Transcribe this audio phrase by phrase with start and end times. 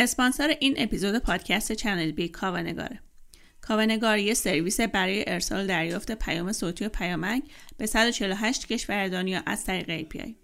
[0.00, 3.00] اسپانسر این اپیزود پادکست چنل بی کاوه‌نگاره
[3.60, 7.42] کاوه‌نگار یه سرویس برای ارسال دریافت پیام صوتی و پیامک
[7.76, 10.34] به 148 کشور دنیا از طریق API.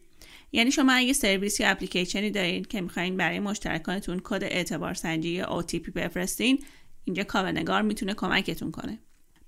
[0.52, 5.62] یعنی شما اگه سرویس یا اپلیکیشنی دارین که می‌خواین برای مشترکانتون کد اعتبار سنجی یا
[5.62, 6.64] OTP بفرستین
[7.04, 8.98] اینجا کاوه‌نگار می‌تونه کمکتون کنه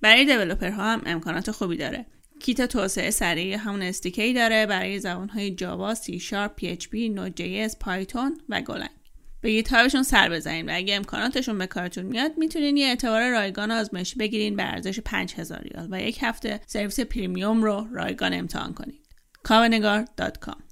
[0.01, 2.07] برای developer ها هم امکانات خوبی داره
[2.41, 7.37] کیت توسعه سریع همون SDK داره برای زبانهای جاوا، سی شارپ، پی اچ پی، نود
[7.37, 8.98] جی پایتون و گولنگ.
[9.41, 14.19] به گیتهابشون سر بزنین و اگه امکاناتشون به کارتون میاد می‌تونین یه اعتبار رایگان آزمایشی
[14.19, 19.09] بگیرین به ارزش 5000 ریال و یک هفته سرویس پریمیوم رو رایگان امتحان کنید.
[19.43, 20.68] کاونگار.com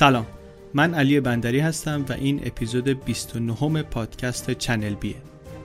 [0.00, 0.26] سلام.
[0.74, 5.14] من علی بندری هستم و این اپیزود 29 پادکست چنل بیه.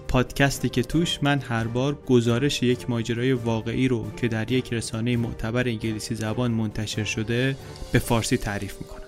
[0.08, 5.18] پادکستی که توش من هر بار گزارش یک ماجرای واقعی رو که در یک رسانه
[5.18, 7.56] معتبر انگلیسی زبان منتشر شده
[7.92, 9.05] به فارسی تعریف می‌کنم.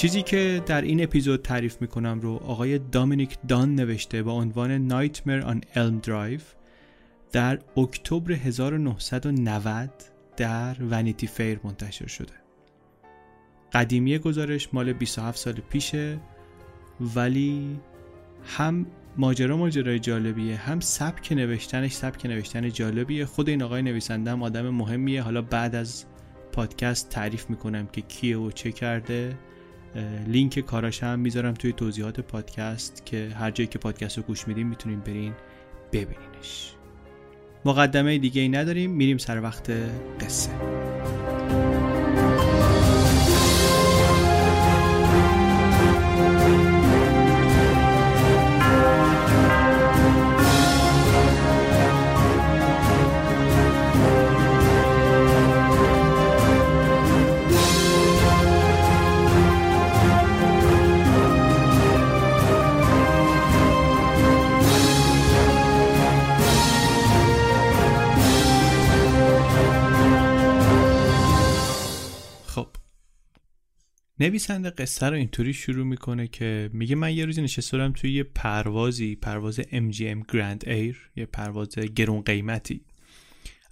[0.00, 5.44] چیزی که در این اپیزود تعریف می‌کنم رو آقای دامینیک دان نوشته با عنوان Nightmare
[5.44, 6.42] on Elm Drive
[7.32, 9.90] در اکتبر 1990
[10.36, 12.32] در ونیتی فیر منتشر شده.
[13.72, 16.20] قدیمی گزارش مال 27 سال پیشه
[17.00, 17.80] ولی
[18.56, 23.24] هم ماجرا ماجرای جالبیه هم سبک نوشتنش سبک نوشتن جالبیه.
[23.24, 25.22] خود این آقای نویسنده هم آدم مهمیه.
[25.22, 26.04] حالا بعد از
[26.52, 29.36] پادکست تعریف می‌کنم که کیه و چه کرده.
[30.26, 34.66] لینک کاراش هم می‌ذارم توی توضیحات پادکست که هر جایی که پادکست رو گوش میدین
[34.66, 35.32] می‌تونین برین
[35.92, 36.74] ببینینش.
[37.64, 39.70] مقدمه دیگه ای نداریم میریم سر وقت
[40.20, 40.50] قصه.
[74.20, 79.16] نویسنده قصه رو اینطوری شروع می‌کنه که میگه من یه روزی نشسته توی یه پروازی
[79.16, 82.84] پرواز MGM گرند ایر یه پرواز گرون قیمتی.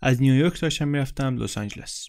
[0.03, 2.09] از نیویورک داشتم می‌رفتم لس آنجلس.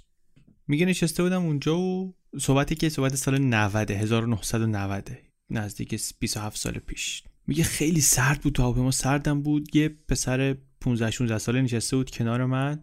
[0.68, 5.10] میگه نشسته بودم اونجا و صحبتی که صحبت سال 90 1990
[5.50, 7.24] نزدیک 27 سال پیش.
[7.48, 9.76] میگه خیلی سرد بود تو هواپیما سردم بود.
[9.76, 12.82] یه پسر 15 16 ساله نشسته بود کنار من.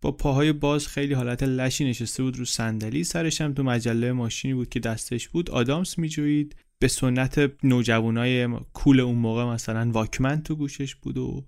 [0.00, 3.04] با پاهای باز خیلی حالت لشی نشسته بود رو صندلی.
[3.04, 5.50] سرش هم تو مجله ماشینی بود که دستش بود.
[5.50, 11.44] آدامس میجوید به سنت نوجوانای کول اون موقع مثلا واکمن تو گوشش بود و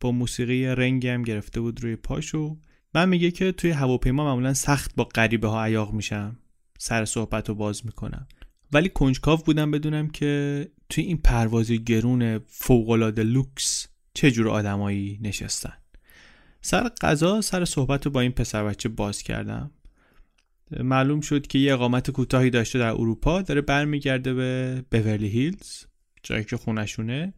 [0.00, 2.56] با موسیقی رنگی هم گرفته بود روی پاشو
[2.94, 6.38] من میگه که توی هواپیما معمولا سخت با غریبه ها عیاق میشم.
[6.78, 8.26] سر صحبت رو باز می‌کنم.
[8.72, 15.81] ولی کنجکاو بودم بدونم که توی این پرواز گرون فوقالعاده لوکس چه جور آدمایی نشستن.
[16.62, 19.70] سر قضا سر صحبت رو با این پسر بچه باز کردم.
[20.80, 25.84] معلوم شد که یه اقامت کوتاهی داشته در اروپا داره برمیگرده به بورلی هیلز
[26.22, 27.34] جایی که خونشونه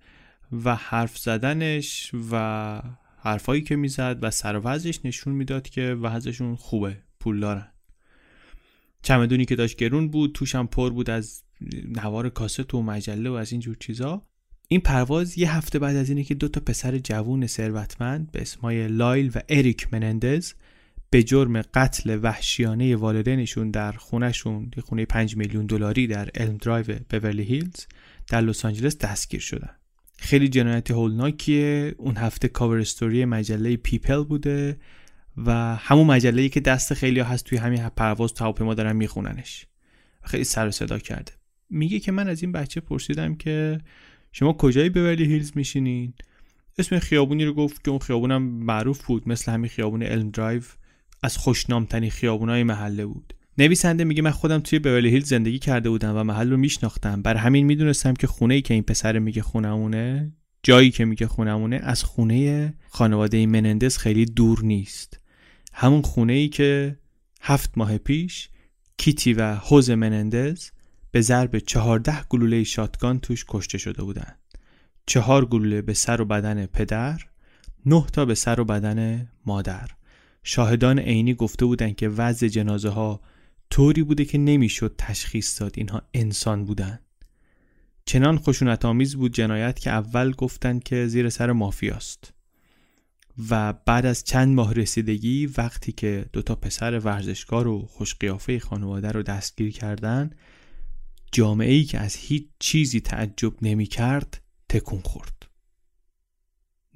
[0.65, 2.83] و حرف زدنش و
[3.19, 4.59] حرفایی که می‌زد و سر
[5.05, 7.69] نشون می‌داد که وضعشون خوبه پول دارن.
[9.03, 11.43] چمدونی که داشت گرون بود توشم پر بود از
[11.85, 14.27] نوار کاست و مجله و از اینجور چیزا.
[14.69, 18.89] این پرواز یه هفته بعد از اینه که دو تا پسر جوون ثروتمند به اسمای
[18.89, 20.53] لایل و اریک منندز
[21.11, 26.85] به جرم قتل وحشیانه والدینشون در خونهشون یه خونه 5 میلیون دلاری در الم درایو
[27.11, 27.87] بورلی هیلز
[28.29, 29.71] در لس آنجلس دستگیر شدن.
[30.19, 31.95] خیلی جنایت هولناکیه.
[31.99, 34.77] اون هفته cover story مجله پیپل بوده
[35.37, 39.67] و همون مجله که دست خیلی هست توی همین پرواز تا هواپیما دارن میخوننش.
[40.23, 41.33] خیلی سر و صدا کرده.
[41.71, 43.79] میگه که من از این بچه پرسیدم که
[44.37, 46.13] شما کجایی بورلی هیلز میشینین؟
[46.79, 50.63] اسم خیابونی رو گفت که اون خیابونم معروف بود مثل همین خیابون الم درایو
[51.23, 53.35] از خوشنامترین خیابونای محله بود.
[53.59, 57.23] نویسنده میگه من خودم توی بورلی هیلز زندگی کرده بودم و محل رو میشناختم.
[57.23, 60.33] بر همین می‌دونستم که خونه ای که این پسر میگه خونمونه
[60.63, 65.21] جایی که میگه خونمونه از خونه خانواده منندز خیلی دور نیست.
[65.73, 66.99] همون خونه ای که
[67.41, 68.49] هفت ماه پیش
[68.97, 70.71] کیتی و حوز منندز
[71.15, 74.39] به ضرب چهارده گلوله شاتگان توش کشته شده بودند.
[75.07, 77.21] چهار گلوله به سر و بدن پدر
[77.87, 79.91] نه تا به سر و بدن مادر
[80.43, 83.21] شاهدان عینی گفته بودند که وضع جنازه ها
[83.71, 87.01] طوری بوده که نمی‌شد تشخیص داد اینها انسان بودند.
[88.05, 92.33] چنان خشونت آمیز بود جنایت که اول گفتند که زیر سر مافیاست
[93.51, 99.23] و بعد از چند ماه رسیدگی وقتی که دوتا پسر ورزشکار و خوشقیافه خانواده رو
[99.23, 100.31] دستگیر کردن
[101.35, 105.47] جامعه ای که از هیچ چیزی تعجب نمی کرد تکون خورد.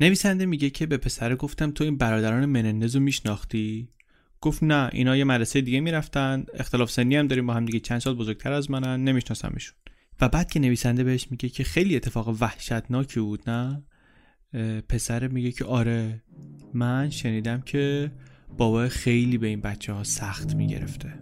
[0.01, 3.89] نویسنده میگه که به پسر گفتم تو این برادران منندز رو میشناختی؟
[4.41, 7.99] گفت نه اینا یه مدرسه دیگه می‌رفتن اختلاف سنی هم داریم با هم دیگه چند
[7.99, 9.77] سال بزرگتر از منن نمیشناسمشون.
[10.21, 13.83] و بعد که نویسنده بهش میگه که خیلی اتفاق وحشتناکی بود نه؟
[14.89, 16.23] پسر میگه که آره
[16.75, 18.13] من شنیدم که
[18.59, 21.15] بابا خیلی به این بچه ها سخت می‌گرفته.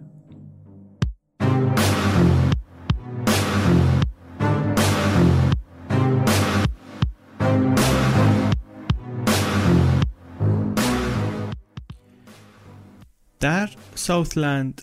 [13.39, 14.81] در ساوثلند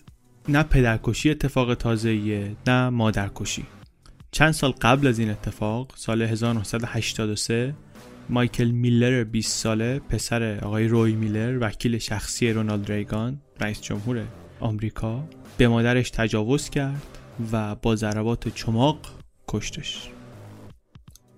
[0.49, 3.65] نه پدرکشی اتفاق تازهیه نه مادرکشی.
[4.31, 7.75] چند سال قبل از این اتفاق سال 1983
[8.29, 14.23] مایکل میلر 20 ساله پسر آقای روی میلر وکیل شخصی رونالد ریگان رئیس جمهور
[14.59, 15.23] آمریکا
[15.57, 17.17] به مادرش تجاوز کرد
[17.51, 18.97] و با ضربات چماق
[19.47, 20.09] کشتش.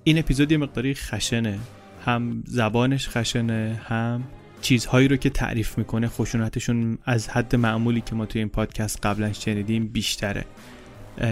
[0.04, 1.60] این اپیزود یه مقداری خشنه.
[2.06, 4.24] هم زبانش خشنه هم
[4.62, 9.34] چیزهایی رو که تعریف می‌کنه خشونتشون از حد معمولی که ما توی این پادکست قبلا
[9.34, 10.46] شنیدیم بیشتره.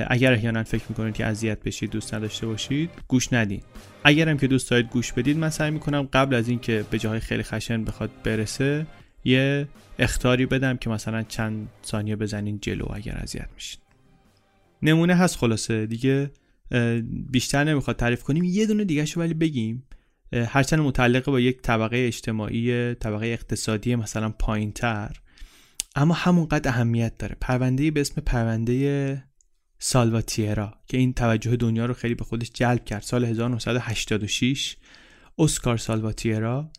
[0.07, 3.61] اگر احیانا فکر می‌کنید که اذیت بشید دوست نداشته باشید گوش ندین.
[4.03, 7.43] اگرم که دوست دارید گوش بدید من سعی می‌کنم قبل از اینکه به جاهای خیلی
[7.43, 8.87] خشن بخواد برسه
[9.23, 9.67] یه
[9.99, 13.79] اختاری بدم که مثلا چند ثانیه بزنین جلو اگر اذیت میشید.
[14.81, 16.31] نمونه هست خلاصه دیگه
[17.31, 18.43] بیشتر نمی‌خواد تعریف کنیم.
[18.43, 19.83] یه دونه دیگه ولی بگیم.
[20.33, 25.21] هرچند متعلق با یک طبقه اجتماعی طبقه اقتصادی مثلا پایین تر
[25.95, 27.37] اما همونقدر اهمیت داره.
[27.41, 29.23] پرونده به اسم پرونده
[29.79, 33.01] سالواتیرا که این توجه دنیا رو خیلی به خودش جلب کرد.
[33.01, 34.75] سال 1986
[35.37, 36.71] اسکار سالواتیرا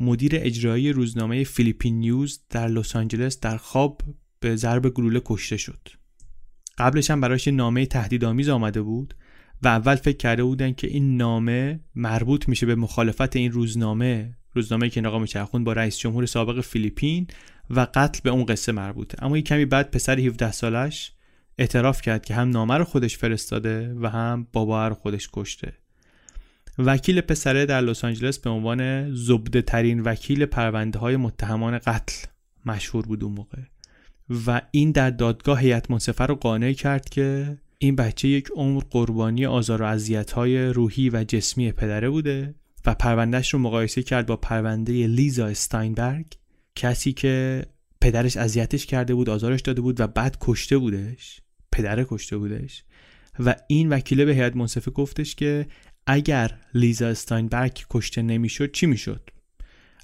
[0.00, 4.02] مدیر اجرایی روزنامه فیلیپین نیوز در لس آنجلس در خواب
[4.40, 5.88] به ضرب گلوله کشته شد.
[6.78, 9.14] قبلش هم برایش نامه تهدیدآمیز آمده بود.
[9.62, 14.88] و اول فکر کرده بودن که این نامه مربوط میشه به مخالفت این روزنامه روزنامه
[14.88, 17.26] که نقا میچرخوند با رئیس جمهور سابق فیلیپین
[17.70, 19.24] و قتل به اون قصه مربوطه.
[19.24, 21.12] اما یک کمی بعد پسر 17 سالش
[21.58, 25.72] اعتراف کرد که هم نامه رو خودش فرستاده و هم بابا رو خودش کشته.
[26.78, 32.26] وکیل پسره در لس آنجلس به عنوان زبده ترین وکیل پرونده های متهمان قتل
[32.66, 33.58] مشهور بود اون موقع.
[34.46, 39.46] و این در دادگاه هیئت منصفه رو قانع کرد که این بچه یک عمر قربانی
[39.46, 39.98] آزار و
[40.34, 42.54] های روحی و جسمی پدره بوده
[42.86, 46.26] و پروندهش رو مقایسه کرد با پرونده لیزا استاینبرگ
[46.74, 47.64] کسی که
[48.00, 51.40] پدرش اذیتش کرده بود آزارش داده بود و بعد کشته بودش
[51.72, 52.84] پدره کشته بودش.
[53.38, 55.66] و این وکیله به هیئت منصفه گفتش که
[56.06, 59.30] اگر لیزا استاینبرگ کشته نمی‌شد چی می‌شد؟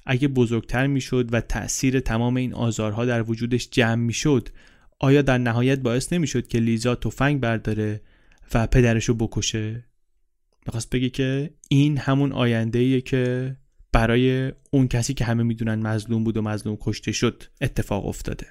[0.05, 4.49] اگه بزرگتر می‌شد و تاثیر تمام این آزارها در وجودش جمع می‌شد
[5.03, 8.01] آیا در نهایت باعث نمی‌شد که لیزا تفنگ برداره
[8.53, 9.85] و پدرش رو بکشه؟
[10.65, 13.55] می‌خواست بگه که این همون آینده ایه که
[13.91, 18.47] برای اون کسی که همه می‌دونن مظلوم بود و مظلوم کشته شد اتفاق افتاده.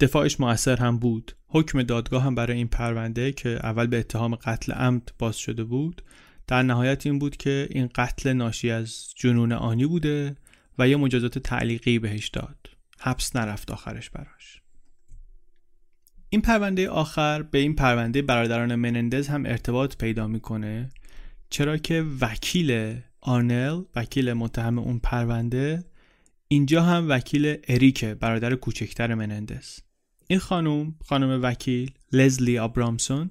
[0.00, 1.36] دفاعش موثر هم بود.
[1.46, 6.02] حکم دادگاه هم برای این پرونده که اول به اتهام قتل عمد باز شده بود
[6.46, 10.36] در نهایت این بود که این قتل ناشی از جنون آنی بوده
[10.78, 12.70] و یه مجازات تعلیقی بهش داد.
[13.00, 14.61] حبس نرفت آخرش براش.
[16.32, 20.88] این پرونده آخر به این پرونده برادران منندز هم ارتباط پیدا می‌کنه
[21.50, 25.84] چرا که وکیل آرنل وکیل متهم اون پرونده
[26.48, 29.78] اینجا هم وکیل اریکه برادر کوچکتر منندز.
[30.26, 33.30] این خانم خانم وکیل لزلی آبرامسون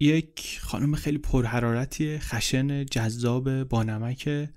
[0.00, 4.50] یک خانم خیلی پرحرارتی خشن جذاب بانمکه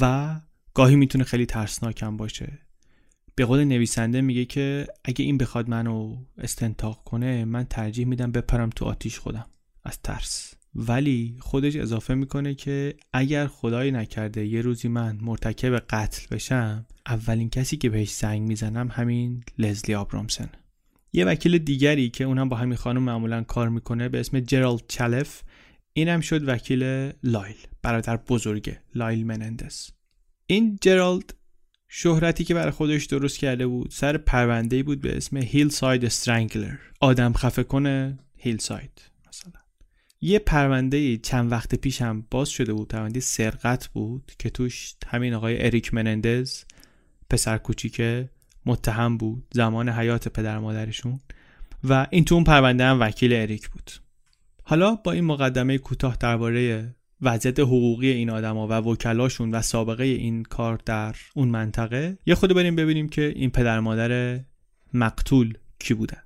[0.00, 0.36] و
[0.74, 2.63] گاهی می‌تونه خیلی ترسناکم باشه.
[3.34, 8.70] به قول نویسنده میگه که اگه این بخواد منو استنتاق کنه من ترجیح میدم بپرم
[8.70, 9.46] تو آتیش خودم
[9.84, 10.54] از ترس.
[10.74, 17.50] ولی خودش اضافه می‌کنه که اگر خدایی نکرده یه روزی من مرتکب قتل بشم اولین
[17.50, 20.48] کسی که بهش زنگ می‌زنم همین لزلی آبرامسن.
[21.12, 25.42] یه وکیل دیگری که اونم با همین خانم معمولا کار می‌کنه به اسم جرالد چلف
[25.92, 26.82] اینم شد وکیل
[27.22, 29.90] لایل برادر بزرگه لایل منندس.
[30.46, 31.34] این جرالد
[31.96, 37.32] شهرتی که برای خودش درست کرده بود سر پرونده بود به اسم Hillside Strangler آدم
[37.32, 39.52] خفه کنه هیل ساید مثلا.
[40.20, 45.34] یه پرونده چند وقت پیش هم باز شده بود پرونده سرقت بود که توش همین
[45.34, 46.64] آقای اریک منندز
[47.30, 48.30] پسر کوچیکه
[48.66, 51.20] متهم بود زمان حیات پدر مادرشون
[51.84, 53.90] و این تو اون پرونده هم وکیل اریک بود.
[54.62, 60.42] حالا با این مقدمه کوتاه درباره وضعیت حقوقی این آدما و وکلاشون و سابقه این
[60.42, 62.18] کار در اون منطقه.
[62.26, 64.40] یه خود بریم ببینیم که این پدر مادر
[64.94, 66.23] مقتول کی بودن.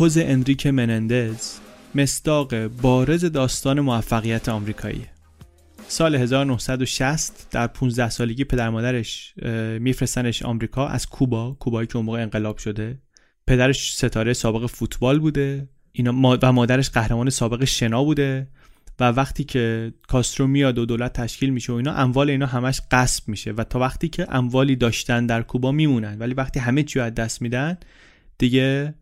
[0.00, 1.52] آقای حوز اندریک منندز
[1.94, 5.06] مستاق بارز داستان موفقیت آمریکایی.
[5.88, 9.34] سال 1960 در 15 سالگی پدر مادرش
[9.80, 12.98] میفرستنش آمریکا از کوبا کوبایی که اون موقع انقلاب شده.
[13.46, 15.68] پدرش ستاره سابق فوتبال بوده.
[15.92, 18.48] اینا و مادرش قهرمان سابق شنا بوده.
[19.00, 23.28] و وقتی که کاسترو میاد و دولت تشکیل میشه و اینا اموال اینا همش غصب
[23.28, 23.52] میشه.
[23.52, 26.18] و تا وقتی که اموالی داشتن در کوبا میمونن.
[26.18, 27.78] ولی وقتی همه چی از دست میدن
[28.38, 28.94] دیگه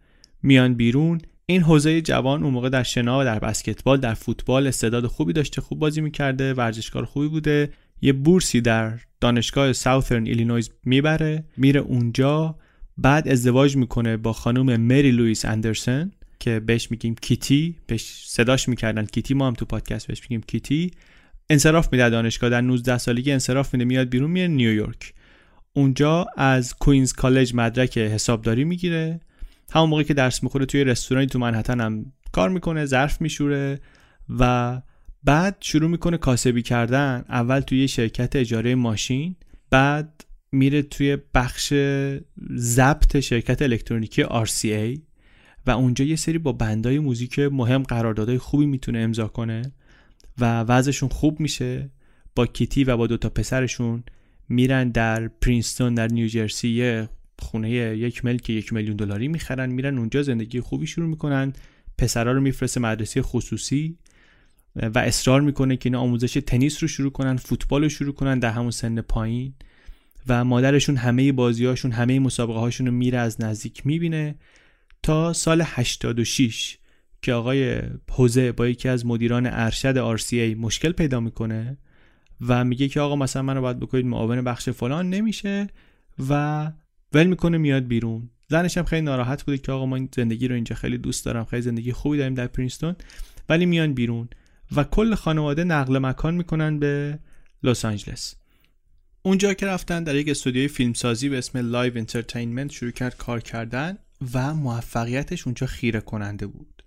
[0.43, 1.21] میان بیرون.
[1.47, 5.61] این خوزه جوان اون موقع در شنا و در بسکتبال در فوتبال استعداد خوبی داشته
[5.61, 7.71] خوب بازی می‌کرده ورزشکار خوبی بوده.
[8.03, 12.57] یه بورسی در دانشگاه ساوثرن ایلینویز می‌بره میره اونجا.
[12.99, 17.77] بعد ازدواج می‌کنه با خانم مری لوئیس اندرسن که بهش میگیم کیتی.
[17.87, 19.35] بهش صداش می‌کردن کیتی.
[19.35, 20.91] ما هم تو پادکست بهش میگیم کیتی.
[21.51, 22.51] انصراف میده دانشگاه.
[22.51, 25.15] در 19 سالگی انصراف میده میاد بیرون میره نیویورک.
[25.73, 29.21] اونجا از کوینز کالج مدرک حسابداری می‌گیره.
[29.73, 33.81] همون موقعی که درس می‌خوره توی رستورانی تو منحتن هم کار می‌کنه ظرف میشوره
[34.39, 34.83] و
[35.25, 37.25] بعد شروع می‌کنه کاسبی کردن.
[37.29, 39.37] اول توی شرکت اجاره ماشین
[39.71, 41.75] بعد میره توی بخش
[42.55, 45.01] ضبط شرکت الکترونیکی RCA
[45.67, 49.73] و اونجا یه سری با بندای موزیک مهم قراردادهای خوبی می‌تونه امضا کنه
[50.39, 51.91] و وضعشون خوب میشه.
[52.35, 54.05] با کیتی و با دوتا پسرشون
[54.49, 57.07] میرن در پرینستون در نیوجرسی
[57.39, 61.53] خونه یک ملک یک میلیون دلاری می‌خرن میرن اونجا زندگی خوبی شروع می‌کنن.
[61.99, 63.99] پسرا رو میفرسته مدرسه خصوصی
[64.77, 68.51] و اصرار می‌کنه که اینا آموزش تنیس رو شروع کنن فوتبال رو شروع کنن در
[68.51, 69.55] همون سن پایین
[70.29, 74.35] و مادرشون همه بازیهاشون همه مسابقه هاشون رو میره از نزدیک می‌بینه
[75.03, 76.79] تا سال 86
[77.23, 81.79] که آقای خوزه با یکی از مدیران ارشد RCA مشکل پیدا می‌کنه
[82.41, 85.67] و میگه که آقا مثلا منو باید بکنید معاون بخش فلان نمیشه
[86.29, 86.73] و
[87.13, 88.31] ول می‌کنه میاد بیرون.
[88.49, 91.63] زنش هم خیلی ناراحت بوده که آقا این زندگی رو اینجا خیلی دوست دارم خیلی
[91.63, 92.97] زندگی خوبی داریم در پرینستون
[93.49, 94.29] ولی میان بیرون
[94.77, 97.19] و کل خانواده نقل مکان می‌کنن به
[97.63, 98.35] لس آنجلس.
[99.23, 103.99] اونجا که رفتن در یک استودیوی فیلمسازی به اسم Live Entertainment شروع کرد کار کردن
[104.35, 106.83] و موفقیتش اونجا خیره کننده بود.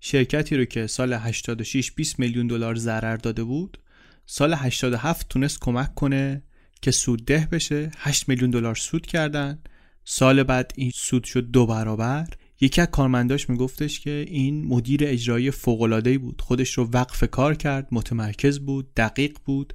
[0.00, 3.78] شرکتی رو که سال 86 20 میلیون دلار ضرر داده بود
[4.26, 6.42] سال 87 تونست کمک کنه
[6.82, 9.58] که سودده بشه 8 میلیون دلار سود کردن.
[10.04, 12.26] سال بعد این سود شد دو برابر.
[12.60, 16.42] یکی از کارمنداش میگفتش که این مدیر اجرایی فوق بود.
[16.42, 19.74] خودش رو وقف کار کرد متمرکز بود دقیق بود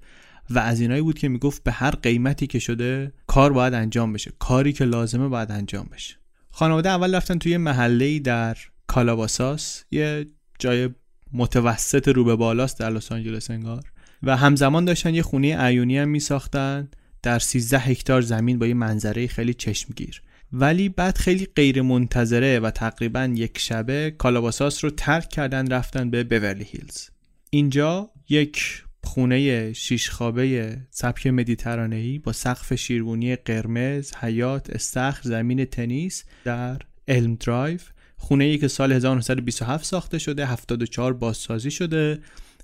[0.50, 4.32] و از اینایی بود که می‌گفت به هر قیمتی که شده کار باید انجام بشه.
[4.40, 6.16] کاری که لازمه باید انجام بشه.
[6.52, 10.28] خانواده اول رفتن توی محله در کالاباساس یه
[10.60, 10.90] جای
[11.34, 13.84] متوسط رو به بالاست در لس آنجلس انگار.
[14.24, 16.90] و همزمان داشتن یه خونه عیونی هم می ساختن
[17.24, 20.22] در 13 هکتار زمین با یه منظره خیلی چشمگیر.
[20.52, 26.24] ولی بعد خیلی غیر منتظره و تقریبا یک شبه کالاباساس رو ترک کردن رفتن به
[26.24, 27.10] بورلی هیلز.
[27.50, 36.24] اینجا یک خونه شیش خوابه سبک مدیترانه‌ای با سقف شیروانی قرمز، حیات، استخر، زمین تنیس
[36.44, 37.80] در الم درایو
[38.18, 42.20] خونه ای که سال 1927 ساخته شده 74 بازسازی شده.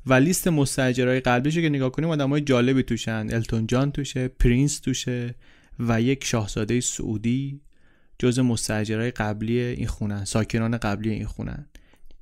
[0.06, 3.28] و لیست مستاجرای قبلیشو که نگاه کنیم آدمای جالبی توشن.
[3.32, 5.36] التون جان توشه پرینس توشه
[5.80, 7.62] و یک شاهزاده سعودی
[8.20, 11.66] جز مستاجرای قبلی این خونن ساکنان قبلی این خونن.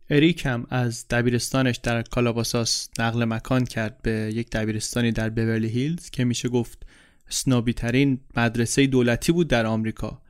[0.10, 6.10] اریک هم از دبیرستانش در کالاباساس نقل مکان کرد به یک دبیرستانی در بورلی هیلز
[6.10, 6.84] که میشه گفت
[7.30, 10.22] snobby ترین مدرسه دولتی بود در آمریکا.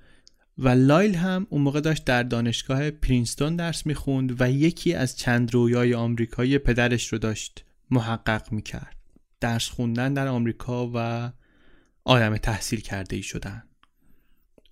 [0.64, 5.54] و لایل هم اون موقع داشت در دانشگاه پرینستون درس می‌خوند و یکی از چند
[5.54, 8.96] رویای آمریکایی پدرش رو داشت محقق می‌کرد.
[9.40, 11.32] درس خوندن در آمریکا و
[12.04, 13.64] آدم تحصیل کرده ای شدن.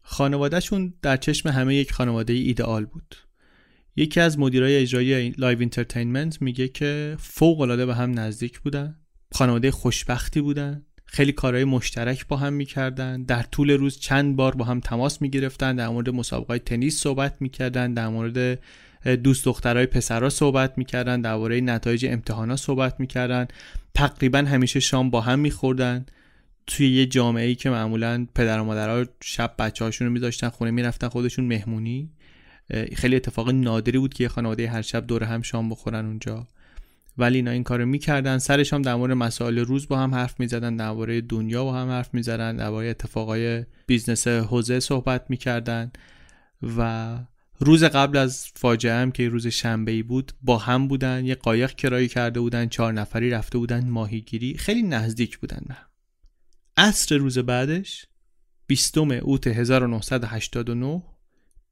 [0.01, 3.15] خانوادهشون در چشم همه یک خانواده ایدئال بود.
[3.95, 8.99] یکی از مدیرای اجرایی Live Entertainment میگه که فوق العاده به هم نزدیک بودن.
[9.31, 10.85] خانواده خوشبختی بودن.
[11.11, 13.23] خیلی کارهای مشترک با هم می‌کردن.
[13.23, 17.93] در طول روز چند بار با هم تماس می‌گرفتن در مورد مسابقات تنیس صحبت می‌کردن
[17.93, 18.59] در مورد
[19.23, 23.47] دوست دخترای پسرا صحبت می‌کردن درباره نتایج امتحانا صحبت می‌کردن.
[23.93, 26.05] تقریبا همیشه شام با هم میخوردن.
[26.67, 30.71] توی یه جامعه ای که معمولا پدر و مادرها شب بچه هاشون رو میذاشتن خونه
[30.71, 32.09] می‌رفتن خودشون مهمونی.
[32.95, 36.47] خیلی اتفاق نادری بود که یه خانواده هر شب دور هم شام بخورن اونجا.
[37.17, 38.37] ولی اینا این کارو می‌کردن.
[38.37, 42.13] سرش هم در مورد مسائل روز با هم حرف می‌زدن درباره دنیا با هم حرف
[42.13, 45.91] می‌زدن درباره اتفاقای بیزنس خوزه صحبت می‌کردن
[46.77, 47.19] و
[47.59, 51.75] روز قبل از فاجعه هم که روز شنبه ای بود با هم بودن یه قایق
[51.75, 54.57] کرایه کرده بودن چهار نفری رفته بودن ماهیگیری.
[54.57, 55.75] خیلی نزدیک بودن به
[56.77, 58.05] عصر روز بعدش
[58.67, 61.03] 20 اوت 1989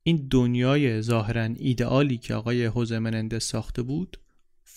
[0.03, 4.17] این دنیای ظاهرا ایدئالی که آقای خوزه منندز ساخته بود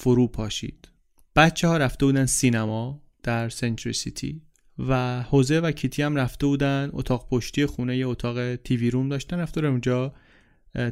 [0.01, 0.89] فرو پاشید.
[1.37, 4.43] بچه ها رفته بودن سینما در سنچری سیتی
[4.79, 9.39] و حوزه و کیتی هم رفته بودن اتاق پشتی خونه یه اتاق تیوی روم داشتن
[9.39, 10.15] رفته اونجا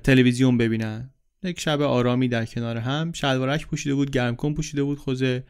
[0.04, 1.10] تلویزیون ببینن.
[1.42, 5.44] یک شب آرامی در کنار هم شلوارک پوشیده بود گرمکن پوشیده بود خوزه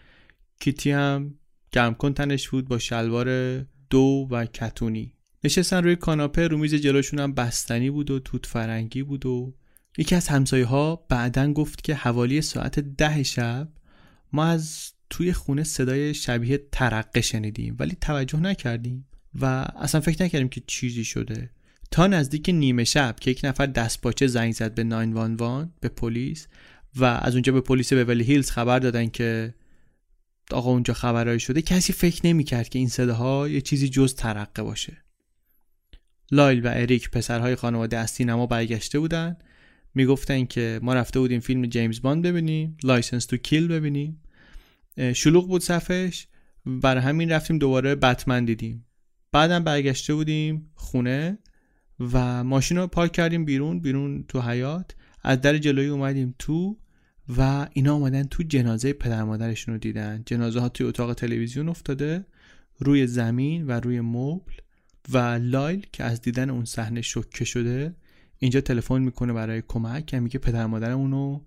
[0.60, 1.34] کیتی هم
[1.72, 3.58] گرمکن تنش بود با شلوار
[3.90, 5.12] دو و کتونی.
[5.44, 9.54] نشستن روی کاناپه رو میز جلوشون هم بستنی بود و توت فرنگی بود و
[9.98, 13.68] یکی از همسایه ها بعدا گفت که حوالی ساعت ده شب
[14.32, 19.06] ما از توی خونه صدای شبیه ترقه شنیدیم ولی توجه نکردیم
[19.40, 19.44] و
[19.76, 21.50] اصلا فکر نکردیم که چیزی شده.
[21.90, 26.46] تا نزدیک نیمه شب که یک نفر دستپاچه زنگ زد به 911 به پلیس
[26.96, 29.54] و از اونجا به پلیس ولی هیلز خبر دادن که
[30.50, 34.96] آقا اونجا خبرهایی شده کسی فکر نمی‌کرد که این صداها یه چیزی جز ترقه باشه.
[36.30, 39.36] لایل و اریک پسرهای خانواده از سینما برگشته بودن
[39.94, 44.22] می‌گفتن که ما رفته بودیم فیلم جیمز باند ببینیم Licence to Kill ببینیم.
[45.14, 46.26] شلوغ بود صفش
[46.66, 48.84] برای همین رفتیم دوباره بتمن دیدیم.
[49.32, 51.38] بعدم برگشته بودیم خونه
[52.12, 56.78] و ماشین رو پارک کردیم بیرون بیرون تو حیات از در جلویی اومدیم تو
[57.38, 60.22] و اینا آمدن تو جنازه پدر مادرشون رو دیدن.
[60.26, 62.26] جنازه ها توی اتاق تلویزیون افتاده
[62.78, 64.52] روی زمین و روی مبل
[65.12, 67.94] و لایل که از دیدن اون صحنه شوکه شده
[68.38, 71.40] اینجا تلفن می‌کنه برای کمک که میگه پدر مادر اونو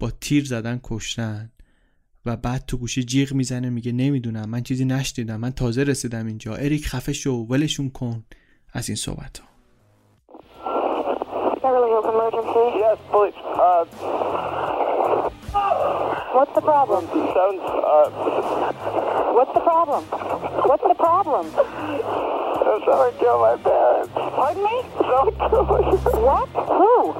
[0.00, 1.50] با تیر زدن کشتن
[2.26, 6.54] و بعد تو گوشی جیغ می‌زنه میگه نمی‌دونم من چیزی نشدیدم من تازه رسیدم اینجا
[6.54, 8.24] اریک خفه شو ولشون کن
[8.72, 9.48] از این صحبت ها
[16.38, 17.02] What's the problem?
[17.34, 17.62] Sounds,
[17.94, 18.08] uh...
[19.36, 20.02] What's the problem?
[20.68, 21.44] What's the problem?
[22.86, 23.87] Someone killed my parents.
[24.38, 24.70] Pardon me?
[26.22, 26.48] What?
[26.54, 27.10] Who?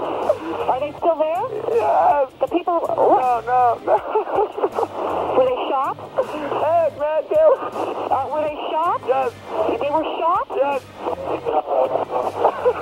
[0.70, 1.42] Are they still there?
[1.74, 2.31] Yes.
[2.38, 2.78] The people...
[2.87, 3.98] No, no, no.
[5.35, 5.98] were they shot?
[6.14, 7.59] Yes, man, they were...
[7.59, 9.02] Uh, were they shot?
[9.04, 9.35] Yes.
[9.66, 10.46] They were shot?
[10.54, 10.83] Yes.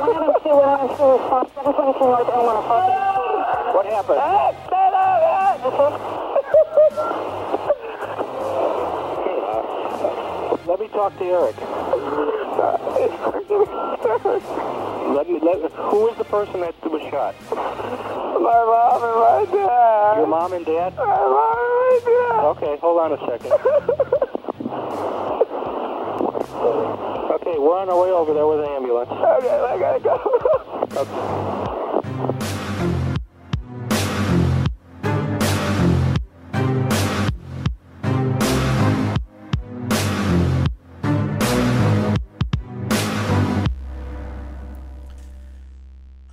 [0.05, 2.61] 102, 102, response, 722 North Elmore.
[3.73, 4.21] What happened?
[4.21, 4.53] Hey,
[10.69, 12.36] let me talk to Eric.
[15.15, 17.35] Let me, let, who is the person that was shot?
[17.51, 20.17] My mom and my dad.
[20.17, 20.97] Your mom and dad?
[20.97, 22.45] My mom and my dad.
[22.57, 23.53] Okay, hold on a second.
[27.35, 29.11] okay, we're on our way over there with the ambulance.
[29.11, 30.17] Okay, I gotta go.
[30.97, 31.66] okay.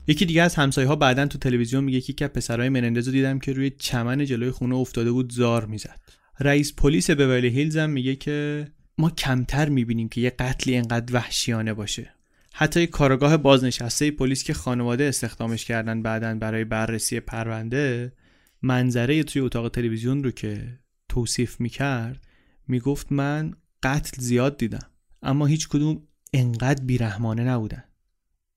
[0.08, 3.54] یکی دیگه از همسایه ها بعدا تو تلویزیون میگه که پسرای منندز رو دیدم که
[3.54, 6.00] روی چمن جلوی خونه افتاده بود زار می‌زد.
[6.40, 11.74] رئیس پلیس بورلی هیلز هم میگه که ما کمتر می‌بینیم که یه قتلی انقدر وحشیانه
[11.74, 12.14] باشه.
[12.54, 18.14] حتی کارگاه بازنشسته پلیس که خانواده استخدامش کردن بعدا برای بررسی پرونده
[18.62, 22.22] منظره توی اتاق تلویزیون رو که توصیف می‌کرد
[22.68, 24.88] می‌گفت من قتل زیاد دیدم.
[25.22, 27.84] اما هیچ کدوم انقدر بیرحمانه نبودن.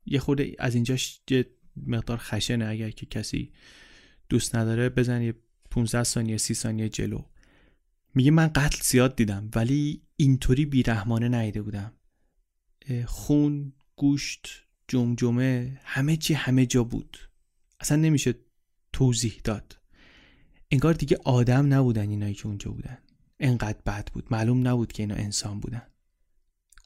[0.07, 1.47] یه خورده از اینجاش یه
[1.87, 2.67] مقدار خشنه.
[2.67, 3.53] اگر که کسی
[4.29, 5.35] دوست نداره بزن یه
[5.71, 7.25] 15 ثانیه 30 ثانیه جلو.
[8.15, 11.93] میگه من قتل زیاد دیدم ولی اینطوری بیرحمانه نیده بودم.
[13.07, 14.49] خون گوشت
[14.89, 17.19] جمجمه همه چی همه جا بود.
[17.81, 18.35] اصلا نمیشه
[18.93, 19.79] توضیح داد.
[20.71, 22.99] انگار دیگه آدم نبودن اینایی که اونجا بودن.
[23.41, 24.27] انقدر بد بود.
[24.31, 25.83] معلوم نبود که اینا انسان بودن.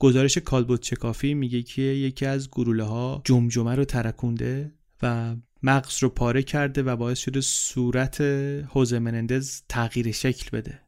[0.00, 6.08] گزارش کالبوت چکافی میگه که یکی از گروله ها جمجمه رو ترکونده و مغز رو
[6.08, 8.20] پاره کرده و باعث شده صورت
[8.68, 10.80] حوزه منندز تغییر شکل بده.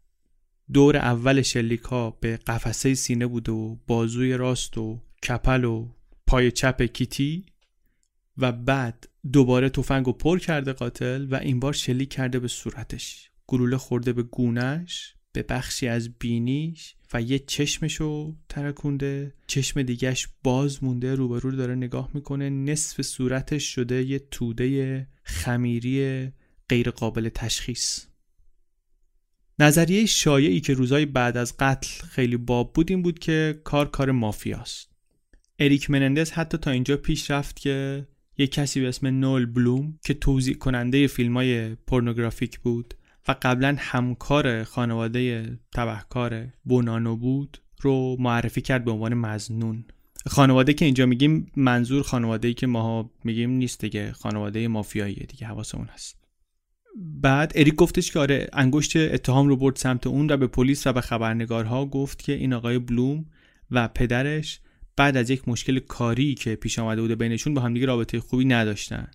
[0.73, 5.89] دور اول شلیک ها به قفسه سینه بود و بازوی راست و کپل و
[6.27, 7.47] پای چپ کیتی
[8.39, 13.31] و بعد دوباره تفنگ رو پر کرده قاتل و این بار شلیک کرده به صورتش.
[13.47, 20.85] گلوله خورده به گونش به بخشی از بینیش و یه چشمشو ترکونده چشم دیگهش باز
[20.85, 26.29] مونده روبرو داره نگاه می‌کنه نصف صورتش شده یه توده خمیری
[26.69, 28.05] غیر قابل تشخیص.
[29.59, 34.11] نظریه شایعی که روزای بعد از قتل خیلی باب بود این بود که کار کار
[34.11, 34.91] مافیاست.
[35.59, 38.07] اریک منندز حتی تا اینجا پیش رفت که
[38.39, 42.95] یه کسی به اسم نول بلوم که توضیح کننده فیلم های پورنوگرافیک بود
[43.29, 49.85] و قبلا همکار خانواده تبهکار بونانو بود رو معرفی کرد به عنوان مزنون.
[50.27, 55.87] خانواده که اینجا میگیم منظور خانواده که ماها میگیم نیست دیگه خانواده مافیاییه دیگه حواسمون
[55.87, 56.23] هست.
[56.97, 60.93] بعد اریک گفتش که آره انگشت اتهام رو برد سمت اون و به پلیس و
[60.93, 63.25] به خبرنگارها گفت که این آقای بلوم
[63.71, 64.61] و پدرش
[64.97, 69.11] بعد از یک مشکل کاری که پیش آمده بوده بینشون با همدیگه رابطه خوبی نداشتن.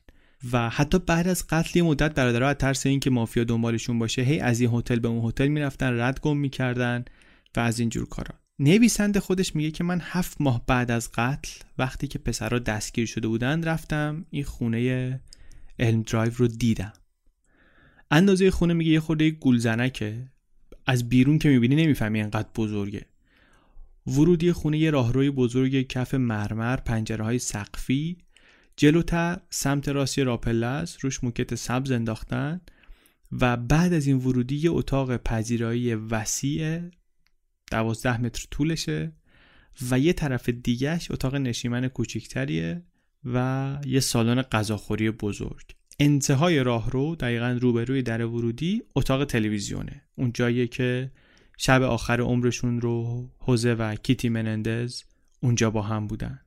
[0.52, 4.60] و حتی بعد از قتل مدت برادرها از ترس اینکه مافیا دنبالشون باشه هی از
[4.60, 7.06] این هتل به اون هتل می‌رفتن رد گم می‌کردن
[7.58, 8.36] و از این جور کارا.
[8.60, 13.28] نویسنده خودش میگه که من هفت ماه بعد از قتل وقتی که پسرها دستگیر شده
[13.28, 15.22] بودن رفتم این خونه
[15.80, 16.94] علم درایو رو دیدم.
[18.12, 20.28] اندازه خونه میگه یه خورده گولزنکه
[20.86, 23.06] از بیرون که می‌بینی نمی‌فهمی انقدر بزرگه.
[24.08, 28.18] ورودی خونه یه راهروی بزرگ کف مرمر پنجره های سقفی
[28.78, 32.62] جلوتر سمت راستی راپله است روش موکت سبز انداختن
[33.32, 36.80] و بعد از این ورودی یه اتاق پذیرایی وسیع
[37.72, 39.12] دوازده متر طولشه
[39.92, 42.84] و یه طرف دیگهش اتاق نشیمن کوچیکتریه
[43.26, 45.76] و یه سالن غذاخوری بزرگ.
[46.00, 50.02] انتهای راهرو دقیقا روبروی در ورودی اتاق تلویزیونه.
[50.16, 51.12] اون جاییه که
[51.58, 55.04] شب آخر عمرشون رو حوزه و کیتی منندز
[55.40, 56.40] اونجا با هم بودن.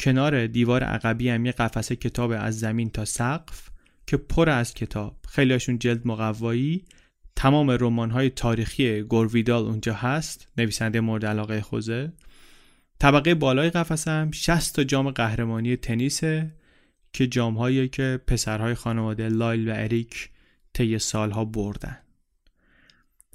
[0.00, 3.70] کنار دیوار عقبی هم یه قفسه کتاب از زمین تا سقف
[4.06, 5.16] که پر از کتاب.
[5.28, 6.84] خیلیاشون جلد مقوایی.
[7.36, 10.48] تمام رمان تاریخی گورویدال اونجا هست.
[10.58, 12.12] نویسنده مورد علاقه خوزه.
[12.98, 16.52] طبقه بالای قفسه هم 60 تا جام قهرمانی تنیسه
[17.12, 20.30] که جامهایی که پسرهای خانواده لایل و اریک
[20.72, 21.98] طی سالها بردن.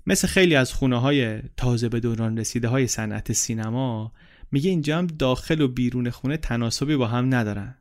[0.08, 4.14] مثل خیلی از خونه های تازه به دوران رسیده های صنعت سینما
[4.52, 7.76] میگه اینجا هم داخل و بیرون خونه تناسبی با هم ندارن.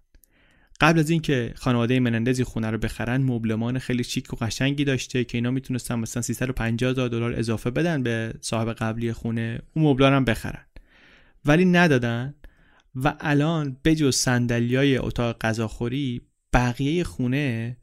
[0.80, 5.38] قبل از اینکه خانواده منندزی خونه رو بخرن مبلمان خیلی شیک و قشنگی داشته که
[5.38, 10.24] اینا می‌تونستن مثلا 350 هزار دلار اضافه بدن به صاحب قبلی خونه اون مبلا هم
[10.24, 10.64] بخرن.
[11.44, 12.34] ولی ندادن
[12.94, 16.20] و الان بجز صندلیای اتاق غذاخوری
[16.52, 17.76] بقیه خونه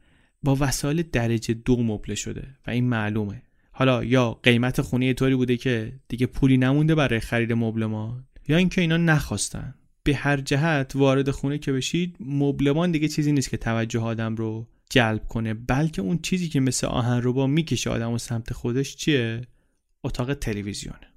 [0.44, 3.42] با وسایل درجه دو مبله شده و این معلومه.
[3.72, 8.82] حالا یا قیمت خونه طوری بوده که دیگه پولی نمونده برای خرید مبلمان یا اینکه
[8.82, 9.74] اینا نخواستن.
[10.04, 14.68] به هر جهت وارد خونه که بشید مبلمان دیگه چیزی نیست که توجه آدم رو
[14.90, 19.42] جلب کنه بلکه اون چیزی که مثل آهن رو می‌کشه آدم و سمت خودش چیه؟
[20.04, 21.08] اتاق تلویزیونه.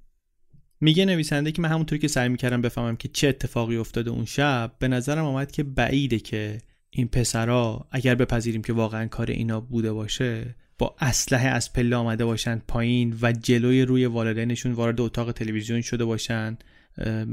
[0.81, 4.75] میگه نویسنده که من همونطوری که سعی می‌کردم بفهمم که چه اتفاقی افتاده اون شب
[4.79, 6.57] به نظرم آمد که بعیده که
[6.89, 12.25] این پسرا اگر بپذیریم که واقعا کار اینا بوده باشه با اسلحه از پله آمده
[12.25, 16.57] باشن پایین و جلوی روی والدینشون وارد اتاق تلویزیون شده باشن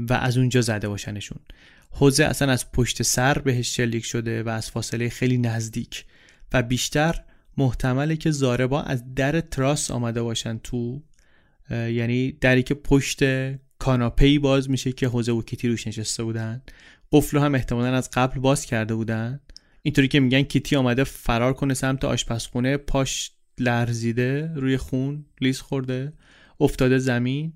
[0.09, 1.39] و از اونجا زده باشنشون.
[1.91, 6.05] حوزه اصلا از پشت سر بهش شلیک شده و از فاصله خیلی نزدیک.
[6.53, 7.15] و بیشتر
[7.57, 11.01] محتمله که زاربا از در تراس آمده باشن تو
[11.71, 13.23] یعنی دری که پشت
[13.79, 16.61] کاناپهی باز میشه که حوزه و کیتی روش نشسته بودن.
[17.11, 19.39] قفل هم احتمالا از قبل باز کرده بودن.
[19.81, 23.31] اینطوری که میگن کیتی آمده فرار کنه سمت آشپزخونه پاش
[23.61, 26.13] لرزیده روی خون لیز خورده
[26.59, 27.53] افتاده زمین.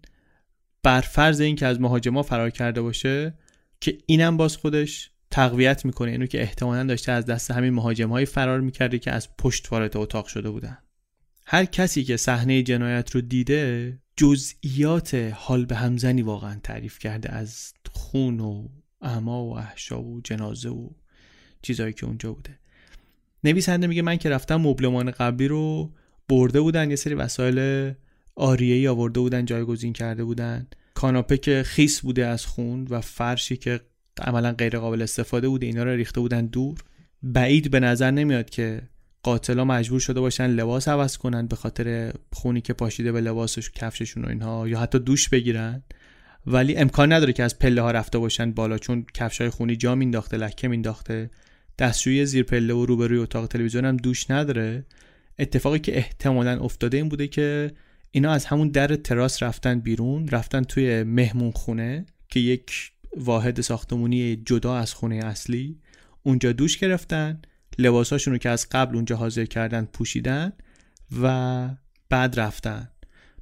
[0.84, 3.34] بر فرض اینکه از مهاجما فرار کرده باشه
[3.82, 6.12] که اینم باز خودش تقویت می‌کنه.
[6.12, 10.26] اینو که احتمالا داشته از دست همین مهاجمهایی فرار می‌کرده که از پشت وارد اتاق
[10.26, 10.78] شده بودن.
[11.46, 17.74] هر کسی که صحنه جنایت رو دیده جزئیات حال به همزنی واقعا تعریف کرده از
[17.92, 18.68] خون و
[19.02, 20.90] اعما و احشا و جنازه و
[21.62, 22.60] چیزهایی که اونجا بوده.
[23.44, 25.92] نویسنده میگه من که رفتم مبلمان قبلی رو
[26.30, 27.92] برده بودن یه سری وسایل
[28.36, 30.68] آریه آورده بودن جایگزین کرده بودن.
[30.94, 33.80] کاناپه که خیس بوده از خون و فرشی که
[34.22, 36.78] عملا غیر قابل استفاده بوده اینا رو ریخته بودن دور.
[37.24, 38.82] بعید به نظر نمیاد که
[39.24, 44.26] قاتلا مجبور شده باشن لباس عوض کنن به خاطر خونی که پاشیده به لباسش کفششون
[44.26, 45.84] و اینها یا حتی دوش بگیرن.
[46.48, 49.96] ولی امکان نداره که از پله ها رفته باشن بالا چون کفش های خونی جا
[49.96, 51.30] مینداخته لکه مینداخته
[51.80, 54.86] دستشویی زیر پله و روبروی اتاق تلویزیون هم دوش نداره.
[55.40, 57.72] اتفاقی که احتمالا افتاده این بوده که
[58.12, 64.36] اینا از همون در تراس رفتن بیرون رفتن توی مهمون خونه که یک واحد ساختمونی
[64.36, 65.80] جدا از خونه اصلی.
[66.24, 67.42] اونجا دوش گرفتن
[67.78, 70.54] لباساشون رو که از قبل اونجا حاضر کردن پوشیدن
[71.22, 71.70] و
[72.10, 72.90] بعد رفتن.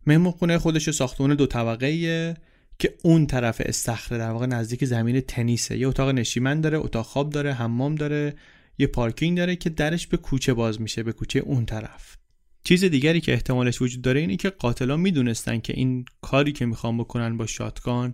[0.08, 2.36] مهمون خونه خودش ساختمون دو طبقه
[2.82, 5.78] که اون طرف استخره در واقع نزدیک زمین تنیسه.
[5.78, 8.36] یه اتاق نشیمن داره اتاق خواب داره حمام داره
[8.78, 12.18] یه پارکینگ داره که درش به کوچه باز میشه به کوچه اون طرف.
[12.64, 16.98] چیز دیگری که احتمالش وجود داره اینه که قاتلان می‌دونستن که این کاری که می‌خوان
[16.98, 18.14] بکنن با شاتگان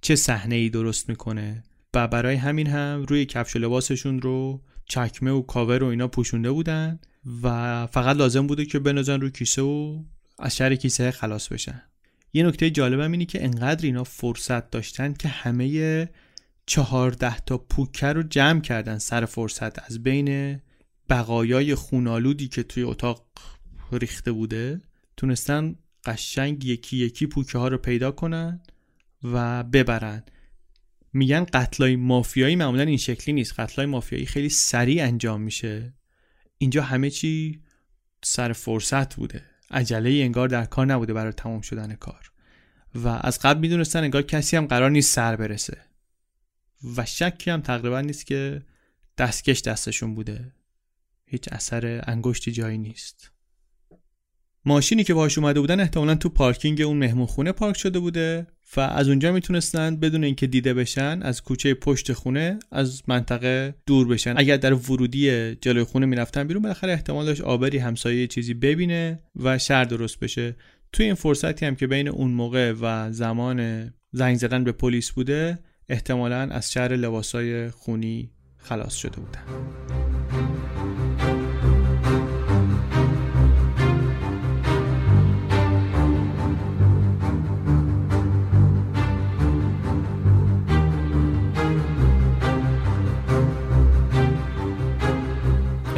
[0.00, 1.62] چه صحنه ای درست می‌کنه
[1.94, 6.50] و برای همین هم روی کفش و لباسشون رو چکمه و کاور و اینا پوشونده
[6.50, 6.98] بودن
[7.42, 10.02] و فقط لازم بوده که بنازن رو کیسه و
[10.38, 11.82] از شر کیسه خلاص بشن.
[12.32, 16.08] یه نکته جالبم اینه که انقدر اینا فرصت داشتن که همه
[16.66, 19.90] چهارده تا پوکه رو جمع کردن سر فرصت.
[19.90, 20.60] از بین
[21.10, 23.26] بقایای خونالودی که توی اتاق
[23.92, 24.80] ریخته بوده
[25.16, 28.60] تونستن قشنگ یکی یکی پوکه ها رو پیدا کنن
[29.22, 30.22] و ببرن.
[31.12, 33.60] میگن قتلای مافیایی معمولا این شکلی نیست.
[33.60, 35.94] قتلای مافیایی خیلی سریع انجام میشه.
[36.58, 37.62] اینجا همه چی
[38.24, 39.42] سر فرصت بوده.
[39.70, 42.32] عجله انگار در کار نبوده برای تمام شدن کار.
[42.94, 45.78] و از قبل می‌دونستن انگار کسی هم قرار نیست سر برسه.
[46.96, 48.62] و شکی هم تقریبا نیست که
[49.18, 50.52] دستکش دستشون بوده.
[51.26, 53.30] هیچ اثر انگشتی جایی نیست.
[54.68, 58.80] ماشینی که باهاش اومده بودن احتمالا تو پارکینگ اون مهمون خونه پارک شده بوده و
[58.80, 64.34] از اونجا می‌تونستن بدون اینکه دیده بشن از کوچه پشت خونه از منطقه دور بشن.
[64.36, 69.58] اگر در ورودی جلوی خونه می‌رفتن بیرون بالاخره احتمال داشت آبری همسایه چیزی ببینه و
[69.58, 70.56] شر درست بشه.
[70.92, 75.58] توی این فرصتی هم که بین اون موقع و زمان زنگ زدن به پلیس بوده
[75.88, 80.07] احتمالا از شر لباسای خونی خلاص شده بودن.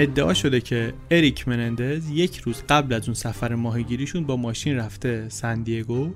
[0.00, 5.28] ادعا شده که اریک منندز یک روز قبل از اون سفر ماهیگیریشون با ماشین رفته
[5.28, 6.10] سندیگو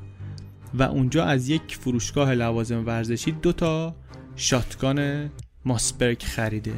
[0.74, 3.94] و اونجا از یک فروشگاه لوازم ورزشی دو تا
[4.36, 5.30] شاتگان
[5.64, 6.74] ماسبرگ خریده.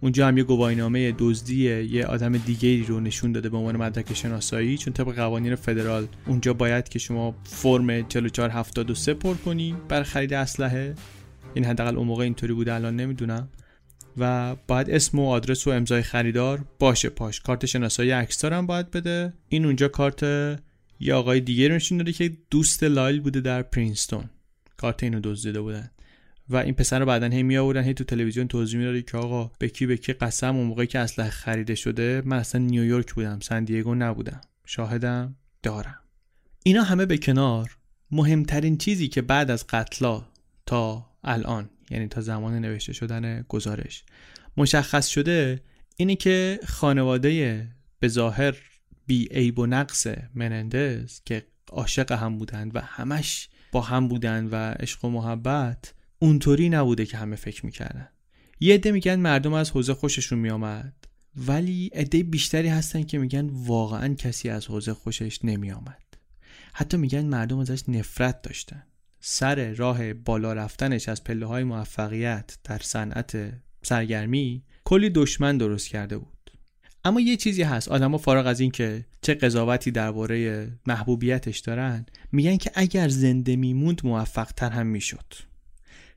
[0.00, 4.78] اونجا هم یه گواهینامه دزدی یه آدم دیگری رو نشون داده به عنوان مدرک شناسایی
[4.78, 10.94] چون طبق قوانین فدرال اونجا باید که شما فرم 4473 پر کنی برای خرید اسلحه.
[11.54, 13.48] این حداقل اون موقع اینطوری بوده الان نمی‌دونم.
[14.16, 17.08] و باید اسم و آدرس و امضای خریدار باشه.
[17.08, 17.40] پاش.
[17.40, 19.32] کارت شناسایی اکستار هم باید بده.
[19.48, 20.22] این اونجا کارت
[21.00, 24.24] یه آقای دیگه رو نشون داده که دوست لایل بوده در پرینستون.
[24.76, 25.90] کارت اینو دزدیده بودن.
[26.48, 29.50] و این پسر رو بعدا هی می آوردن هی تو تلویزیون توضیح می‌داد که آقا
[29.58, 33.40] به کی به کی قسم اون موقعی که اسلحه خریده شده من اصلا نیویورک بودم
[33.40, 34.40] سن دیگو نبودم.
[34.66, 35.98] شاهدم دارم.
[36.62, 37.76] اینا همه به کنار
[38.10, 40.24] مهمترین چیزی که بعد از قتلا
[40.66, 44.04] تا الان یعنی تا زمان نوشته شدن گزارش.
[44.56, 45.60] مشخص شده
[45.96, 47.66] اینی که خانواده
[47.98, 48.56] به ظاهر
[49.06, 54.56] بی عیب و نقص منندز که عاشق هم بودند و همش با هم بودند و
[54.56, 58.08] عشق و محبت اونطوری نبوده که همه فکر می‌کردن.
[58.60, 60.94] یه عده میگن مردم از حوزه خوششون میامد
[61.36, 66.02] ولی عده بیشتری هستن که میگن واقعا کسی از حوزه خوشش نمیامد
[66.72, 68.82] حتی میگن مردم ازش نفرت داشتن.
[69.20, 73.52] سر راه بالا رفتنش از پله های موفقیت در صنعت
[73.82, 76.50] سرگرمی کلی دشمن درست کرده بود.
[77.04, 77.88] اما یه چیزی هست.
[77.88, 84.00] آدما فارغ از این که چه قضاوتی درباره محبوبیتش دارن میگن که اگر زنده میموند
[84.04, 85.34] موفق تر هم می‌شد.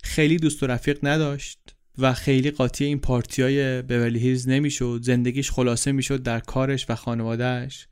[0.04, 1.60] خیلی دوست و رفیق نداشت
[1.98, 5.00] و خیلی قاطی این پارتی های بورلی هیلز نمی‌شد.
[5.04, 7.88] زندگیش خلاصه می‌شد در کارش و خانوادهش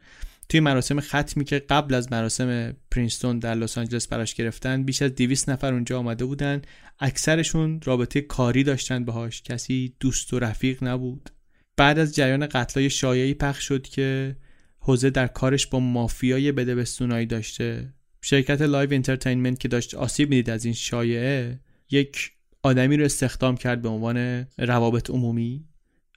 [0.52, 5.16] توی مراسم ختمی که قبل از مراسم پرینستون در لس آنجلس براش گرفتن بیش از
[5.16, 6.62] 200 نفر اونجا آمده بودن.
[7.00, 9.42] اکثرشون رابطه کاری داشتن باهاش.
[9.42, 11.30] کسی دوست و رفیق نبود.
[11.78, 14.36] بعد از جریان قتلا یه شایعه ای پخش شد که
[14.80, 17.94] خوزه در کارش با مافیای بده بستونایی داشته.
[18.22, 21.60] شرکت Live Entertainment که داشت آسیب می‌دید از این شایعه
[21.92, 22.32] یک
[22.64, 25.66] آدمی رو استخدام کرد به عنوان روابط عمومی.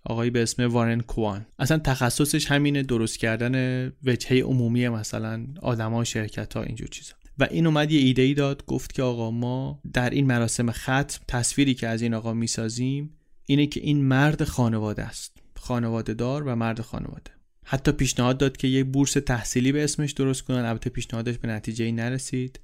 [0.04, 1.46] آقایی به اسم وارن کوان.
[1.58, 7.14] اصلا تخصصش همینه درست کردن وجهه عمومی مثلا آدما شرکت ها اینجور چیزا.
[7.38, 11.24] و این اومد یه ایده ای داد گفت که آقا ما در این مراسم ختم
[11.28, 13.10] تصویری که از این آقا می‌سازیم
[13.46, 15.36] اینه که این مرد خانواده است.
[15.56, 17.30] خانواده دار و مرد خانواده.
[17.64, 20.64] حتی پیشنهاد داد که یه بورس تحصیلی به اسمش درست کنن.
[20.64, 22.60] البته پیشنهادش به نتیجه ای نرسید.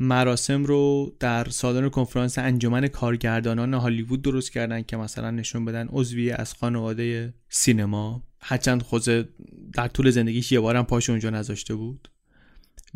[0.00, 6.30] مراسم رو در سالن کنفرانس انجمن کارگردانان هالیوود درست کردن که مثلا نشون بدن عضوی
[6.30, 8.22] از خانواده سینما.
[8.40, 9.28] هرچند خوزه
[9.72, 12.08] در طول زندگیش یه بارم پاش اونجا نذاشته بود.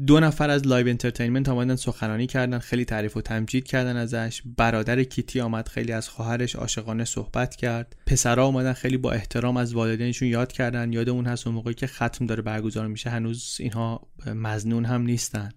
[0.07, 4.43] دو نفر از Live Entertainment آمدن سخنرانی کردن خیلی تعریف و تمجید کردن ازش.
[4.57, 7.97] برادر کیتی آمد خیلی از خواهرش عاشقانه صحبت کرد.
[8.07, 10.93] پسرها آمدن خیلی با احترام از والدینشون یاد کردن.
[10.93, 13.11] یادمون هست اون موقعی که ختم داره برگزار میشه.
[13.11, 15.49] هنوز اینها مظنون هم نیستن.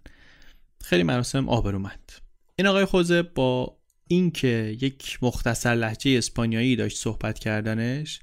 [0.84, 2.12] خیلی مراسم آبرومند
[2.56, 8.20] این آقای خوزه با اینکه یک مختصر لحجه اسپانیایی داشت صحبت کردنش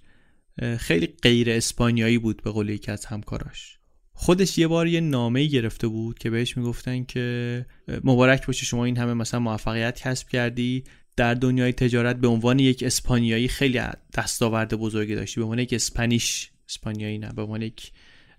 [0.79, 3.79] خیلی غیر اسپانیایی بود به قول یکی از همکاراش.
[4.12, 7.67] خودش یه بار یه نامه گرفته بود که بهش می‌گفتن که
[8.05, 10.85] مبارک باشه شما این همه مثلا موفقیت کسب کردی.
[11.17, 13.81] در دنیای تجارت به عنوان یک اسپانیایی خیلی
[14.14, 15.40] دستاورد بزرگی داشتی.
[15.40, 17.93] به عنوان یک اسپانیش اسپانیایی نه به عنوان یک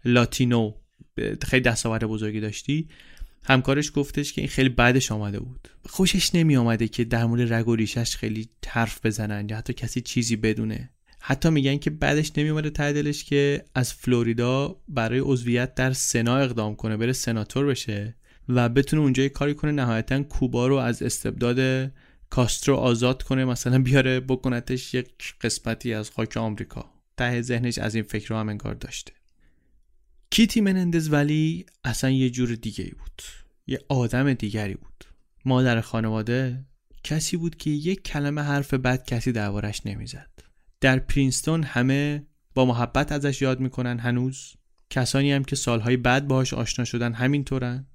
[0.05, 0.73] لاتینو
[1.43, 2.89] خیلی دستاورد بزرگی داشتی.
[3.45, 5.67] همکارش گفتش که این خیلی بعدش آمده بود.
[5.89, 10.01] خوشش نمی آمده که در مورد رگ و ریشش خیلی حرف بزنن یا حتی کسی
[10.01, 10.89] چیزی بدونه.
[11.19, 16.75] حتی میگن که بعدش نمیومده ته دلش که از فلوریدا برای عضویت در سنا اقدام
[16.75, 18.15] کنه بره سناتور بشه
[18.49, 21.91] و بتونه اونجا کاری کنه نهایتا کوبا رو از استبداد
[22.29, 26.91] کاسترو آزاد کنه مثلا بیاره بکنتش یک قسمتی از خاک آمریکا.
[27.17, 29.11] ته ذهنش از این فکر رو هم انگار داشته.
[30.35, 33.21] کیتی منندز ولی اصلا یه جور دیگه ای بود.
[33.67, 35.05] یه آدم دیگری بود.
[35.45, 36.65] مادر خانواده
[37.03, 40.29] کسی بود که یک کلمه حرف بد کسی دربارش نمی‌زد.
[40.81, 44.53] در پرینستون همه با محبت ازش یاد می‌کنن هنوز.
[44.89, 47.87] کسانی هم که سالهای بعد باهاش آشنا شدن همینطورن.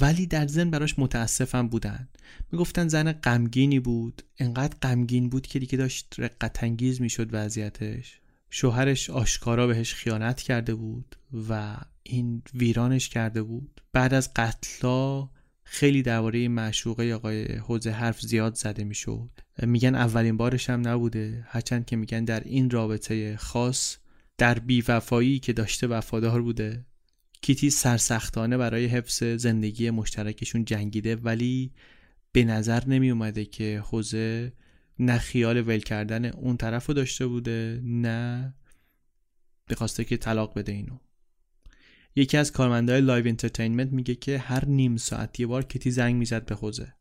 [0.00, 2.08] ولی در زن براش متاسفم بودن.
[2.52, 4.22] می‌گفتن زن غمگینی بود.
[4.38, 8.21] انقدر غمگین بود که دیگه داشت رقت انگیز می‌شد وضعیتش.
[8.54, 11.16] شوهرش آشکارا بهش خیانت کرده بود
[11.48, 13.80] و این ویرانش کرده بود.
[13.92, 15.28] بعد از قتلا
[15.64, 19.30] خیلی درباره معشوقه آقای حوزه حرف زیاد زده می‌شد.
[19.62, 21.44] میگن اولین بارش هم نبوده.
[21.48, 23.96] هرچند که میگن در این رابطه خاص
[24.38, 26.84] در بیوفایی که داشته وفادار بوده.
[27.42, 31.72] کیتی سرسختانه برای حفظ زندگی مشترکشون جنگیده ولی
[32.32, 34.52] به نظر نمی اومده که حوزه
[34.98, 38.54] نه خیال ول کردن اون طرف رو داشته بوده نه
[39.70, 40.98] می‌خواسته که طلاق بده اینو.
[42.16, 46.46] یکی از کارمندهای Live Entertainment میگه که هر نیم ساعت یه بار کیتی زنگ می‌زد
[46.46, 46.94] به خوزه.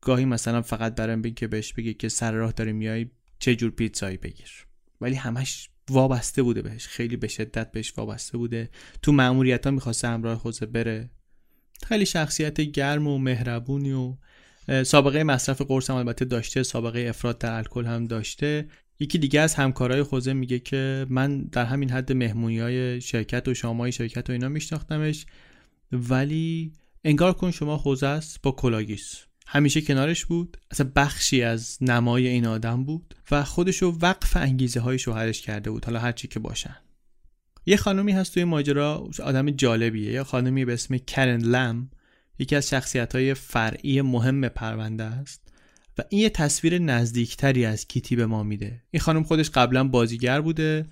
[0.00, 3.70] گاهی مثلا فقط برام بگه که بهش بگه که سر راه داری میای چه جور
[3.70, 4.66] پیتزایی بگیر.
[5.00, 6.86] ولی همش وابسته بوده بهش.
[6.86, 8.70] خیلی به شدت بهش وابسته بوده.
[9.02, 11.10] تو مأموریت ها می‌خواسته همراه خوزه بره.
[11.86, 14.16] خیلی شخصیت گرم و مهربونی و
[14.84, 18.68] سابقه مصرف قرص هم البته داشته سابقه افراط در الکل هم داشته.
[19.00, 23.54] یکی دیگه از همکارای خوزه میگه که من در همین حد مهمونی های شرکت و
[23.54, 25.26] شامای شرکت و اینا میشناختمش
[25.92, 26.72] ولی
[27.04, 29.16] انگار کن شما خوزه است با کلاه گیس.
[29.46, 34.98] همیشه کنارش بود اصلا بخشی از نمای این آدم بود و خودشو وقف انگیزه های
[34.98, 36.76] شوهرش کرده بود حالا هرچی که باشن.
[37.66, 40.12] یه خانومی هست توی ماجرا آدم جالبیه.
[40.12, 41.90] یه خانومی به اسم کرن لم
[42.40, 45.52] یکی از شخصیت های فرعی مهم پرونده است
[45.98, 48.82] و این یه تصویر نزدیکتری از کیتی به ما میده.
[48.90, 50.86] این خانم خودش قبلا بازیگر بوده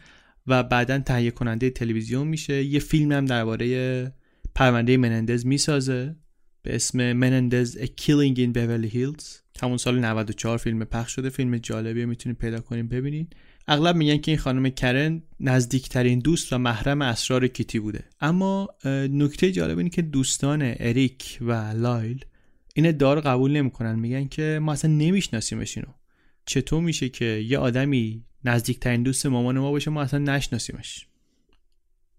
[0.46, 2.64] و بعدا تهیه کننده تلویزیون میشه.
[2.64, 4.12] یه فیلم هم درباره
[4.54, 6.16] پرونده منندز می‌سازه
[6.62, 9.24] به اسم منندز A Killing in Beverly Hills.
[9.62, 11.30] همون سال 94 فیلم پخش شده.
[11.30, 13.36] فیلم جالبیه می‌تونید پیدا کنیم ببینید.
[13.70, 18.04] اغلب میگن که این خانم کرن نزدیکترین دوست و محرم اسرار کیتی بوده.
[18.20, 18.68] اما
[19.10, 22.24] نکته جالب اینه که دوستان اریک و لایل
[22.74, 23.98] این ادعا رو قبول نمی‌کنن.
[23.98, 25.92] میگن که ما اصلا نمیشناسیمش اینو.
[26.46, 31.06] چطور میشه که یه آدمی نزدیکترین دوست مامان ما باشه ما اصلا نشناسیمش؟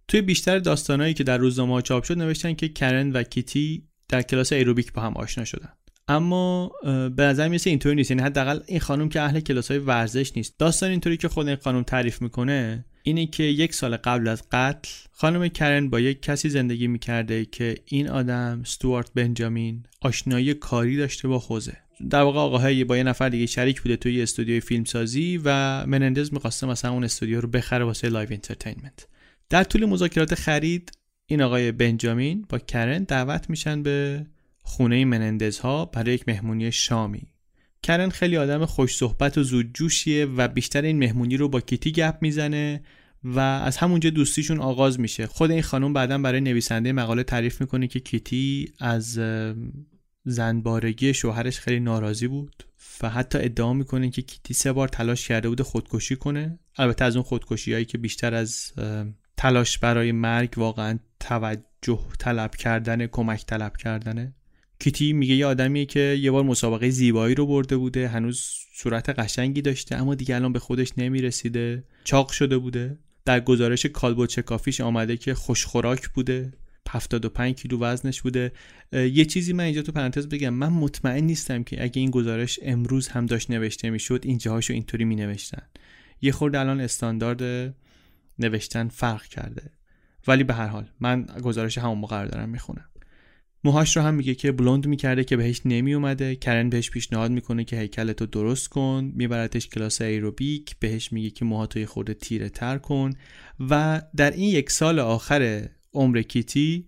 [0.08, 4.54] توی بیشتر داستانهایی که در روزنامه چاپ شد نوشتن که کرن و کیتی در کلاس
[4.54, 5.70] ایروبیک با هم آشنا شدن.
[6.10, 6.72] اما
[7.16, 8.12] به نظر می‌رسه اینطوری نیست.
[8.12, 10.56] یعنی حداقل این خانم که اهل کلاس های ورزش نیست.
[10.60, 14.90] داستان اینطوری که خود این خانم تعریف می‌کنه اینه که یک سال قبل از قتل
[15.12, 21.28] خانم کرن با یک کسی زندگی می‌کرده که این آدم ستوارت بنجامین آشنایی کاری داشته
[21.28, 21.78] با خوزه.
[22.10, 25.50] در واقع آقاهه با یه نفر دیگه شریک بوده توی استودیوی فیلمسازی و
[25.86, 29.08] منندز می‌خواسته مثلا اون استودیو رو بخره واسه Live Entertainment.
[29.50, 30.92] در طول مذاکرات خرید
[31.26, 34.26] این آقای بنجامین با کرن دعوت میشن به
[34.70, 37.28] خونه منندز ها برای یک مهمونی شامی.
[37.84, 42.18] کرن خیلی آدم خوش صحبت و زودجوشیه و بیشتر این مهمونی رو با کیتی گپ
[42.22, 42.82] می‌زنه
[43.24, 45.28] و از همونجا دوستیشون آغاز میشه.
[45.28, 49.20] خود این خانم بعدا برای نویسنده مقاله تعریف می‌کنه که کیتی از
[50.26, 52.64] زنبارگی شوهرش خیلی ناراضی بود
[53.02, 56.60] و حتی ادعا می‌کنه که کیتی سه بار تلاش کرده بود خودکشی کنه.
[56.78, 58.74] البته از اون خودکشی هایی که بیشتر از
[59.38, 64.34] تلاش برای مرگ واقعا توجه طلب کردن کمک طلب کردنه.
[64.80, 68.42] کیتی میگه یه آدمیه که یه بار مسابقه زیبایی رو برده بوده هنوز
[68.74, 71.84] صورت قشنگی داشته اما دیگه الان به خودش نمی‌رسیده.
[72.04, 72.98] چاق شده بوده.
[73.26, 76.54] در گزارش کالبوچه کافیش آمده که خوشخوراک بوده.
[76.90, 78.52] 75 کیلو وزنش بوده.
[78.94, 80.50] یه چیزی من اینجا تو پرانتز بگم.
[80.50, 85.06] من مطمئن نیستم که اگه این گزارش امروز هم داشت نوشته می‌شد این جاهاشو اینطوری
[85.06, 85.62] می نوشتن
[86.22, 87.76] یه خورده الان استاندارد
[88.40, 89.72] نوشتن فرق کرده.
[90.28, 92.86] ولی به هر حال من گزارش همون موقع دارم می‌خونم.
[93.64, 97.64] موهاش رو هم میگه که بلوند می‌کرده که بهش نمی اومده کرن بهش پیشنهاد می‌کنه
[97.64, 99.12] که هیکلتو درست کن.
[99.16, 100.76] میبرتش کلاس ایروبیک.
[100.80, 103.14] بهش میگه که موهاتو خورده تیره تر کن.
[103.70, 106.86] و در این یک سال آخر عمر کیتی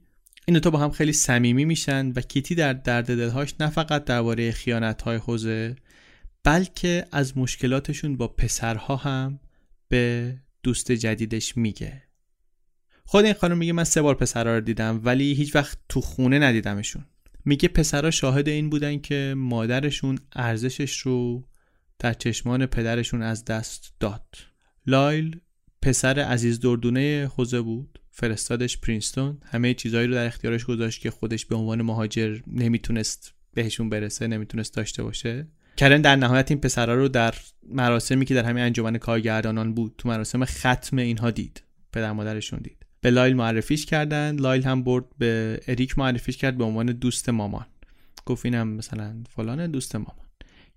[0.47, 4.51] این تو با هم خیلی صمیمی میشن و کیتی در درد دلهاش نه فقط درباره
[4.51, 5.75] خیانت های حوزه
[6.43, 9.39] بلکه از مشکلاتشون با پسرها هم
[9.89, 12.03] به دوست جدیدش میگه.
[13.11, 16.39] خود این خانم میگه من سه بار پسرها رو دیدم ولی هیچ وقت تو خونه
[16.39, 17.05] ندیدمشون.
[17.45, 21.47] میگه پسرها شاهد این بودن که مادرشون ارزشش رو
[21.99, 24.37] در چشمان پدرشون از دست داد.
[24.87, 25.39] لایل
[25.81, 29.37] پسر عزیز دردونه خوزه بود فرستادش پرینستون.
[29.45, 34.73] همه چیزهایی رو در اختیارش گذاشت که خودش به عنوان مهاجر نمی‌تونست بهشون برسه نمی‌تونست
[34.73, 35.47] داشته باشه.
[35.77, 37.33] کرن در نهایت این پسرها رو در
[37.63, 42.85] مراسمی که در همین انجمن کارگردانان بود تو مراسم ختم اینها دید پدر مادرشون دید.
[43.01, 44.35] به لایل معرفیش کردن.
[44.35, 47.65] لایل هم برد به اریک معرفیش کرد به عنوان دوست مامان.
[48.25, 50.27] گفت اینم مثلا فلان دوست مامان.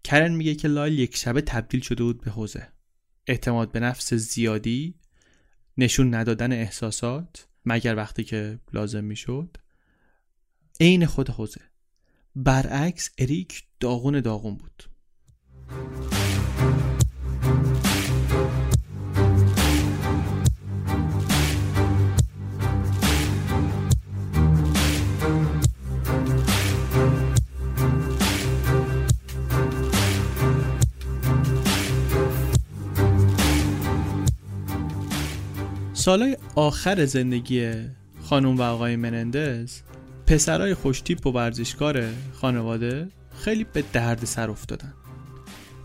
[0.04, 2.68] کرن میگه که لایل یک شبه تبدیل شده بود به حوزه.
[3.26, 4.94] اعتماد به نفس زیادی
[5.76, 9.56] نشون ندادن احساسات مگر وقتی که لازم می‌شد.
[10.80, 11.60] عین خود حوزه.
[12.36, 14.84] برعکس اریک داغون داغون بود.
[36.04, 37.72] سالای آخر زندگی
[38.22, 39.80] خانم و آقای منندز
[40.26, 44.94] پسرای خوشتیپ و ورزشکار خانواده خیلی به درد سر افتادن.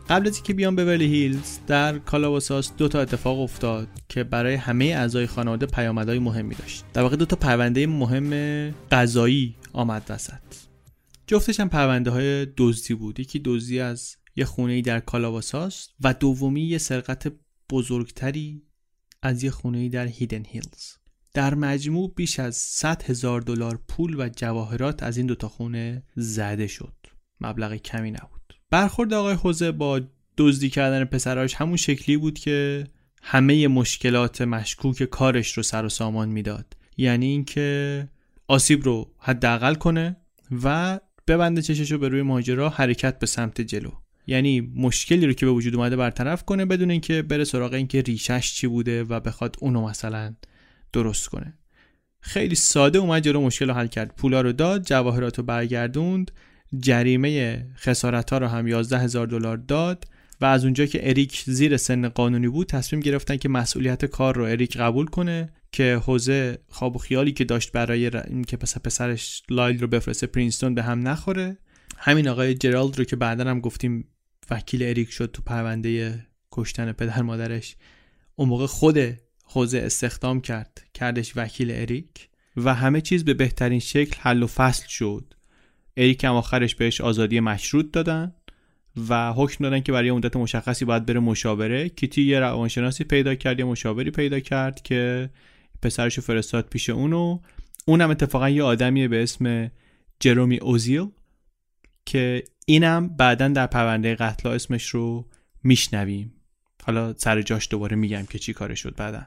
[0.10, 4.56] قبل از اینکه بیان به ولی هیلز در کالاواساس دو تا اتفاق افتاد که برای
[4.56, 6.86] همه اعضای خانواده پیامدهای مهمی داشت.
[6.94, 8.34] در واقع دو تا پرونده مهم
[8.92, 10.42] قضایی آمد وسط.
[11.28, 13.20] جفتش هم پرونده های دزدی بود.
[13.20, 17.32] یکی دزدی از یه خونه در کالاواساس و دومی یه سرقت
[17.70, 18.69] بزرگتری
[19.22, 20.96] از یه خونه در هیدن هیلز
[21.34, 26.68] در مجموع بیش از 100 هزار دلار پول و جواهرات از این دوتا خونه زده
[26.68, 26.94] شد.
[27.42, 28.54] مبلغ کمی نبود.
[28.70, 30.02] برخورد آقای حوزه با
[30.38, 32.88] دزدی کردن پسراش همون شکلی بود که
[33.22, 36.78] همه مشکلات مشکوک کارش رو سر و سامان می‌داد.
[36.98, 38.10] یعنی اینکه
[38.48, 40.16] آسیب رو حداقل کنه
[40.64, 43.92] و ببنده چشش رو به روی ماجرا حرکت به سمت جلو.
[44.30, 48.54] یعنی مشکلی رو که به وجود اومده برطرف کنه بدون اینکه بره سراغ اینکه ریشش
[48.54, 50.36] چی بوده و بخواد اونو مثلا
[50.94, 51.54] درست کنه.
[52.22, 54.16] خیلی ساده اومد جلو مشکل رو حل کرد.
[54.16, 56.32] پولا رو داد جواهرات رو برگردوند.
[56.78, 60.06] جریمه خسارت ها رو هم 11 هزار دلار داد
[60.42, 64.44] و از اونجا که اریک زیر سن قانونی بود تصمیم گرفتن که مسئولیت کار رو
[64.44, 69.80] اریک قبول کنه که حوزه خواب و خیالی که داشت برای اینکه پس پسرش لایل
[69.80, 71.58] رو بفرسته پرینستون به هم نخوره.
[71.98, 74.08] همین آقای جرالد رو که بعدا هم گفتیم
[74.52, 77.76] وکیل اریک شد تو پرونده کشتن پدر مادرش.
[78.36, 78.98] اون موقع خود
[79.44, 82.30] حوزه استخدام کرد کردش وکیل اریک.
[82.58, 85.34] و همه چیز به بهترین شکل حل و فصل شد.
[85.98, 88.36] اریک هم آخرش بهش آزادی مشروط دادن
[89.10, 91.90] و حکم دادن که برای مدت مشخصی باید بره مشاوره.
[91.90, 95.30] کیتی یه روانشناسی پیدا کرد یه مشاوری پیدا کرد که
[95.82, 97.40] پسرش فرستاد پیش اونو.
[97.86, 99.72] اونم اتفاقا یه آدمیه به اسم
[100.20, 101.08] جرومی اوزیل
[102.06, 105.30] که اینم بعدا در پرونده قتل اسمش رو
[105.64, 106.34] میشنویم.
[106.84, 109.22] حالا سر جاش دوباره میگم که چی کارش شد بعدا.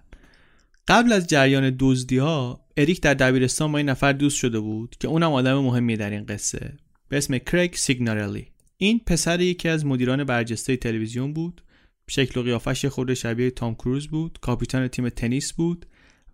[0.88, 5.08] قبل از جریان دزدی ها اریک در دبیرستان با این نفر دوست شده بود که
[5.08, 6.72] اونم آدم مهمی در این قصه.
[7.08, 8.46] به اسم کرگ سیگنارلی.
[8.76, 11.62] این پسر یکی از مدیران برجسته تلویزیون بود.
[12.10, 14.38] شکل و قیافش خورده شبیه تام کروز بود.
[14.40, 15.86] کاپیتان تیم تنیس بود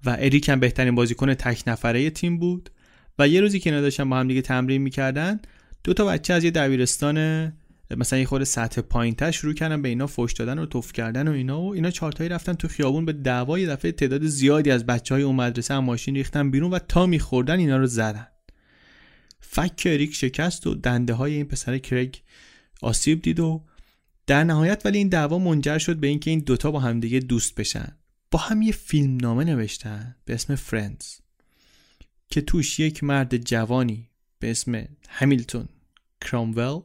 [0.04, 2.70] و اریک هم بهترین بازیکن تک نفره تیم بود.
[3.18, 5.40] و یه روزی که اینا با هم دیگه تمرین می‌کردن
[5.84, 7.18] دو تا بچه از یه دبیرستان
[7.96, 11.32] مثلا یه خورده سطح پایینتر شروع کردن به اینا فوش دادن و توف کردن و
[11.32, 15.22] اینا و اینا چهارتایی رفتن تو خیابون به دعوای دفعه تعداد زیادی از بچه های
[15.22, 18.26] اون مدرسه هم ماشین ریختن بیرون و تا میخوردن اینا رو زدن.
[19.40, 22.22] فک کریک شکست و دنده های این پسر کرگ
[22.82, 23.64] آسیب دید و
[24.26, 27.96] در نهایت ولی این دعوا منجر شد به اینکه این دوتا با همدیگه دوست بشن.
[28.30, 31.06] با هم یه فیلم نامه نوشتن به اسم فرندز
[32.30, 34.08] که توش یک مرد جوانی
[34.38, 35.68] به اسم همیلتون
[36.20, 36.82] کرامول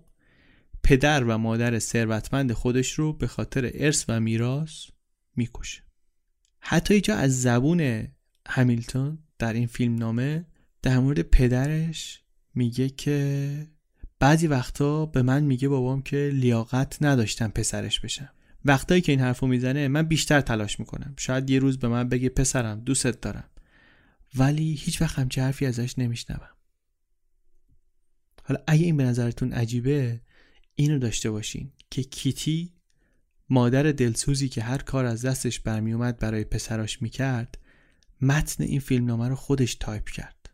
[0.83, 4.85] پدر و مادر ثروتمند خودش رو به خاطر ارث و میراث
[5.35, 5.83] می‌کشه.
[6.59, 8.07] حتی اینجا از زبون
[8.47, 10.45] همیلتون در این فیلم نامه
[10.81, 12.23] در مورد پدرش
[12.55, 13.67] میگه که
[14.19, 18.29] بعضی وقتا به من میگه بابام که لیاقت نداشتم پسرش بشم.
[18.65, 21.13] وقتایی که این حرفو می‌زنه من بیشتر تلاش می‌کنم.
[21.17, 23.49] شاید یه روز به من بگه پسرم دوستت دارم.
[24.35, 26.49] ولی هیچ وقت همچه حرفی ازش نمیشنوم.
[28.43, 30.21] حالا اگه این به نظرتون عجیبه
[30.75, 32.73] اینو داشته باشین که کیتی
[33.49, 37.57] مادر دلسوزی که هر کار از دستش برمیومد برای پسراش می‌کرد
[38.21, 40.49] متن این فیلمنامه رو خودش تایپ کرد.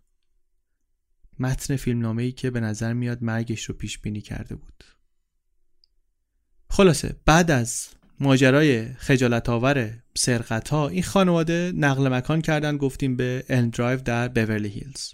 [1.40, 4.84] متن فیلمنامه ای که به نظر میاد مرگش رو پیش بینی کرده بود.
[6.70, 7.88] خلاصه بعد از
[8.20, 14.28] ماجرای خجالت آور سرقت ها این خانواده نقل مکان کردن گفتیم به ال درایو در
[14.28, 15.14] بیورلی هیلز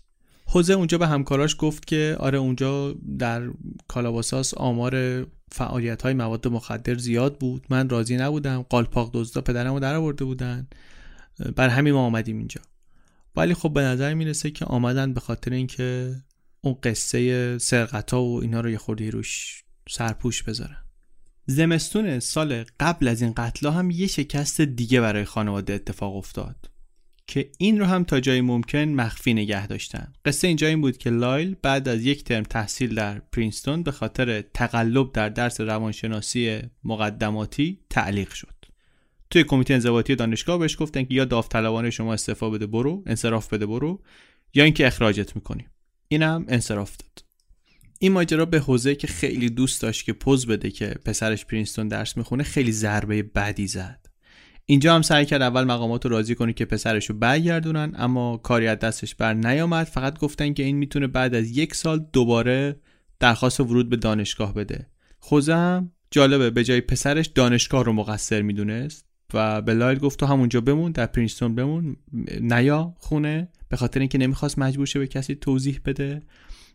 [0.56, 3.50] حوزه اونجا به همکاراش گفت که آره اونجا در
[3.88, 7.66] کالاباساس آمار فعالیت های مواد مخدر زیاد بود.
[7.70, 8.62] من راضی نبودم.
[8.62, 10.68] قالپاق دزدا پدرمو در آورده بودن.
[11.56, 12.62] بر همین ما آمدیم اینجا.
[13.36, 16.16] ولی خب به نظر می‌رسه که آمدن به خاطر اینکه
[16.62, 20.84] اون قصه سرقت و اینا رو یه خوردی روش سرپوش بذارن.
[21.46, 26.75] زمستون سال قبل از این قتل هم یه شکست دیگه برای خانواده اتفاق افتاد.
[27.28, 30.14] که این رو هم تا جایی ممکن مخفی نگه داشتن.
[30.26, 34.42] قصه اینجا این بود که لایل بعد از یک ترم تحصیل در پرینستون به خاطر
[34.42, 38.56] تقلب در درس روانشناسی مقدماتی تعلیق شد.
[39.30, 43.66] توی کمیته انضباطی دانشگاه بهش گفتن که یا داوطلبانه شما استعفا بده برو انصراف بده
[43.66, 44.02] برو
[44.54, 45.70] یا اینکه اخراجت می‌کنیم
[46.08, 47.26] اینم انصراف داد.
[48.00, 52.18] این ماجرا به حوزه که خیلی دوست داشت که پوز بده که پسرش پرینستون درس
[52.18, 54.05] می‌خونه خیلی ضربه بدی زد.
[54.66, 58.68] اینجا هم سعی کرد اول مقامات رو راضی کنه که پسرش رو برگردونن اما کاری
[58.68, 59.86] از دستش بر نیامد.
[59.86, 62.76] فقط گفتن که این می‌تونه بعد از یک سال دوباره
[63.20, 64.88] درخواست ورود به دانشگاه بده.
[65.20, 70.26] خوزه هم جالبه به جای پسرش دانشگاه رو مقصر می‌دونست و به لایل گفت تو
[70.26, 71.96] همونجا بمون در پرینستون بمون
[72.42, 73.48] نیا خونه.
[73.70, 76.22] به خاطر اینکه نمی‌خواست مجبور شه به کسی توضیح بده.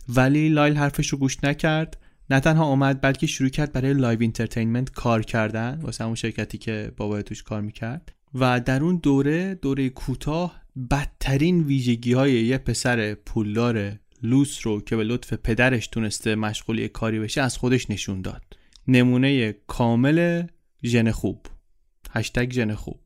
[0.08, 1.99] ولی لایل حرفش رو گوش نکرد.
[2.30, 6.92] نه تنها آمد بلکه شروع کرد برای Live Entertainment کار کردن واسه همون شرکتی که
[6.96, 8.12] بابا توش کار می‌کرد.
[8.34, 14.96] و در اون دوره دوره کوتاه بدترین ویژگی های یه پسر پولدار لوس رو که
[14.96, 18.42] به لطف پدرش تونسته مشغول کاری بشه از خودش نشون داد.
[18.88, 20.46] نمونه کامل
[20.84, 21.46] ژن خوب.
[22.10, 23.00] هشتگ ژن خوب.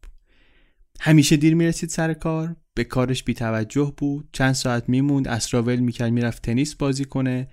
[1.01, 4.29] همیشه دیر می‌رسید سر کار به کارش بیتوجه بود.
[4.33, 7.49] چند ساعت میموند اسراول می‌کرد می‌رفت تنیس بازی کنه.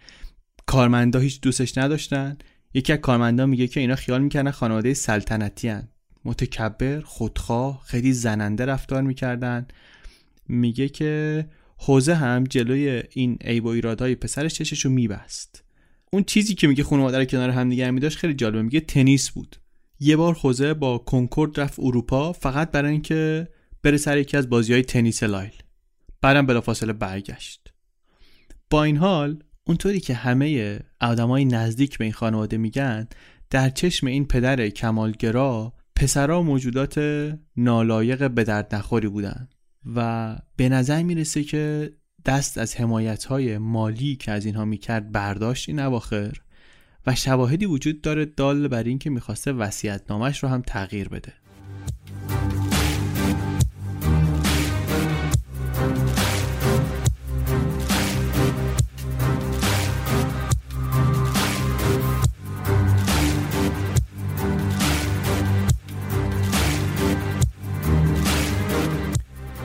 [0.72, 2.38] کارمندا هیچ دوستش نداشتن.
[2.74, 5.88] یکی از کارمندا میگه که اینا خیال می‌کنن خانواده سلطنتی هن.
[6.26, 9.67] متکبر خودخواه خیلی زننده رفتار می‌کردن.
[10.47, 11.45] میگه که
[11.78, 15.63] حوزه هم جلوی این عیب و ایرادهای پسرش چششو میبست.
[16.11, 18.61] اون چیزی که میگه خانواده رو کنار هم دیگه میداشت خیلی جالبه.
[18.61, 19.55] میگه تنیس بود.
[19.99, 23.47] یه بار خوزه با کنکورد رفت اروپا فقط برای اینکه
[23.84, 25.53] بره سر یکی از بازی های تنیس لایل.
[26.22, 27.74] بعدم بلافاصله برگشت.
[28.69, 33.07] با این حال اونطوری که همه آدمای نزدیک به این خانواده میگن
[33.49, 36.99] در چشم این پدر کمالگرا پسرا موجودات
[37.57, 39.47] نالایق به درد نخوری بودن.
[39.95, 41.91] و به نظر می‌رسه که
[42.26, 46.34] دست از حمایت های مالی که از اینها می‌کرد برداشت این اواخر
[47.07, 51.34] و شواهدی وجود داره دال بر اینکه می‌خواسته وصیت نامش رو هم تغییر بده.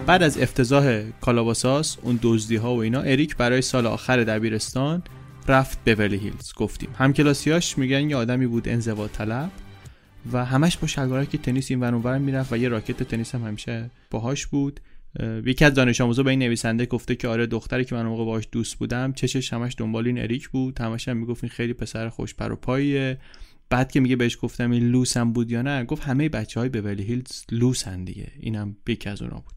[0.06, 5.02] بعد از افتضاح کالاباساس اون دزدی ها و اینا اریک برای سال آخر دبیرستان
[5.48, 6.52] رفت ولی هیلز.
[6.56, 6.88] گفتیم.
[6.98, 9.50] همکلاسیاش میگن یه آدمی بود انزوا طلب
[10.32, 14.46] و همش با شلوارک تنیس این ور می‌رفت و یه راکت تنیس هم همیشه باهاش
[14.46, 14.80] بود.
[15.46, 18.48] یکی از دانش آموزا به این نویسنده گفته که آره دختری که من موقع باهاش
[18.52, 20.80] دوست بودم چشش همش دنبال این اریک بود.
[20.80, 23.18] همش هم می‌گفت این خیلی پسر خوش پر و پاییه.
[23.70, 26.68] بعد که میگه بهش گفتم این لوس هم بود یا نه گفت همه بچه های
[26.68, 28.32] ولی هیلز لوسن دیگه.
[28.40, 29.55] اینم یکی از اونا بود.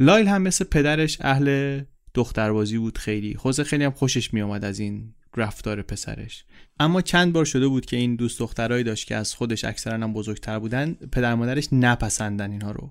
[0.00, 1.80] لایل هم مثل پدرش اهل
[2.14, 3.34] دختربازی بود خیلی.
[3.34, 6.44] خوزه خیلی هم خوشش میآمد از این رفتار پسرش.
[6.80, 10.12] اما چند بار شده بود که این دوست دخترایی داشت که از خودش اکثرا هم
[10.12, 12.90] بزرگتر بودن پدر مادرش نپسندن اینها رو.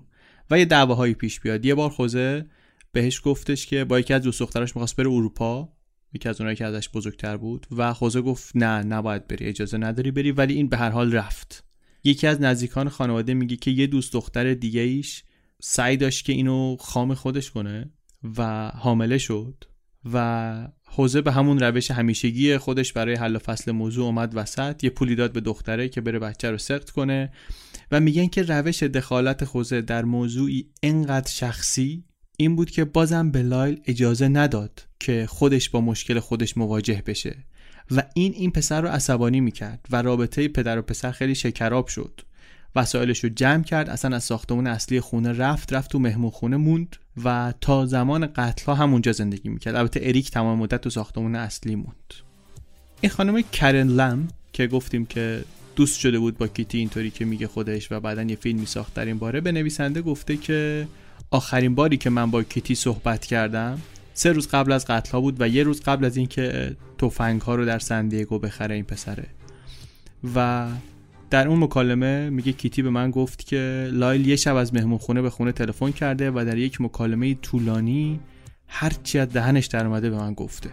[0.50, 1.64] و یه دعواهایی پیش بیاد.
[1.64, 2.46] یه بار خوزه
[2.92, 5.68] بهش گفتش که با یکی از دوست دختراش می‌خواست بره اروپا.
[6.12, 7.66] یکی از اونایی که ازش بزرگتر بود.
[7.76, 10.32] و خوزه گفت نه نباید بری اجازه نداری بری.
[10.32, 11.64] ولی این به هر حال رفت.
[12.04, 15.24] یکی از نزدیکان خانواده میگه که یه دوست دختر دیگه ایش
[15.66, 17.90] سعی داشت که اینو خام خودش کنه
[18.38, 19.64] و حامله شد
[20.12, 24.84] و حوزه به همون روش همیشگی خودش برای حل و فصل موضوع اومد وسط.
[24.84, 27.32] یه پولی داد به دختره که بره بچه رو سخت کنه
[27.92, 32.04] و میگن که روش دخالت خوزه در موضوعی انقدر شخصی
[32.36, 37.36] این بود که بازم به لایل اجازه نداد که خودش با مشکل خودش مواجه بشه.
[37.90, 42.20] و این این پسر رو عصبانی می‌کرد و رابطه پدر و پسر خیلی شکراب شد.
[42.76, 46.96] وسایلش رو جمع کرد اصلا از ساختمون اصلی خونه رفت رفت تو مهمون خونه موند
[47.24, 49.74] و تا زمان قتل ها همونجا زندگی می‌کرد.
[49.74, 52.14] البته اریک تمام مدت تو ساختمون اصلی موند.
[53.00, 55.44] این خانم کرن لم که گفتیم که
[55.76, 59.04] دوست شده بود با کیتی اینطوری که میگه خودش و بعدا یه فیلمی ساخت در
[59.04, 60.88] این باره به نویسنده گفته که
[61.30, 63.80] آخرین باری که من با کیتی صحبت کردم
[64.14, 67.54] سه روز قبل از قتل ها بود و یه روز قبل از اینکه تفنگ ها
[67.54, 69.26] رو در سندیگو بخره این پسره.
[70.34, 70.68] و
[71.30, 75.22] در اون مکالمه میگه کیتی به من گفت که لایل یه شب از مهمون خونه
[75.22, 78.20] به خونه تلفن کرده و در یک مکالمه طولانی
[78.68, 80.70] هرچی از دهنش در اومده به من گفته.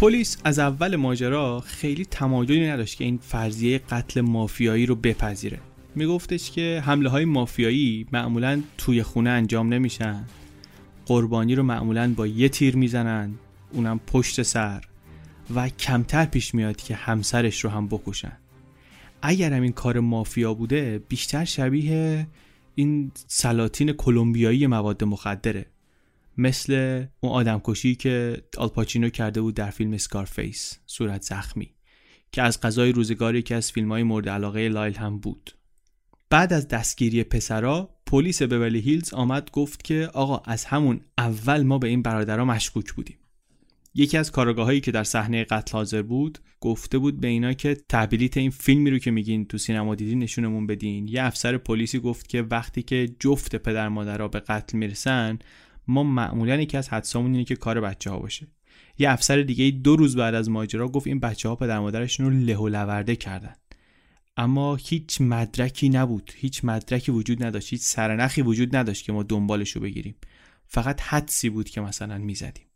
[0.00, 5.60] پلیس از اول ماجرا خیلی تمایلی نداشت که این فرضیه قتل مافیایی رو بپذیره.
[5.94, 10.24] میگفتش که حمله های مافیایی معمولا توی خونه انجام نمیشن.
[11.06, 13.34] قربانی رو معمولا با یه تیر می‌زنن
[13.72, 14.84] اونم پشت سر.
[15.54, 18.38] و کمتر پیش میاد که همسرش رو هم بکشن.
[19.22, 22.26] اگر هم این کار مافیا بوده بیشتر شبیه
[22.74, 25.66] این سلاطین کلمبیایی مواد مخدره.
[26.40, 31.74] مثل اون آدم کشی که آلپاچینو کرده بود در فیلم Scarface صورت زخمی
[32.32, 35.50] که از قضای روزگاری که از فیلم های مورد علاقه لایل هم بود.
[36.30, 41.78] بعد از دستگیری پسرا پلیس بورلی هیلز آمد گفت که آقا از همون اول ما
[41.78, 43.16] به این برادرها مشکوک بودیم.
[43.94, 48.36] یکی از کارآگاهایی که در صحنه قتل حاضر بود گفته بود به اینا که بلیت
[48.36, 51.08] این فیلمی رو که میگین تو سینما دیدین نشونمون بدین.
[51.08, 55.38] یه افسر پلیسی گفت که وقتی که جفت پدر مادرها به قتل می‌رسن
[55.88, 58.46] ما معمولا یکی از حدسامون اینه که کار بچه ها باشه.
[58.98, 62.32] یه افسر دیگه دو روز بعد از ماجرا گفت این بچه ها پدر مادرشون رو
[62.32, 63.54] له و لورده کردن.
[64.36, 66.32] اما هیچ مدرکی نبود.
[66.34, 67.70] هیچ مدرکی وجود نداشت.
[67.70, 70.14] هیچ سرنخی وجود نداشت که ما دنبالش رو بگیریم.
[70.66, 72.66] فقط حدسی بود که مثلا می‌زدیم.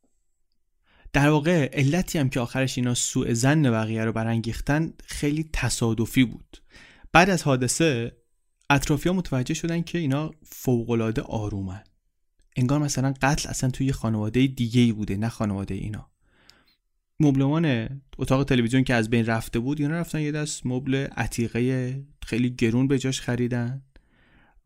[1.13, 6.63] در واقع علتی هم که آخرش اینا سوء زن بقیه رو برانگیختن خیلی تصادفی بود.
[7.13, 8.17] بعد از حادثه
[8.71, 11.85] اطرافیا متوجه شدن که اینا فوقالعاده آرومن.
[12.57, 16.11] انگار مثلا قتل اصلا توی خانواده دیگه ای بوده نه خانواده اینا.
[17.21, 17.89] مبلمان
[18.19, 22.89] اتاق تلویزیون که از بین رفته بود اینا رفتن یه دست مبل عتیقه خیلی گرون
[22.89, 23.83] به جاش خریدن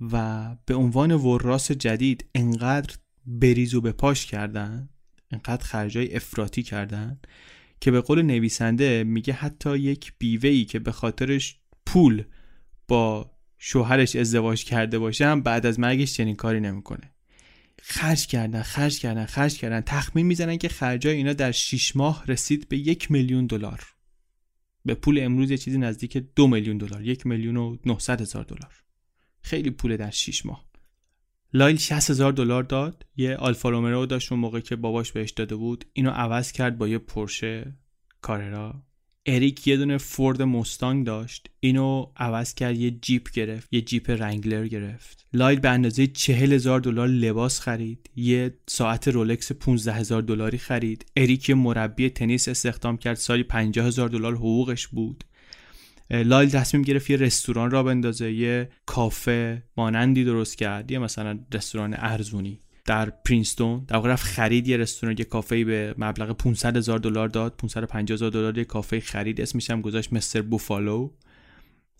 [0.00, 4.88] و به عنوان وراس جدید انقدر بریز و به پاش کردن
[5.30, 7.20] انقدر خرجای افراطی کردن
[7.80, 12.24] که به قول نویسنده میگه حتی یک بیوهی که به خاطرش پول
[12.88, 17.12] با شوهرش ازدواج کرده باشه هم بعد از مرگش چنین کاری نمی‌کنه.
[17.82, 19.80] خرج کردن خرج کردن خرج کردن.
[19.80, 23.86] تخمین می‌زنن که خرجای اینا در 6 ماه رسید به یک میلیون دلار.
[24.84, 28.82] به پول امروز یه چیزی نزدیک دو میلیون دلار یک میلیون و 900 هزار دلار.
[29.42, 30.68] خیلی پول در 6 ماه.
[31.52, 33.06] لایل 60 هزار دلار داد.
[33.16, 35.84] یه آلفا رومرو داشت اون موقع که باباش بهش داده بود.
[35.92, 37.76] اینو عوض کرد با یه پرشه
[38.20, 38.82] Carrera.
[39.28, 41.50] اریک یه دونه Ford Mustang داشت.
[41.60, 45.26] اینو عوض کرد یه جیپ گرفت یه Jeep Wrangler گرفت.
[45.32, 48.10] لایل به اندازه چهل هزار دلار لباس خرید.
[48.16, 51.06] یه ساعت Rolex 15 هزار دلاری خرید.
[51.16, 53.16] اریک یه مربی تنیس استخدام کرد.
[53.16, 55.24] سالی 50 هزار دلار حقوقش بود.
[56.10, 60.90] لایل تصمیم گرفت یه رستوران راه بندازه یه کافه مانندی درست کرد.
[60.90, 62.60] یه مثلا رستوران ارزونی.
[62.88, 67.28] در پرینستون در واقع رفت خرید یه رستوران یه کافه به مبلغ 500 هزار دلار
[67.28, 67.56] داد.
[67.56, 70.42] 550 هزار دلار یه کافه خرید اسمش هم گذاشت Mr.
[70.42, 71.10] Buffalo.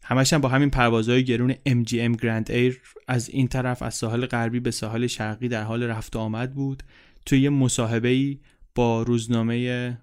[0.03, 4.61] همش هم با همین پروازهای گرون MGM Grand Air از این طرف از ساحل غربی
[4.61, 6.83] به ساحل شرقی در حال رفت و آمد بود.
[7.27, 8.39] توی یه مصاحبه ای
[8.75, 9.99] با روزنامه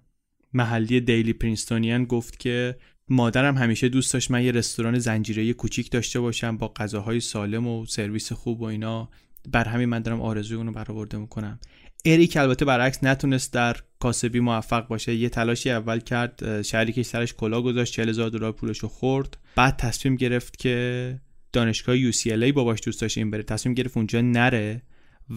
[0.54, 2.78] محلی Daily Princetonian گفت که
[3.10, 7.86] مادرم همیشه دوست داشت من یه رستوران زنجیره کوچیک داشته باشم با غذاهای سالم و
[7.86, 9.10] سرویس خوب و اینا.
[9.52, 11.60] بر همین من دارم آرزوی اونو برآورده می‌کنم.
[12.06, 15.16] اریک البته برعکس نتونست در کاسبی موفق باشه.
[15.16, 19.38] یه تلاشی اول کرد شریکه سرش کلاه گذاشت 40 هزار دلار پولش رو خورد.
[19.56, 21.20] بعد تصمیم گرفت که
[21.54, 23.44] دانشگاه UCLA باباش دوست داشت این بره.
[23.44, 24.82] تصمیم گرفت اونجا نره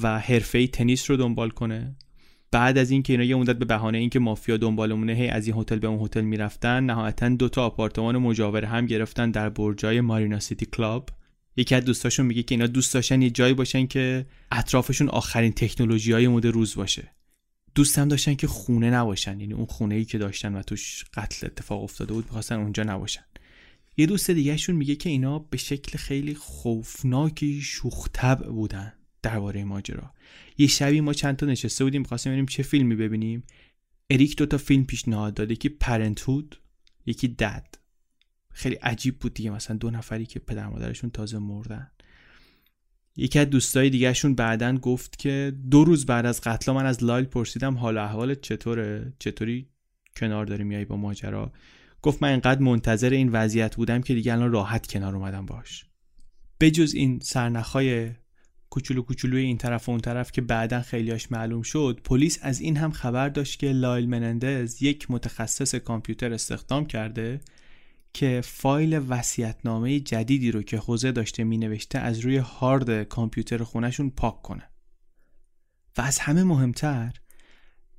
[0.03, 1.97] و حرفه تنیس رو دنبال کنه.
[2.53, 5.79] بعد از اینکه اینا یه مدت به بهانه اینکه مافیا دنبالمونه هی از این هتل
[5.79, 10.67] به اون هتل می‌رفتن نهایتا دو تا آپارتمان مجاور هم گرفتن در برجای مارینا سیتی
[10.67, 11.09] کلاب.
[11.59, 16.13] یکی از دوستاشون میگه که اینا دوست داشتن یه جایی باشن که اطرافشون آخرین تکنولوژی
[16.13, 17.11] های مد روز باشه.
[17.75, 21.47] دوست هم داشتن که خونه نباشن یعنی اون خونه ای که داشتن و توش قتل
[21.47, 23.25] اتفاق افتاده بود می‌خواستن اونجا نباشن.
[23.97, 28.93] یه دوست دیگهشون میگه که اینا به شکل خیلی خوفناکی شوختب بودن
[29.23, 30.15] درباره ماجرا.
[30.59, 33.43] یه شبی ما چند تا نشسته بودیم می‌خواستیم ببینیم چه فیلمی ببینیم.
[34.11, 36.61] اریک دو تا فیلم پیشنهاد داده که پرنتهود
[37.07, 37.75] یکی دد
[38.59, 39.51] خیلی عجیب بود دیگه.
[39.51, 41.91] مثلا دو نفری که پدر مادرشون تازه مردن.
[43.17, 47.25] یکی از دوستای دیگهشون بعدا گفت که دو روز بعد از قتل من از لایل
[47.25, 49.69] پرسیدم حال احوالت چطوره؟ چطوری
[50.17, 51.53] کنار داری میای با ماجرا؟
[52.03, 55.87] گفت من انقدر منتظر این وضعیت بودم که دیگه الان راحت کنار اومدم باش.
[56.61, 58.11] بجز این سرنخهای
[58.71, 62.77] کوچولو کوچولوی این طرف و اون طرف که بعدا خیلیاش معلوم شد پلیس از این
[62.77, 67.41] هم خبر داشت که لایل منندز یک متخصص کامپیوتر استخدام کرده
[68.13, 74.43] که فایل وصیت‌نامه جدیدی رو که خوزه داشته مینوشته از روی هارد کامپیوتر خونشون پاک
[74.43, 74.71] کنه.
[75.99, 77.13] و از همه مهمتر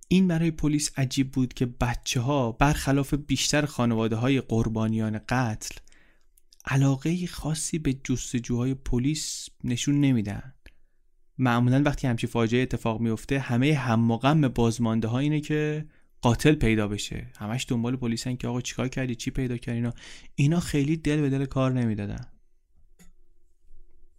[0.08, 5.76] این برای پلیس عجیب بود که بچه ها برخلاف بیشتر خانواده های قربانیان قتل
[6.66, 10.54] علاقه خاصی به جستجوهای پلیس نشون نمیدن.
[11.38, 15.86] معمولا وقتی همچی فاجعه اتفاق میفته همه هم غم بازمانده ها اینه که
[16.22, 17.28] قاتل پیدا بشه.
[17.38, 19.94] همش دنبال پلیسن که آقا چیکار کردی؟ چی پیدا کردی؟ اینا
[20.36, 22.26] اینا خیلی دل به دل کار نمی‌دادن.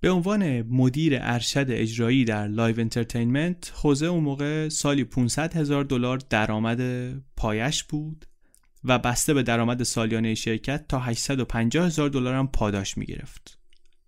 [0.00, 6.18] به عنوان مدیر ارشد اجرایی در Live Entertainment خوزه اون موقع سالی 500 هزار دلار
[6.18, 6.80] درآمد
[7.36, 8.26] پایه‌ش بود
[8.84, 13.58] و بسته به درآمد سالیانه شرکت تا 850 هزار دلار هم پاداش می‌گرفت.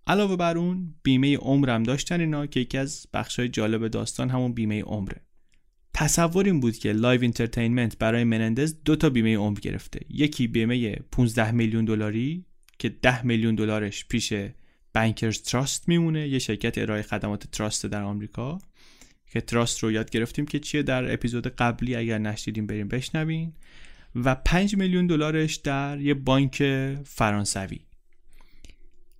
[0.07, 4.81] علاوه بر اون بیمه عمرم داشتن اینا که یکی از بخشای جالب داستان همون بیمه
[4.81, 5.21] عمره.
[5.93, 9.99] تصور این بود که Live Entertainment برای منندز دو تا بیمه عمر گرفته.
[10.09, 12.45] یکی بیمه 15 میلیون دلاری
[12.79, 14.33] که 10 میلیون دلارش پیش
[14.93, 18.59] Bankers Trust میمونه یه شرکت ارائه خدمات trust در آمریکا.
[19.31, 23.53] که trust رو یاد گرفتیم که چیه در اپیزود قبلی اگر نشنیدین برین بشنوین.
[24.15, 26.63] و 5 میلیون دلارش در یه بانک
[27.05, 27.79] فرانسوی.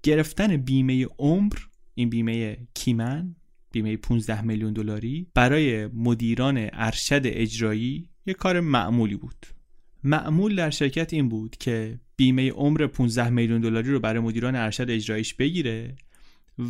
[0.03, 1.53] گرفتن بیمه عمر
[1.95, 3.35] این بیمه key man
[3.73, 9.45] بیمه 15 میلیون دلاری برای مدیران ارشد اجرایی یک کار معمولی بود.
[10.03, 14.89] معمول در شرکت این بود که بیمه عمر 15 میلیون دلاری رو برای مدیران ارشد
[14.89, 15.95] اجراییش بگیره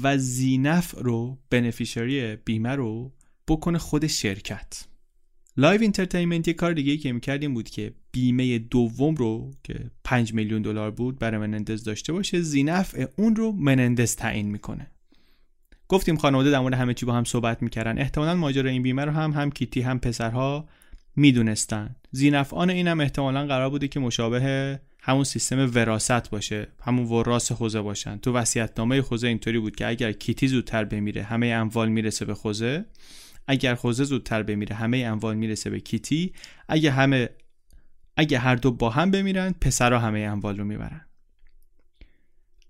[0.03, 3.13] و ذینفع رو beneficiary بیمه رو
[3.47, 4.87] بکنه خود شرکت.
[5.57, 10.33] Live Entertainment یه کار دیگه که می‌کرد این بود که بیمه دوم رو که 5
[10.33, 14.91] میلیون دلار بود برای منندز داشته باشه ذینفع اون رو منندز تعیین می‌کنه.
[15.93, 17.99] گفتیم خانواده در مورد همه چی با هم صحبت می‌کردن.
[17.99, 20.67] احتمالا ماجرای این بیمه رو هم هم کیتی هم پسرها
[21.15, 21.95] می‌دونستن.
[22.11, 26.67] ذینفعان این هم احتمالا قرار بوده که مشابه همون سیستم وراثت باشه.
[26.81, 28.17] همون وراث خوزه باشن.
[28.17, 32.85] تو وصیت‌نامه خوزه اینطوری بود که اگر کیتی زودتر بمیره همه اموال می‌رسه به خوزه.
[33.47, 36.33] اگر خوزه زودتر بمیره همه اموال می‌رسه به کیتی.
[36.67, 37.29] اگه همه
[38.17, 41.01] اگه هر دو با هم بمیرن پسرها همه اموال رو می‌برن.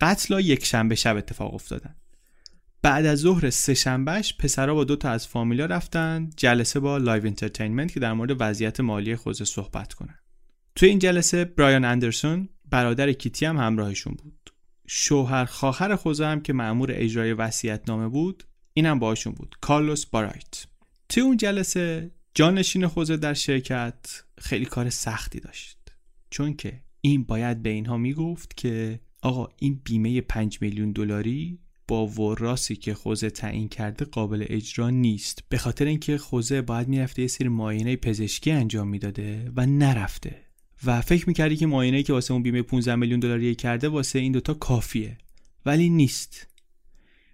[0.02, 1.96] قتل یک شنبه شب اتفاق افتادن.
[2.84, 7.26] بعد از ظهر سه شنبهش پسرها با دو تا از فامیلا رفتن جلسه با Live
[7.26, 10.20] Entertainment که در مورد وضعیت مالی خوزه صحبت کنن.
[10.76, 14.50] توی این جلسه برایان اندرسون برادر کیتی هم همراهشون بود.
[14.88, 19.56] شوهر خواهر خوزه هم که مأمور اجرای وصیت نامه بود اینم باهاشون بود.
[19.62, 20.66] کارلوس بارایت.
[21.10, 25.78] توی اون جلسه جانشین خوزه در شرکت خیلی کار سختی داشت.
[26.30, 32.08] چون که این باید به اینها می‌گفت که آقا این بیمه 5 میلیون دلاری با
[32.08, 35.44] وراسی که خوزه تعیین کرده قابل اجرا نیست.
[35.50, 40.36] به خاطر اینکه خوزه باید می‌رفته یه سری معاینه پزشکی انجام می‌داده و نرفته.
[40.86, 44.32] و فکر می‌کردی که معاینه که واسه اون بیمه 15 میلیون دلاری کرده واسه این
[44.32, 45.18] دوتا کافیه.
[45.66, 46.48] ولی نیست.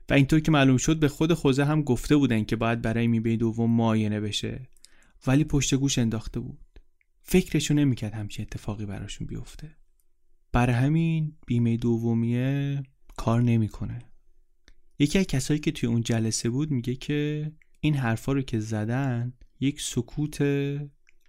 [0.09, 3.35] و اینطور که معلوم شد به خود خوزه هم گفته بودن که باید برای میبه
[3.37, 4.69] دوم معاینه بشه.
[5.27, 6.59] ولی پشت گوش انداخته بود.
[7.21, 9.75] فکرشو نمی‌کرد همچین اتفاقی براشون بیفته.
[10.51, 12.83] برای همین بیمه دومیه
[13.17, 14.08] کار نمی‌کنه.
[14.99, 19.33] یکی از کسایی که توی اون جلسه بود میگه که این حرفا رو که زدن
[19.59, 20.41] یک سکوت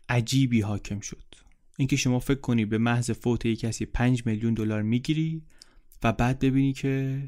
[0.08, 1.34] عجیبی حاکم شد.
[1.78, 5.42] اینکه شما فکر کنی به محض فوت یک کسی 5 میلیون دلار می‌گیری
[6.02, 7.22] و بعد ببینی که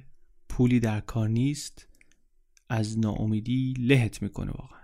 [0.49, 1.89] پولی در کار نیست
[2.69, 4.81] از ناامیدی لهت می‌کنه واقعا.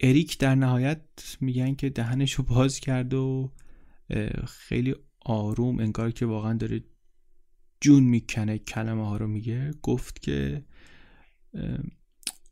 [0.00, 1.02] اریک در نهایت
[1.40, 3.52] میگن که دهنشو باز کرد و
[4.46, 6.84] خیلی آروم انگار که واقعا داره
[7.80, 9.70] جون می‌کنه کلمه ها رو میگه.
[9.82, 10.64] گفت که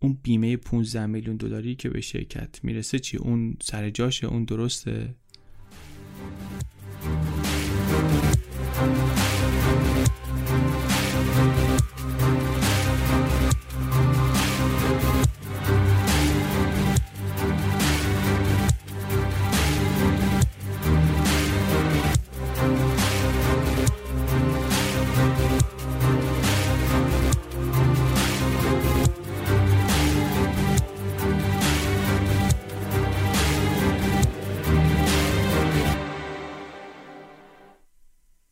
[0.03, 5.15] اون بیمه 15 میلیون دلاری که به شرکت می‌رسه چی؟ اون سر جاشه؟ اون درسته؟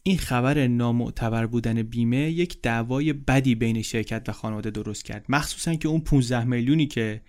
[0.08, 5.24] این خبر نامعتبر بودن بیمه یک دعوای بدی بین شرکت و خانواده درست کرد.
[5.28, 7.20] مخصوصا که اون 15 میلیونی که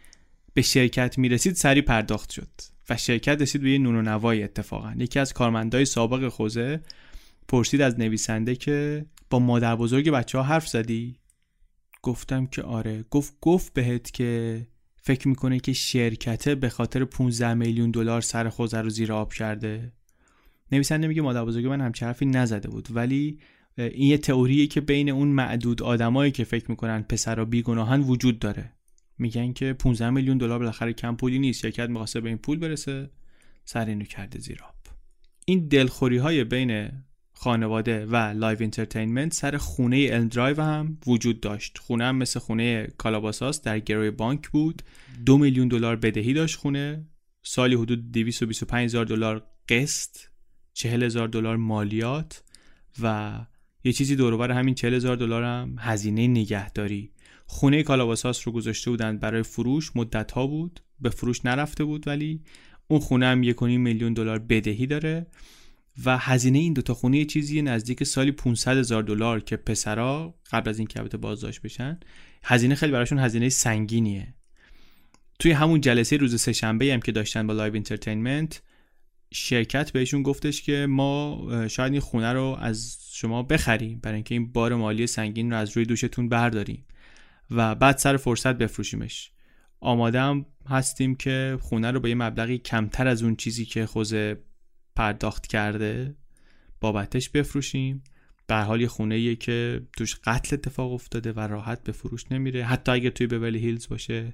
[0.53, 2.49] به شرکت می‌رسید سری پرداخت شد
[2.89, 4.93] و شرکت رسید به یه نون و نوای اتفاقا.
[4.97, 6.82] یکی از کارمندای سابق خوزه
[7.47, 11.15] پرسید از نویسنده که با مادر بزرگ بچه ها حرف زدی؟
[12.01, 13.05] گفتم که آره.
[13.09, 14.61] گفت گفت بهت که
[15.01, 19.91] فکر می‌کنه که شرکته به خاطر 15 میلیون دلار سر خوزه رو زیر آب کرده.
[20.72, 22.88] نویسنده میگه مادر بزرگ من همچه حرفی نزده بود.
[22.91, 23.39] ولی
[23.78, 28.74] این یه تئوریه که بین اون معدود آدمایی که فکر می‌کنن پسرا بیگناهن وجود داره.
[29.17, 31.59] میگن که 15 میلیون دلار بالاخره کم پولی نیست.
[31.61, 33.09] شرکت می‌خواسته به این پول برسه.
[33.65, 34.76] سر اینو کرده زیر آب.
[35.45, 36.89] این دلخوری های بین
[37.32, 41.78] خانواده و Live Entertainment سر خونه Elm Drive هم وجود داشت.
[41.78, 44.82] خونه هم مثل خونه کالاباساس در گروی بانک بود.
[45.26, 47.05] دو میلیون دلار بدهی داشت خونه.
[47.43, 50.28] سالی حدود 225 هزار دلار قسط.
[50.80, 52.43] چهل هزار دلار مالیات
[53.01, 53.36] و
[53.84, 57.11] یه چیزی دورور همین چهل هزار دلار هم هزینه نگهداری.
[57.45, 62.41] خونه کالاباساس رو گذاشته بودن برای فروش مدت ها بود به فروش نرفته بود ولی
[62.88, 65.27] اون خونه هم یک میلیون دلار بدهی داره
[66.05, 70.69] و هزینه این دوتا خونه یه چیزی نزدیک سالی 500 هزار دلار که پسرا قبل
[70.69, 71.99] از این که بازداشت بشن
[72.43, 74.34] هزینه خیلی براشون هزینه سنگینیه.
[75.39, 78.61] توی همون جلسه روز سهشنبه هم که داشتن با Live Entertainment
[79.34, 84.51] شرکت بهشون گفتش که ما شاید این خونه رو از شما بخریم برای اینکه این
[84.51, 86.86] بار مالی سنگین رو از روی دوشتون برداریم
[87.51, 89.32] و بعد سر فرصت بفروشیمش.
[89.82, 94.38] هم هستیم که خونه رو به یه مبلغی کمتر از اون چیزی که خوزه
[94.95, 96.15] پرداخت کرده
[96.82, 98.03] بابتش بفروشیم.
[98.47, 102.65] به هر حال یه خونه که توش قتل اتفاق افتاده و راحت به فروش نمیره.
[102.65, 104.34] حتی اگه توی بورلی هیلز باشه.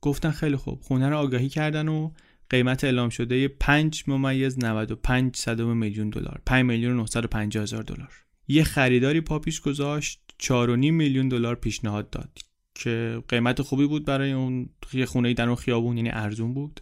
[0.00, 0.80] گفتن خیلی خوب.
[0.80, 2.10] خونه رو آگاهی کردن و
[2.50, 6.40] قیمت اعلام شده 5 ممیز 95 صدم میلیون دلار.
[6.46, 8.12] 5 میلیون و 950 هزار دلار.
[8.48, 12.38] یه خریداری پاپیش گذاشت 4.5 میلیون دلار پیشنهاد داد
[12.74, 16.80] که قیمت خوبی بود برای اون یه خونه در اون خیابون یعنی ارزون بود.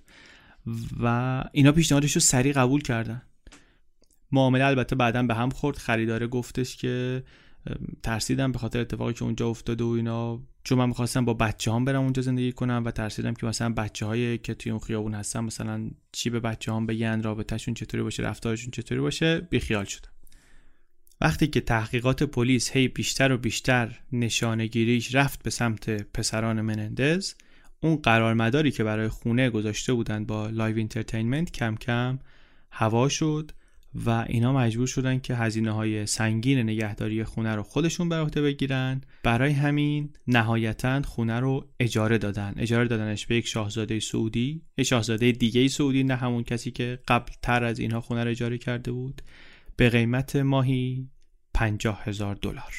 [1.02, 3.22] و اینا پیشنهادش رو سریع قبول کردن.
[4.32, 5.76] معامله البته بعدا به هم خورد.
[5.76, 7.24] خریداره گفتش که
[8.02, 10.42] ترسیدم به خاطر اتفاقی که اونجا افتاده و اینا.
[10.64, 14.06] چون من می‌خواستم با بچه هم برم اونجا زندگی کنم و ترسیدم که مثلا بچه
[14.06, 18.22] هایی که توی اون خیابون هستن مثلا چی به بچه هم بگن رابطهشون چطوری باشه
[18.22, 20.08] رفتارشون چطوری باشه بیخیال شدم.
[21.20, 27.34] وقتی که تحقیقات پلیس هی بیشتر و بیشتر نشانگیریش رفت به سمت پسران منندز
[27.80, 32.18] اون قرارمداری که برای خونه گذاشته بودن با Live Entertainment کم کم
[32.70, 33.52] هوا شد
[33.94, 39.00] و اینا مجبور شدن که هزینه های سنگین نگهداری خونه رو خودشون بر عهده بگیرن.
[39.22, 42.54] برای همین نهایتا خونه رو اجاره دادن.
[42.56, 44.62] اجاره دادنش به یک شاهزاده سعودی.
[44.78, 48.58] یک شاهزاده دیگه سعودی نه همون کسی که قبل تر از اینها خونه رو اجاره
[48.58, 49.22] کرده بود.
[49.76, 51.08] به قیمت ماهی
[51.54, 52.74] پنجاه هزار دلار.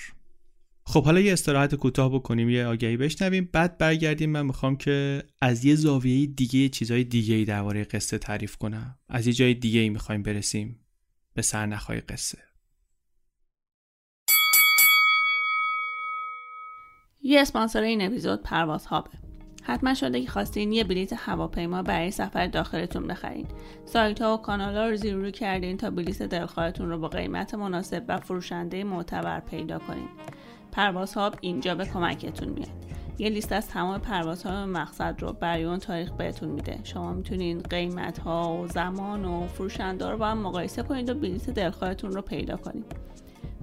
[0.86, 3.50] خب حالا یه استراحت کوتاه بکنیم یه آگهی بشنویم.
[3.52, 4.30] بعد برگردیم.
[4.30, 8.98] من می‌خوام که از یه زاویه دیگه چیزای دیگه درباره قصه تعریف کنم.
[9.10, 10.80] از یه جای دیگه ای می‌خوایم برسیم.
[11.34, 12.38] به سرنخهای قصه.
[17.22, 19.10] یه اسپانسر این اپیزود پرواز هابه
[19.64, 23.48] حتما شده که خواستین یه بلیت هواپیما برای سفر داخلتون بخرین.
[23.86, 27.54] سایت ها و کانال ها رو زیر رو کردین تا بلیت دلخواهتون رو با قیمت
[27.54, 30.10] مناسب و فروشنده معتبر پیدا کنین.
[30.72, 32.70] پرواز هاب اینجا به کمکتون میاد.
[33.18, 36.80] یه لیست از تمام پروازها و مقصد رو برای اون تاریخ بهتون میده.
[36.84, 41.50] شما می‌تونین قیمت ها و زمان و فروشنده رو با هم مقایسه کنید و بلیت
[41.50, 42.86] دلخواهتون رو پیدا کنید.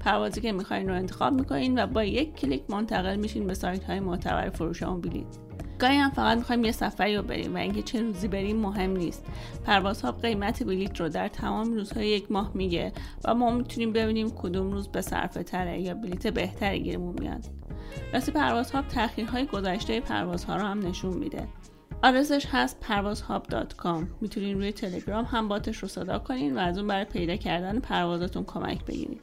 [0.01, 4.01] پروازی که می‌خواین رو انتخاب می‌کنین و با یک کلیک منتقل میشین به سایت های
[4.01, 5.50] معتبر فروش اون بلیت.
[5.81, 9.25] گاهی هم فقط می‌خوایم یه سفری رو بریم و اینکه چه روزی بریم مهم نیست.
[9.65, 12.93] پروازها قیمت بلیت رو در تمام روزهای یک ماه میگه
[13.25, 17.45] و ما می‌تونیم ببینیم کدوم روز به صرفه تره یا بلیت بهتری گیرمون میاد.
[18.13, 21.49] راستی پروازهاب تاخیرهای گذشته پروازها رو هم نشون میده.
[22.03, 27.05] آدرسش هست پروازهاب.com می‌تونین روی تلگرام هم باتش رو صدا کنین و از اون برای
[27.05, 29.21] پیدا کردن پروازاتون کمک بگیرید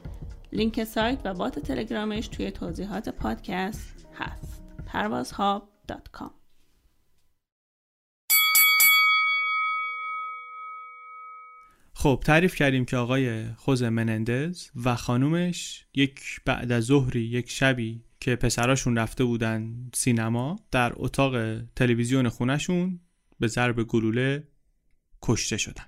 [0.54, 4.64] لینک سایت و بات تلگرامش توی توضیحات پادکست هست.
[4.86, 6.47] پروازهاب.com
[12.00, 18.04] خب تعریف کردیم که آقای خوز منندز و خانومش یک بعد از ظهری یک شبی
[18.20, 23.00] که پسراشون رفته بودن سینما در اتاق تلویزیون خونشون
[23.40, 24.48] به ضرب گلوله
[25.22, 25.84] کشته شدن.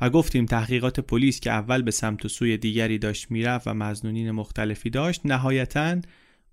[0.00, 4.30] و گفتیم تحقیقات پلیس که اول به سمت و سوی دیگری داشت می‌رفت و مزنونین
[4.30, 5.96] مختلفی داشت نهایتا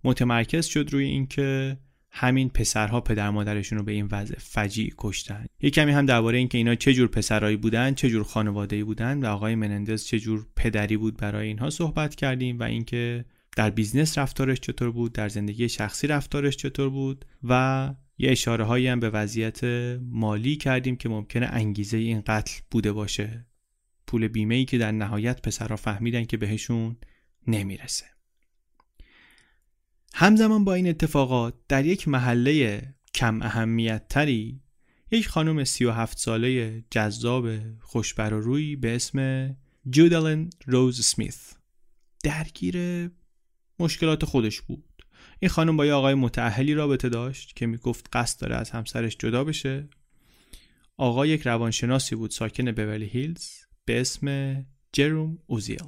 [0.04, 1.78] متمرکز شد روی اینکه
[2.12, 5.45] همین پسرها پدر مادرشون رو به این وضع فجیع کشتن.
[5.62, 9.26] یک کمی هم درباره اینکه اینا چه جور پسرایی بودن چه جور خانواده‌ای بودن و
[9.26, 14.60] آقای منندز چه جور پدری بود برای اینها صحبت کردیم و اینکه در business رفتارش
[14.60, 19.64] چطور بود در زندگی شخصی رفتارش چطور بود و یه اشاره هایی هم به وضعیت
[20.01, 23.45] مالی کردیم که ممکنه انگیزه این قتل بوده باشه.
[24.07, 26.97] پول بیمه ای که در نهایت پسرها فهمیدن که بهشون
[27.47, 28.05] نمی‌رسه.
[30.14, 32.84] همزمان با این اتفاقات در یک محله
[33.16, 34.62] کم اهمیت تری
[35.12, 37.49] یک خانم 37 ساله جذاب
[37.80, 39.49] خوشبر و روی به اسم
[39.89, 41.53] جودالن روز سمیث.
[42.24, 43.10] درگیر
[43.80, 45.03] مشکلات خودش بود.
[45.39, 49.43] این خانم با یه آقای متعهلی رابطه داشت که می‌گفت قصد داره از همسرش جدا
[49.43, 49.89] بشه.
[50.97, 53.49] آقا یک روانشناسی بود ساکن بولی هیلز
[53.86, 54.55] به اسم
[54.93, 55.84] جروم اوزیل.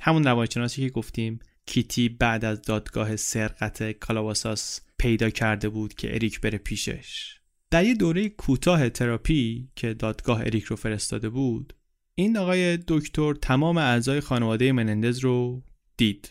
[0.00, 6.40] همون روانشناسی که گفتیم کیتی بعد از دادگاه سرقت کالاواساس پیدا کرده بود که اریک
[6.40, 7.38] بره پیشش.
[7.70, 11.74] در یه دوره کوتاه تراپی که دادگاه اریک رو فرستاده بود
[12.14, 15.62] این آقای دکتر تمام اعضای خانواده منندز رو
[15.96, 16.30] دید.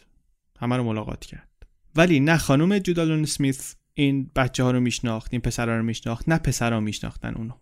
[0.59, 1.49] همه رو ملاقات کرد.
[1.95, 6.37] ولی نه خانم جودالون سمیث این بچه ها رو میشناخت این پسرها رو میشناخت نه
[6.37, 7.53] پسرها میشناختن اونو.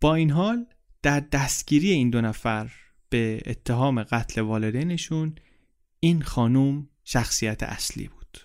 [0.00, 0.66] با این حال
[1.02, 2.70] در دستگیری این دو نفر
[3.08, 5.34] به اتهام قتل والدینشون
[6.06, 8.38] این خانوم شخصیت اصلی بود.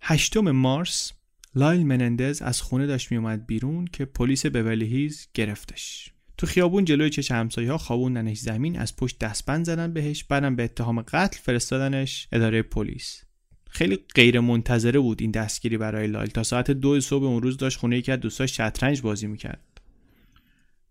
[0.00, 1.12] هشتم مارس
[1.54, 6.12] لایل منندز از خونه داشت میومد بیرون که پلیس بولی هیز گرفتش.
[6.38, 10.64] تو خیابون جلوی چش همسایه ها خوابوندنش زمین از پشت دستبند زدن بهش بعدم به
[10.64, 13.22] اتهام قتل فرستادنش اداره پلیس.
[13.70, 16.30] خیلی غیر منتظره بود این دستگیری برای لایل.
[16.30, 19.80] تا ساعت دو صبح اون روز داشت خونه یکی از دوستاش شطرنج بازی می‌کرد.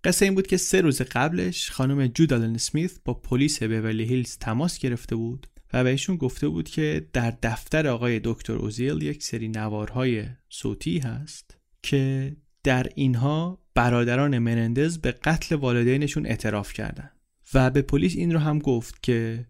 [0.04, 4.80] قصه این بود که سه روز قبلش خانم جودالن سمیث با پلیس بولی هیلز تماس
[4.80, 10.26] گرفته بود و بهشون گفته بود که در دفتر آقای دکتر اوزیل یک سری نوارهای
[10.50, 17.12] صوتی هست که در اینها برادران منندز به قتل والدینشون اعتراف کردن.
[17.54, 19.46] و به پلیس این رو هم گفت که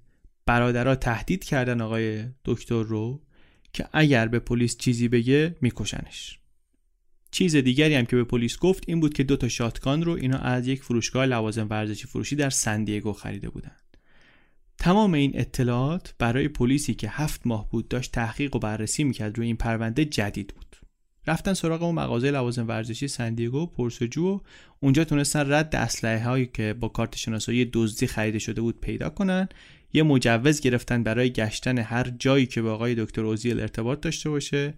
[0.46, 3.22] برادرها تهدید کردن آقای دکتر رو
[3.74, 6.40] که اگر به پلیس چیزی بگه میکشنش.
[7.32, 10.38] چیز دیگری هم که به پلیس گفت این بود که دو تا شاتگان رو اینا
[10.38, 13.76] از یک فروشگاه لوازم ورزشی فروشی در سندیگو خریده بودن.
[14.78, 19.48] تمام این اطلاعات برای پلیسی که هفت ماه بود داشت تحقیق و بررسی می‌کرد روی
[19.48, 20.66] این پرونده جدید بود.
[21.28, 24.40] رفتن سراغ اون مغازه لوازم ورزشی سندیگو پرسجو و
[24.80, 29.50] اونجا تونستن رد اسلحه هایی که با کارت شناسایی دزدی خریده شده بود پیدا کنن.
[29.94, 34.74] یه مجوز گرفتن برای گشتن هر جایی که با آقای دکتر اوزیل ارتباط داشته باشه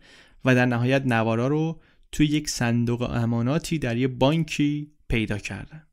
[0.46, 1.82] و در نهایت نوارا رو
[2.12, 5.87] توی یک صندوق اماناتی در یه بانکی پیدا کردن.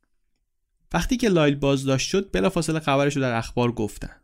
[0.94, 4.16] وقتی که لایل بازداشت شد بلافاصله خبرش رو در اخبار گفتن.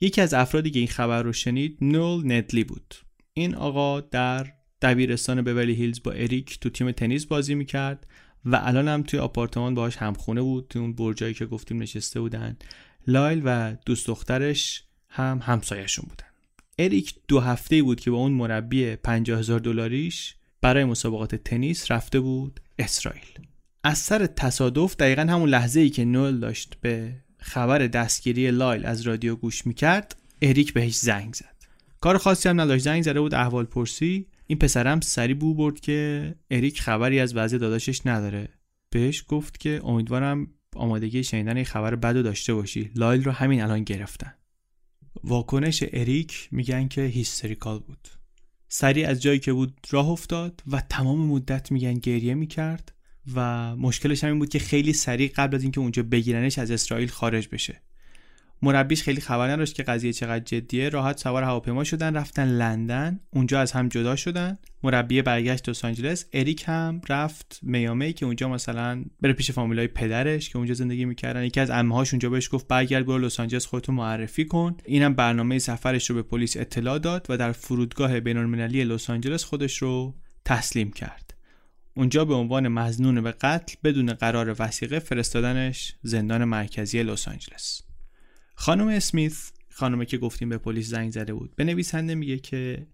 [0.00, 2.94] یکی از افرادی که این خبر رو شنید نول ندلی بود.
[3.32, 4.52] این آقا در
[4.82, 8.06] دبیرستان بورلی هیلز با اریک تو تیم تنیس بازی می‌کرد
[8.44, 12.56] و الان هم توی آپارتمان باهاش همخونه بود تو اون برجایی که گفتیم نشسته بودن.
[13.06, 16.26] لایل و دوست دخترش هم همسایشون بودن.
[16.78, 22.20] اریک دو هفته بود که با اون مربی 50 هزار دلاریش برای مسابقات تنیس رفته
[22.20, 23.49] بود اسرائیل.
[23.84, 29.02] از سر تصادف دقیقا همون لحظه ای که نول داشت به خبر دستگیری لایل از
[29.02, 31.56] رادیو گوش می‌کرد اریک بهش زنگ زد.
[32.00, 34.26] کار خاصی هم نداشت زنگ زده بود احوال پرسی.
[34.46, 38.48] این پسرم سریع بو برد که اریک خبری از وضع داداشش نداره.
[38.90, 42.90] بهش گفت که امیدوارم آمادگی شنیدن این خبر بد رو داشته باشی.
[42.94, 44.34] لایل رو همین الان گرفتن.
[45.24, 48.08] واکنش اریک میگن که hysterical بود.
[48.68, 52.92] سریع از جایی که بود راه افتاد و تمام مدت میگن گریه می‌کرد.
[53.34, 57.48] و مشکلش همین بود که خیلی سریع قبل از اینکه اونجا بگیرنش از اسرائیل خارج
[57.52, 57.80] بشه.
[58.62, 60.88] مربیش خیلی خبر نداشت که قضیه چقدر جدیه.
[60.88, 63.20] راحت سوار هواپیما شدن رفتن لندن.
[63.30, 64.58] اونجا از هم جدا شدن.
[64.82, 66.26] مربی برگشت لس آنجلس.
[66.32, 71.44] اریک هم رفت میامی که اونجا مثلا بره پیش فامیلای پدرش که اونجا زندگی می‌کردن.
[71.44, 74.76] یکی از عمه‌هاش اونجا بهش گفت برگرد برو لس آنجلس خودتو معرفی کن.
[74.84, 79.78] اینم برنامه سفرش رو به پلیس اطلاع داد و در فرودگاه بین‌المللی لس آنجلس خودش
[79.78, 80.14] رو
[80.44, 81.34] تسلیم کرد.
[81.94, 87.82] اونجا به عنوان مزنون به قتل بدون قرار وسیقه فرستادنش زندان مرکزی لس آنجلس.
[88.54, 92.86] خانم اسمیث خانمه که گفتیم به پلیس زنگ زده بود به نویسنده میگه که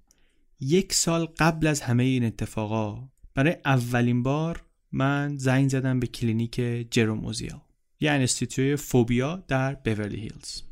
[0.61, 6.61] یک سال قبل از همه این اتفاقا برای اولین بار من زنگ زدم به کلینیک
[6.91, 7.55] جروم اوزیل
[8.01, 10.63] یه انستیتوی فوبیا در بورلی هیلز.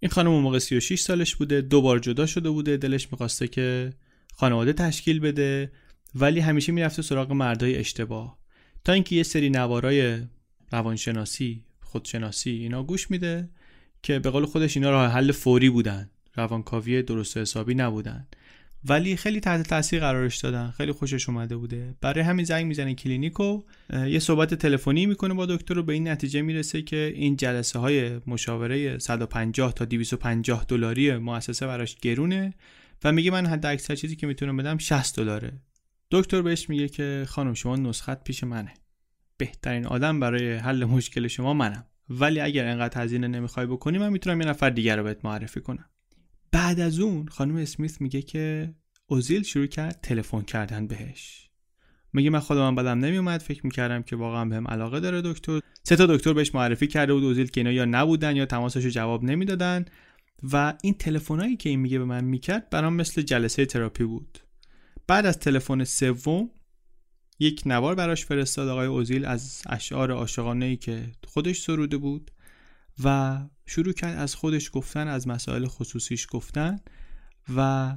[0.00, 3.92] این خانم اون موقع 36 سالش بوده دو بار جدا شده بوده دلش می‌خواسته که
[4.34, 5.72] خانواده تشکیل بده
[6.14, 8.38] ولی همیشه می‌رفته سراغ مردای اشتباه.
[8.84, 10.18] تا اینکه یه سری نوارای
[10.72, 13.48] روانشناسی خودشناسی اینا گوش میده
[14.02, 16.10] که به قول خودش اینا راه حل فوری بودن.
[16.34, 18.26] روانکاوی درست و حسابی نبودن.
[18.84, 20.70] ولی خیلی تحت تاثیر قرارش دادن.
[20.70, 21.94] خیلی خوشش اومده بوده.
[22.00, 26.08] برای همین زنگ می‌زنه کلینیک و یه صحبت تلفنی می‌کنه با دکتر و به این
[26.08, 32.54] نتیجه می‌رسه که این جلسه های مشاوره 150 تا 250 دلاری مؤسسه براش گرونه
[33.04, 35.52] و میگه من حد اکثر چیزی که می‌تونم بدم 60 دلاره.
[36.10, 38.74] دکتر بهش میگه که خانم شما نسخت پیش منه.
[39.36, 41.86] بهترین آدم برای حل مشکل شما منم.
[42.10, 45.84] ولی اگر انقدر هزینه نمی‌خوای بکنی من می‌تونم یه نفر دیگر رو بهت معرفی کنم.
[46.52, 48.74] بعد از اون خانم اسمیت میگه که
[49.06, 51.50] اوزیل شروع کرد تلفن کردن بهش.
[52.12, 53.40] میگه من خودم بدم نمیومد.
[53.40, 55.60] فکر می‌کردم که واقعا بهم علاقه داره دکتر.
[55.82, 59.24] سه تا دکتر بهش معرفی کرده بود اوزیل که اینا یا نبودن یا تماسش جواب
[59.24, 59.84] نمی‌دادن.
[60.52, 64.38] و این تلفنایی که این میگه به من می‌کرد برام مثل جلسه تراپی بود.
[65.10, 66.50] بعد از تلفن سوم
[67.38, 68.68] یک نوار براش فرستاد.
[68.68, 72.30] آقای اوزیل از اشعار عاشقانه ای که خودش سروده بود
[73.04, 76.80] و شروع کرد از خودش گفتن از مسائل خصوصیش گفتن
[77.56, 77.92] و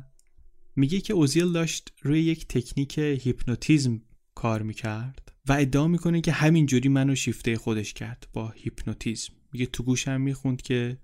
[0.76, 4.02] میگه که اوزیل داشت روی یک تکنیک هیپنوتیزم
[4.36, 9.34] کار می‌کرد و ادعا می‌کنه که همین جوری منو شیفته خودش کرد با هیپنوتیزم.
[9.52, 10.98] میگه تو گوشم می‌خوند که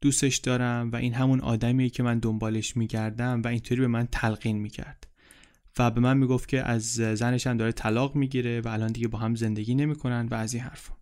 [0.00, 4.58] دوستش دارم و این همون آدمیه که من دنبالش میگردم و اینطوری به من تلقین
[4.58, 5.11] می‌کرد.
[5.78, 9.18] و به من می‌گفت که از زنش هم داره طلاق می‌گیره و الان دیگه با
[9.18, 10.94] هم زندگی نمی‌کنن و از این حرفا.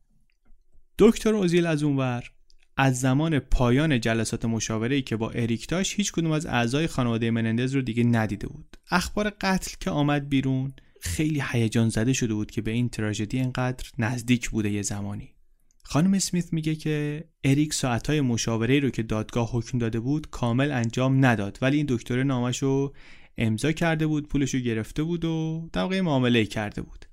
[0.98, 2.30] دکتر اوزیل از اونور
[2.76, 7.30] از زمان پایان جلسات مشاوره ای که با اریک داشت هیچ کدوم از اعضای خانواده
[7.30, 8.76] منندز رو دیگه ندیده بود.
[8.90, 13.90] اخبار قتل که آمد بیرون خیلی هیجان زده شده بود که به این تراژدی انقدر
[13.98, 15.34] نزدیک بوده یه زمانی.
[15.82, 21.24] خانم اسمیت میگه که اریک ساعتهای مشاوره رو که دادگاه حکم داده بود کامل انجام
[21.24, 22.94] نداد ولی این دکتر نامش رو
[23.38, 27.04] امضا کرده بود پولش رو گرفته بود و در واقع معامله کرده بود.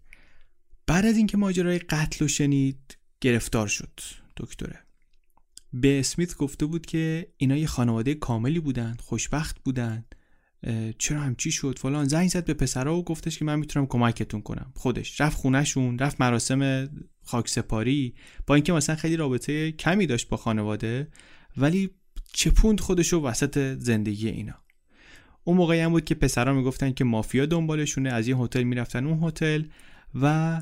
[0.88, 4.00] بعد از اینکه ماجرای قتل رو شنید گرفتار شد
[4.38, 4.80] دکتره.
[5.74, 10.06] به اسمیت گفته بود که اینا یه خانواده کاملی بودن خوشبخت بودن.
[10.98, 12.08] چرا همچی شد؟ فلان.
[12.08, 14.72] زنگ زد به پسرها و گفتش که من می‌تونم کمکتون کنم.
[14.76, 16.90] خودش رفت خونهشون رفت مراسم
[17.24, 18.16] خاکسپاری.
[18.48, 21.08] با اینکه مثلا خیلی رابطه کمی داشت با خانواده
[21.58, 21.90] ولی
[22.34, 24.64] چپوند خودش رو وسط زندگی اینا.
[25.48, 29.24] اون موقعی هم بود که پسرها می‌گفتن که مافیا دنبالشونه از این هتل می‌رفتن اون
[29.24, 29.64] هتل
[30.22, 30.62] و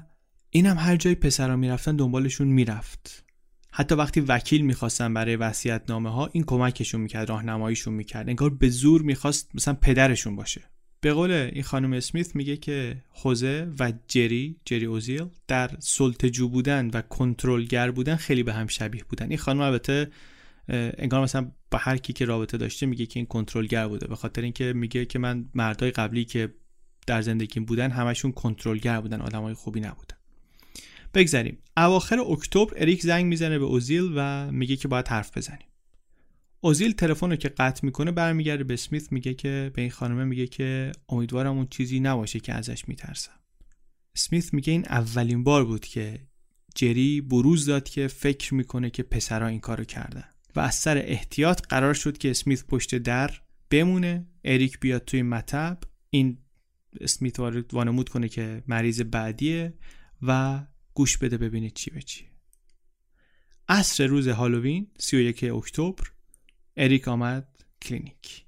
[0.49, 3.23] اینم هر جای پسرها می‌رفتن دنبالشون می‌رفت.
[3.71, 8.29] حتی وقتی وکیل می‌خواستن برای وصیت نامه ها این کمکشون می‌کرد راهنماییشون می‌کرد.
[8.29, 10.61] انگار به زور می‌خواست مثلا پدرشون باشه.
[11.01, 16.89] به قول این خانم اسمیت میگه که خوزه و جری جری اوزیل در سلطجو بودن
[16.93, 19.29] و کنترلگر بودن خیلی به هم شبیه بودن.
[19.29, 20.07] این خانم البته
[20.69, 24.07] انگار مثلا با هر کی که رابطه داشته میگه که این کنترلگر بوده.
[24.07, 26.53] به خاطر اینکه میگه که من مردای قبلی که
[27.07, 30.15] در زندگیم بودن همشون کنترلگر بودن آدمای خوبی نبودن.
[31.13, 31.57] بگذریم.
[31.77, 35.67] اواخر اکتبر اریک زنگ می‌زنه به اوزیل و میگه که باید حرف بزنیم.
[36.61, 40.47] اوزیل تلفن رو که قطع می‌کنه برمیگرده به اسمیت میگه که به این خانمه میگه
[40.47, 43.39] که امیدوارم اون چیزی نباشه که ازش میترسم.
[44.15, 46.19] اسمیت میگه این اولین بار بود که
[46.75, 50.29] جری بروز داد که فکر می‌کنه که پسرا این کارو کردن.
[50.55, 53.31] و از سر احتیاط قرار شد که اسمیت پشت در
[53.69, 54.27] بمونه.
[54.43, 55.79] اریک بیاد توی مطب.
[56.09, 56.37] این
[57.01, 57.39] اسمیت
[57.73, 59.73] وانمود کنه که مریض بعدیه
[60.21, 60.61] و
[60.93, 62.25] گوش بده ببینه چی به چیه
[63.67, 66.03] عصر روز هالووین 31 اکتبر
[66.77, 67.47] اریک آمد
[67.81, 68.45] کلینیک.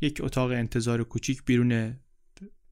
[0.00, 1.96] یک اتاق انتظار کوچیک بیرون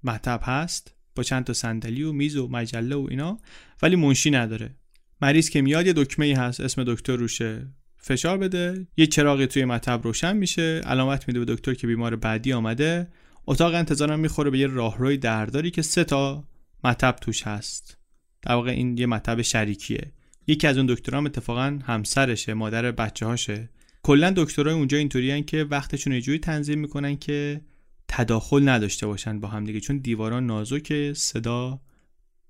[0.04, 0.94] مطب هست.
[1.14, 3.40] با چند تا صندلی و میز و مجله و اینا
[3.82, 4.76] ولی منشی نداره.
[5.20, 7.72] مریض که میاد یه دکمه ای هست اسم دکتر روشه.
[8.06, 8.86] فشار بده.
[8.96, 10.80] یه چراغی توی مطب روشن میشه.
[10.84, 13.08] علامت میده به دکتر که بیمار بعدی آمده.
[13.46, 16.44] اتاق انتظارم می‌خوره به یه راهروی درداری که سه تا
[16.84, 17.98] مطب توش هست.
[18.42, 20.12] در واقع این یه مطب شریکیه.
[20.46, 23.70] یکی از اون دکترام اتفاقا همسرشه مادر بچه هاشه
[24.02, 27.60] کلا دکترای اونجا اینطوریان که وقتشون یه جوری تنظیم می‌کنن که
[28.08, 31.80] تداخل نداشته باشن با هم دیگه چون دیواران نازکه صدا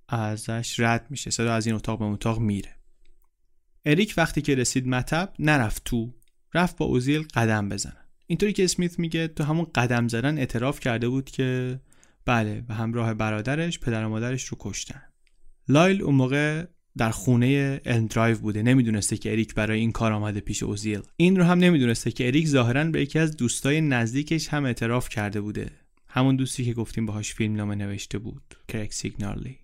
[0.09, 2.77] ازش رد میشه صدا از این اتاق به اتاق میره.
[3.87, 6.15] اریک وقتی که رسید مطب نرفت تو.
[6.55, 11.09] رفت با اوزیل قدم بزنن اینطوری که اسمیت میگه تو همون قدم زدن اعتراف کرده
[11.09, 11.81] بود که
[12.25, 15.03] بله به همراه برادرش پدر و مادرش رو کشتن.
[15.69, 16.65] لایل اون موقع
[16.97, 18.63] در خونه درایو بوده.
[18.63, 21.01] نمی‌دونسته که اریک برای این کار آمده پیش اوزیل.
[21.17, 25.41] این رو هم نمی‌دونسته که اریک ظاهرا به یکی از دوستای نزدیکش هم اعتراف کرده
[25.41, 25.71] بوده.
[26.09, 28.43] همون دوستی که گفتیم باهاش فیلم نامه نوشته بود.
[28.69, 29.59] کرک سیگنارلی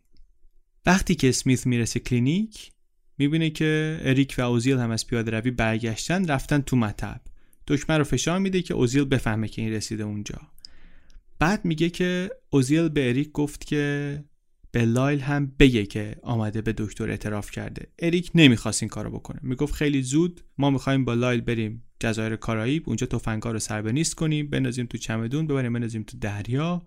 [0.87, 2.73] وقتی که اسمیت می‌رسه کلینیک
[3.19, 7.21] می‌بینه که اریک و اوزیل هم از پیاده روی برگشتن رفتن تو مطب.
[7.67, 10.39] دکمه رو فشار میده که اوزیل بفهمه که این رسیده اونجا.
[11.39, 14.25] بعد میگه که اوزیل به اریک گفت که
[14.73, 17.87] به لایل هم بگه که آمده به دکتر اعتراف کرده.
[17.99, 19.41] اریک نمی‌خواست این کارو بکنه.
[19.43, 23.87] می‌گفت خیلی زود ما می‌خوایم با لایل بریم جزایر کارائیب اونجا تفنگا رو سر به
[23.87, 26.83] نیست کنیم بندازیم تو چمدون ببریم بندازیم تو دریا.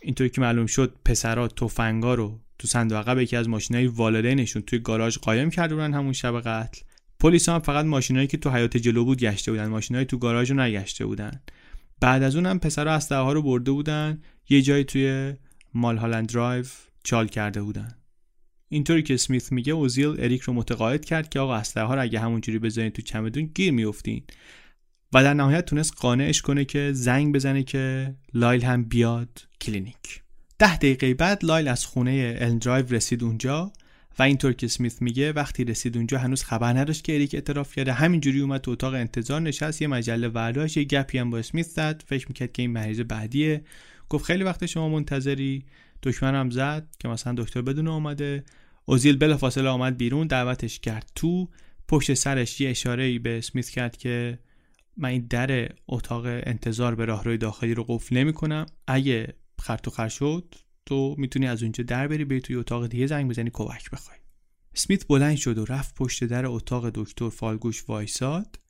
[0.00, 4.78] اینطوری که معلوم شد پسرا تفنگا رو تو صندوق عقب یکی از ماشینای والدینشون توی
[4.78, 6.80] گاراژ قایم کرده همون شب قتل.
[7.20, 10.60] پلیس هم فقط ماشینایی که تو حیاط جلو بود گشته بودن ماشینای تو گاراژ رو
[10.60, 11.40] نگشته بودن.
[12.00, 15.34] بعد از اونم پسرا اسلحه ها رو برده بودن یه جایی توی
[15.74, 16.64] مالهالند درایو
[17.04, 17.94] چال کرده بودن.
[18.68, 22.20] اینطوری که اسمیت میگه اوزیل اریک رو متقاعد کرد که آقا اسلحه ها رو اگه
[22.20, 24.22] همونجوری بذارید تو چمدون گیر میافتین.
[25.12, 30.22] و در نهایت تونست قانعش کنه که زنگ بزنه که لایل هم بیاد کلینیک.
[30.58, 33.72] ده دقیقه بعد لایل از خونه الم درایو رسید اونجا
[34.18, 37.92] و اینطور که اسمیت میگه وقتی رسید اونجا هنوز خبر نداشت که اریک اعتراف کرده.
[37.92, 42.02] همینجوری اومد تو اتاق انتظار نشست یه مجله ورداشت یه گپی هم با اسمیت زد.
[42.06, 43.64] فکر می‌کرد که این مریض بعدیه.
[44.08, 45.64] گفت خیلی وقت شما منتظری.
[46.02, 48.44] دکمه هم زد که مثلا دکتر بدونه اومده.
[48.84, 51.48] اوزیل بلافاصله آمد بیرون دعوتش کرد تو.
[51.88, 54.38] پشت سرش یه اشاره ای به اسمیت کرد که
[54.96, 59.90] من این در اتاق انتظار به راهروی داخلی رو قفل نمی کنم اگه خرط و
[59.90, 60.54] خر شد
[60.86, 64.18] تو می‌تونی از اونجا در بری بری توی اتاق دیگه زنگ بزنی کمک بخوای.
[64.74, 68.60] اسمیت بلند شد و رفت پشت در اتاق دکتر فالگوش وایساد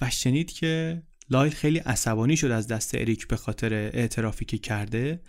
[0.00, 5.20] و شنید که لایل خیلی عصبانی شد از دست اریک به خاطر اعترافی که کرده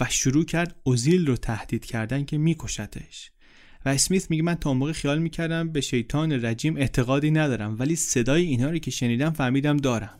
[0.00, 3.30] و شروع کرد اوزیل رو تهدید کردن که میکشتش.
[3.84, 8.42] و اسمیت میگه من تا موقع خیال می‌کردم به شیطان رجیم اعتقادی ندارم ولی صدای
[8.42, 10.14] اینها رو که شنیدم فهمیدم دارم.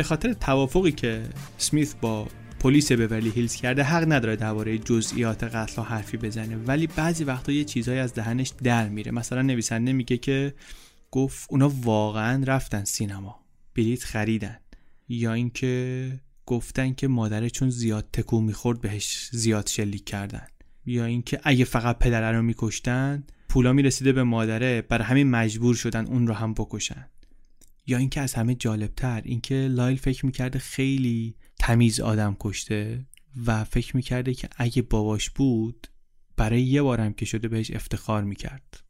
[0.00, 1.22] به خاطر توافقی که
[1.58, 2.28] سمیث با
[2.60, 6.56] پلیس بورلی هیلز کرده حق نداره درباره جزئیات قتل ها حرفی بزنه.
[6.56, 9.12] ولی بعضی وقتا یه چیزهایی از دهنش در میره.
[9.12, 10.54] مثلا نویسنده میگه که
[11.10, 13.40] گفت اونا واقعا رفتن سینما.
[13.74, 14.56] بلیت خریدن.
[15.08, 20.46] یا اینکه گفتن که مادره چون زیاد تکون می‌خورد بهش زیاد شلیک کردن.
[20.86, 24.82] یا اینکه اگه فقط پدره رو میکشتن پولا می‌رسیده به مادره.
[24.82, 27.06] برای همین مجبور شدن اون رو هم بکشن.
[27.86, 33.06] یا اینکه از همه جالبتر اینکه لایل فکر می‌کرده خیلی تمیز آدم کشته
[33.46, 35.86] و فکر می‌کرده که اگه باباش بود
[36.36, 38.82] برای یه بارم که شده بهش افتخار می‌کرد.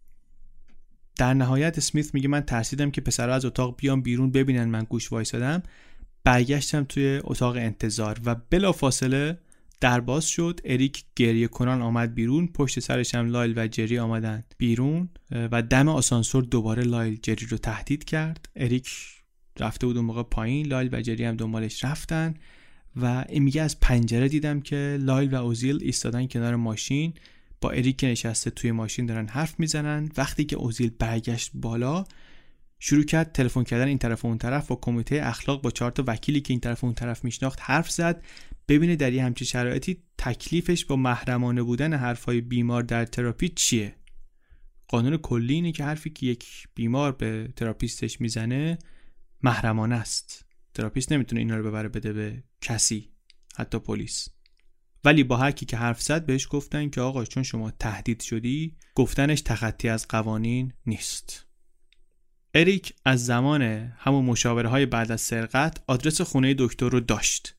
[1.17, 5.13] در نهایت اسمیت میگه من ترسیدم که پسرها از اتاق بیام بیرون ببینن من گوش
[5.13, 5.63] وایسادم.
[6.25, 9.39] برگشتم توی اتاق انتظار و بلافاصله
[9.81, 14.45] در باز شد اریک گریه کنان آمد بیرون پشت سرش هم لایل و جری آمدن
[14.59, 18.49] بیرون و دم آسانسور دوباره لایل جری رو تهدید کرد.
[18.57, 18.91] اریک
[19.61, 22.35] رفته بود اون موقع پایین لایل و جری هم دنبالش رفتن
[23.01, 27.15] و میگه از پنجره دیدم که لایل و اوزیل ایستادن کنار ماشین.
[27.61, 30.09] با اریک که نشسته توی ماشین دارن حرف می‌زنن.
[30.17, 32.05] وقتی که اوزیل برگشت بالا
[32.79, 36.05] شروع کرد تلفن کردن این طرف و اون طرف با کمیته اخلاق با چهار تا
[36.07, 38.23] وکیلی که این طرف و اون طرف میشناخت حرف زد.
[38.71, 43.95] ببینه در یه همچین شرایطی تکلیفش با محرمانه بودن حرفای بیمار در تراپی چیه؟
[44.89, 48.79] قانون کلی اینه که حرفی که یک بیمار به تراپیستش می‌زنه
[49.43, 50.45] محرمانه است.
[50.75, 53.13] تراپیست نمی‌تونه اینا رو ببره بده به کسی
[53.57, 54.29] حتی پلیس.
[55.05, 58.77] ولی با هر کی که حرف زد بهش گفتن که آقا چون شما تهدید شدی
[58.95, 61.47] گفتنش تخطی از قوانین نیست.
[62.55, 63.63] اریک از زمان
[63.99, 67.55] همون مشاوره های بعد از سرقت آدرس خونه دکتر رو داشت.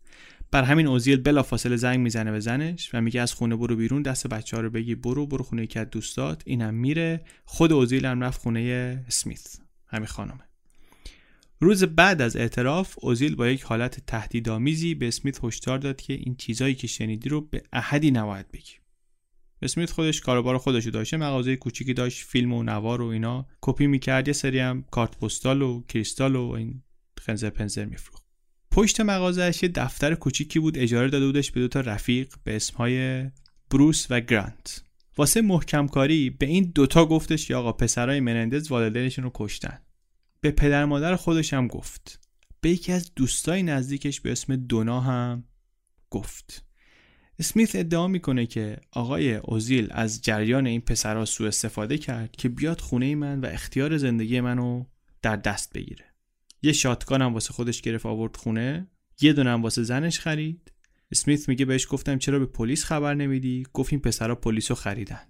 [0.52, 4.02] برای همین اوزیل بلا فاصله زنگ می‌زنه به زنش و میگه از خونه برو بیرون
[4.02, 6.44] دست بچه ها رو بگی برو برو خونه یکی از دوستات.
[6.46, 7.26] اینم میره.
[7.46, 9.58] خود اوزیل هم رفت خونه اسمیت
[9.88, 10.44] همین خانمه
[11.60, 16.36] روز بعد از اعتراف اوزیل با یک حالت تهدیدآمیزی به اسمیت هشدار داد که این
[16.36, 18.74] چیزایی که شنیدی رو به احدی نباید بگی.
[19.62, 23.48] اسمیت خودش کاروبار خودش داشته مغازه کوچیکی داشت فیلم و نوار و اینا.
[23.62, 26.84] کپی می‌کرد یه سری هم کارت پستال و کریستال و این
[27.20, 28.21] خنزر پنزر میفروخت.
[28.72, 33.26] پشت مغازهش یه دفتر کوچیکی بود اجاره داده بودش به دو تا رفیق به اسمهای
[33.70, 34.84] بروس و گرانت.
[35.18, 39.80] واسه محکم کاری به این دوتا گفتش که آقا پسرای منندز والدینشون رو کشتن.
[40.42, 42.20] به پدر مادر خودش هم گفت.
[42.62, 45.44] به یکی از دوستای نزدیکش به اسم دونا هم
[46.10, 46.66] گفت.
[47.40, 52.80] اسمیت ادعا می‌کنه که آقای اوزیل از جریان این پسرها سوء استفاده کرد که بیاد
[52.80, 54.86] خونه من و اختیار زندگی منو
[55.22, 56.11] در دست بگیره.
[56.62, 58.88] یه شاتگان هم واسه خودش گرفت آورد خونه.
[59.22, 60.72] یه دونه هم واسه زنش خرید.
[61.12, 65.22] اسمیت میگه بهش گفتم چرا به پلیس خبر نمیدی؟ گفت این پسرا پلیسو خریدن.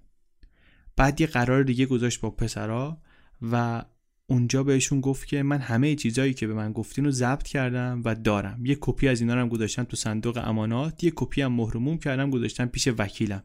[0.95, 3.02] بعد یه قرار دیگه گذاشت با پسرا
[3.41, 3.86] و
[4.28, 8.16] اونجا بهشون گفت که من همه چیزایی که به من گفتین رو ضبط کردم و
[8.16, 8.66] دارم.
[8.66, 12.30] یه کپی از اینا رو هم گذاشتم تو صندوق امانات یه کپی هم مهرموم کردم
[12.30, 13.44] گذاشتم پیش وکیلم.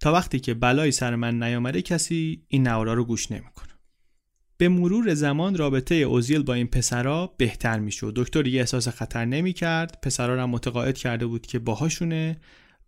[0.00, 3.71] تا وقتی که بلایی سر من نیامده کسی این نوارا رو گوش نمی‌کنه.
[4.62, 8.12] به مرور زمان رابطه اوزیل با این پسرا بهتر می‌شد.
[8.16, 9.98] دکتر دیگه احساس خطر نمی‌کرد.
[10.02, 12.36] پسرا رو متقاعد کرده بود که باهاشونه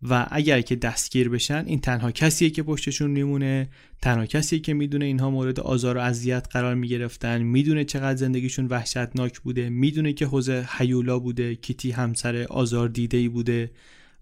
[0.09, 3.69] و اگر که دستگیر بشن این تنها کسیه که پشتشون میمونه
[4.01, 9.39] تنها کسیه که می‌دونه اینها مورد آزار و اذیت قرار می‌گرفتن می‌دونه چقدر زندگیشون وحشتناک
[9.39, 13.71] بوده می‌دونه که حوزه حیولا بوده کیتی همسر آزار دیده ای بوده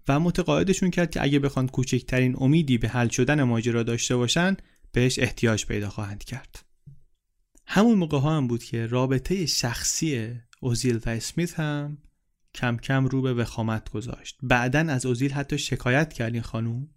[0.08, 4.56] و متقاعدشون کرد که اگه بخوان کوچکترین امیدی به حل شدن ماجرا داشته باشن
[4.92, 6.63] بهش احتیاج پیدا خواهند کرد.
[7.66, 11.98] همون موقع ها هم بود که رابطه شخصی اوزیل و اسمیت هم
[12.54, 14.38] کم کم رو به وخامت گذاشت.
[14.42, 16.88] بعدا از اوزیل حتی شکایت کرد این خانوم.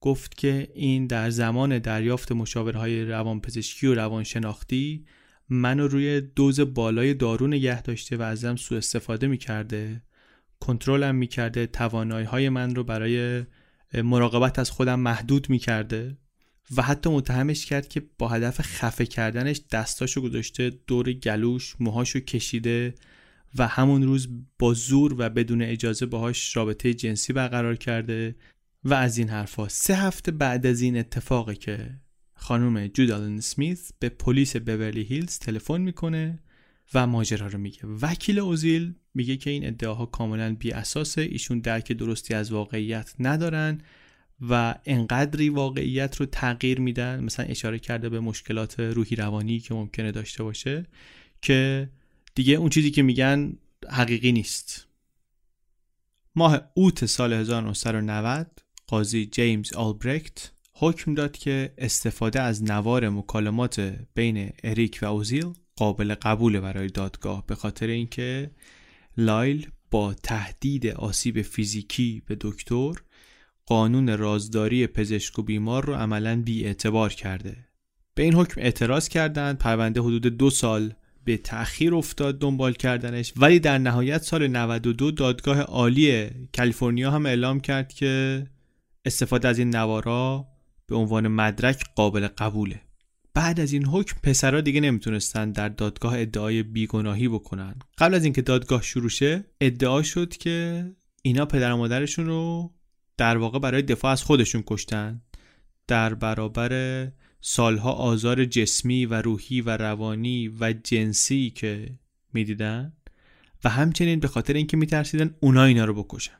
[0.00, 5.06] گفت که این در زمان دریافت مشاورهای روانپزشکی و روانشناختی
[5.48, 10.02] منو روی دوز بالای دارو نگه داشته و ازم سوء استفاده می‌کرده.
[10.60, 11.66] کنترلم می‌کرده.
[11.66, 13.44] توانایی های من رو برای
[13.94, 16.18] مراقبت از خودم محدود می‌کرده.
[16.76, 22.94] و حتی متهمش کرد که با هدف خفه کردنش دستاشو گذاشته دور گلوش موهاشو کشیده
[23.56, 24.28] و همون روز
[24.58, 28.34] با زور و بدون اجازه باهاش رابطه جنسی برقرار کرده
[28.84, 29.68] و از این حرفا.
[29.68, 31.90] سه هفته بعد از این اتفاقی که
[32.34, 36.38] خانم جودالن سمیث به پلیس بورلی هیلز تلفن می‌کنه
[36.94, 37.80] و ماجرا رو میگه.
[38.02, 43.80] وکیل اوزیل میگه که این ادعاها کاملا بی اساسه ایشون درک درستی از واقعیت ندارن
[44.40, 50.12] و انقدری واقعیت رو تغییر میدن مثلا اشاره کرده به مشکلات روحی روانی که ممکنه
[50.12, 50.86] داشته باشه
[51.42, 51.90] که
[52.34, 53.52] دیگه اون چیزی که میگن
[53.90, 54.86] حقیقی نیست.
[56.36, 64.52] ماه اوت سال 1990 قاضی جیمز آلبرکت حکم داد که استفاده از نوار مکالمات بین
[64.64, 68.50] اریک و اوزیل قابل قبول برای دادگاه به خاطر اینکه
[69.16, 72.92] لایل با تهدید آسیب فیزیکی به دکتر
[73.68, 77.56] قانون رازداری پزشک و بیمار رو عملا بی اعتبار کرده.
[78.14, 83.60] به این حکم اعتراض کردند پرونده حدود دو سال به تأخیر افتاد دنبال کردنش ولی
[83.60, 88.44] در نهایت سال 92 دادگاه عالی کالیفرنیا هم اعلام کرد که
[89.04, 90.46] استفاده از این نوارا
[90.86, 92.80] به عنوان مدرک قابل قبوله.
[93.34, 97.74] بعد از این حکم پسرا دیگه نمی‌تونستن در دادگاه ادعای بیگناهی بکنن.
[97.98, 100.86] قبل از اینکه دادگاه شروع شه ادعا شد که
[101.22, 102.70] اینا پدر و مادرشون رو
[103.18, 105.22] در واقع برای دفاع از خودشون کشتن.
[105.86, 106.72] در برابر
[107.40, 111.98] سالها آزار جسمی و روحی و روانی و جنسی که
[112.32, 112.92] می‌دیدن
[113.64, 116.38] و همچنین به خاطر اینکه میترسیدن اونا اینا رو بکشن.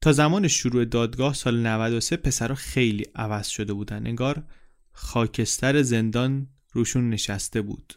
[0.00, 4.06] تا زمان شروع دادگاه سال 93 پسرها خیلی عوض شده بودن.
[4.06, 4.42] انگار
[4.92, 7.94] خاکستر زندان روشون نشسته بود.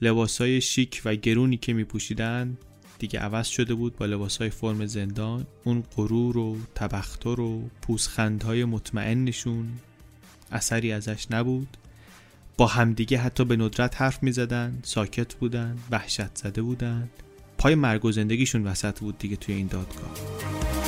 [0.00, 2.58] لباسای شیک و گرونی که میپوشیدن
[3.02, 9.68] دیگه عوض شده بود با لباسای فرم زندان اون غرور و تبختر و پوزخندهای مطمئنشون.
[10.52, 11.76] اثری ازش نبود.
[12.56, 17.08] با همدیگه حتی به ندرت حرف می زدن ساکت بودن وحشت زده بودن.
[17.58, 20.81] پای مرگ و زندگیشون وسط بود دیگه توی این دادگاه.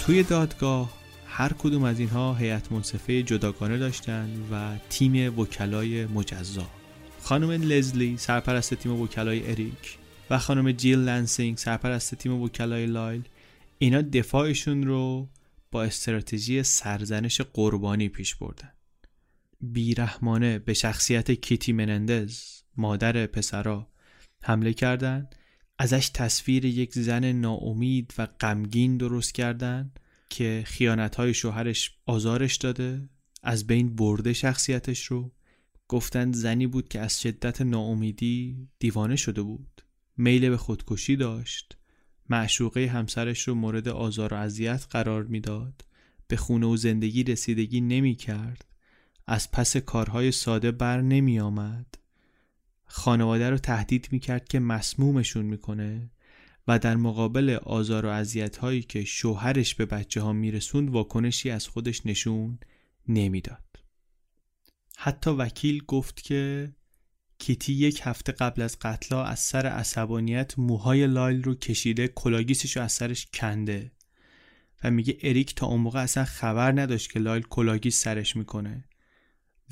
[0.00, 0.92] توی دادگاه
[1.26, 6.70] هر کدوم از اینها هیئت منصفه جداگانه داشتن و تیم وکلای مجزا.
[7.22, 9.98] خانم لزلی سرپرست تیم وکلای اریک
[10.30, 13.22] و خانم جیل لنسینگ سرپرست تیم وکلای لایل
[13.78, 15.28] اینا دفاعشون رو
[15.70, 18.72] با استراتژی سرزنش قربانی پیش بردن.
[19.60, 22.42] بیرحمانه به شخصیت کیتی منندز
[22.76, 23.88] مادر پسرا
[24.42, 25.34] حمله کردند
[25.82, 29.92] ازش تصویر یک زن ناامید و غمگین درست کردن
[30.30, 33.08] که خیانت های شوهرش آزارش داده
[33.42, 35.32] از بین برده شخصیتش رو.
[35.88, 39.82] گفتند زنی بود که از شدت ناامیدی دیوانه شده بود.
[40.16, 41.76] میل به خودکشی داشت.
[42.30, 45.84] معشوقه همسرش رو مورد آزار و اذیت قرار می‌داد.
[46.28, 48.64] به خونه و زندگی رسیدگی نمی کرد
[49.26, 51.99] از پس کارهای ساده بر نمی آمد
[52.92, 56.10] خانواده رو تهدید می کرد که مسمومشون می‌کنه
[56.68, 61.66] و در مقابل آزار و اذیت هایی که شوهرش به بچه ها میرسوند واکنشی از
[61.66, 62.58] خودش نشون
[63.08, 63.64] نمی‌داد.
[64.96, 66.72] حتی وکیل گفت که
[67.38, 72.82] کیتی یک هفته قبل از قتلا از سر عصبانیت موهای لایل رو کشیده کلاگیسش رو
[72.82, 73.92] از سرش کنده
[74.84, 78.84] و میگه اریک تا اون موقع اصلا خبر نداشت که لایل کلاگیس سرش می‌کنه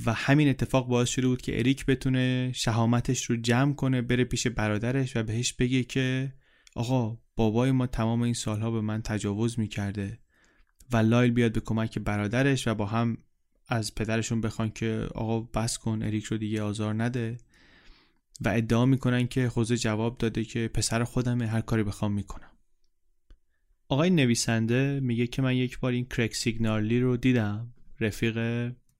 [0.07, 4.47] و همین اتفاق باعث شده بود که اریک بتونه شهامتش رو جمع کنه بره پیش
[4.47, 6.33] برادرش و بهش بگه که
[6.77, 10.19] آقا بابای ما تمام این سالها به من تجاوز می‌کرده
[10.93, 13.19] و لایل بیاد به کمک برادرش و با هم
[13.69, 17.39] از پدرشون بخوان که آقا بس کن اریک رو دیگه آزار نده
[18.41, 22.51] و ادعا می‌کنن که خوزه جواب داده که پسر خودمه هر کاری بخوام می‌کنم.
[23.89, 28.39] آقای نویسنده میگه که من یک بار این کرک سیگنارلی رو دیدم رفیق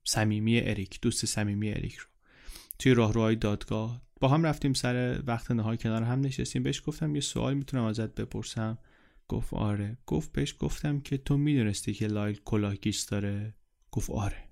[0.09, 2.05] صمیمی اریک دوست صمیمی اریک رو.
[2.79, 6.63] توی راهروهای دادگاه با هم رفتیم سر وقت نهار کنار هم نشستیم.
[6.63, 8.77] بهش گفتم یه سوال می‌تونم ازت بپرسم.
[9.27, 9.97] گفت آره.
[10.05, 13.53] گفت بهش گفتم که تو می‌دونستی که لایل کلاهگیس داره؟
[13.91, 14.43] گفت آره.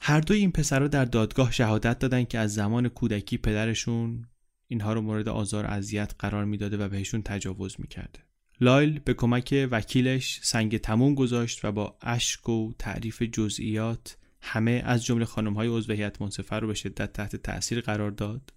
[0.00, 4.28] هر دوی این پسرها در دادگاه شهادت دادن که از زمان کودکی پدرشون
[4.68, 8.20] اینها رو مورد آزار اذیت قرار می‌داده و بهشون تجاوز می‌کرده.
[8.60, 14.16] لایل به کمک وکیلش سنگ تموم گذاشت و با اشک و تعریف جزئیات
[14.46, 18.52] همه از جمله خانم های عضو هیئت منصفه رو به شدت تحت تاثیر قرار داد.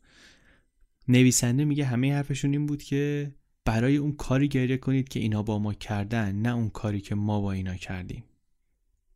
[1.07, 3.31] نویسنده میگه همه حرفشون این بود که
[3.65, 7.41] برای اون کاری گریه کنید که اینا با ما کردن نه اون کاری که ما
[7.41, 8.23] با اینا کردیم.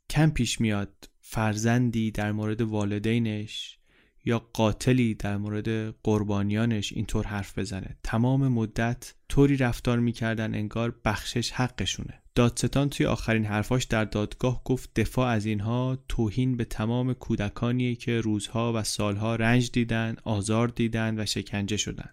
[0.10, 3.78] کم پیش میاد فرزندی در مورد والدینش
[4.26, 7.98] یا قاتلی در مورد قربانیانش اینطور حرف بزنه.
[8.04, 12.21] تمام مدت طوری رفتار می‌کردن انگار بخشش حقشونه.
[12.36, 18.22] دادستان توی آخرین حرفاش در دادگاه گفت دفاع از اینها توهین به تمام کودکانیه که
[18.22, 22.10] روزها و سالها رنج دیدن آزار دیدن و شکنجه شدن.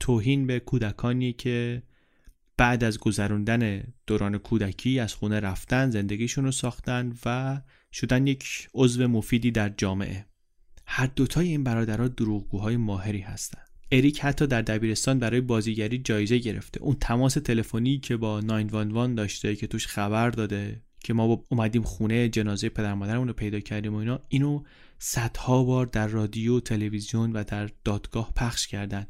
[0.00, 1.82] توهین به کودکانی که
[2.56, 7.60] بعد از گذروندن دوران کودکی از خونه رفتن زندگیشون رو ساختن و
[7.92, 10.26] شدن یک عضو مفیدی در جامعه.
[10.86, 16.82] هر دوتای این برادرها دروغگوهای ماهری هستند اریک حتی در دبیرستان برای بازیگری جایزه گرفته.
[16.82, 21.82] اون تماس تلفنی که با 911 داشته که توش خبر داده که ما با اومدیم
[21.82, 24.62] خونه جنازه پدر مادرمون رو پیدا کردیم و اینا اینو
[24.98, 29.06] صدها بار در رادیو تلویزیون و در دادگاه پخش کردن.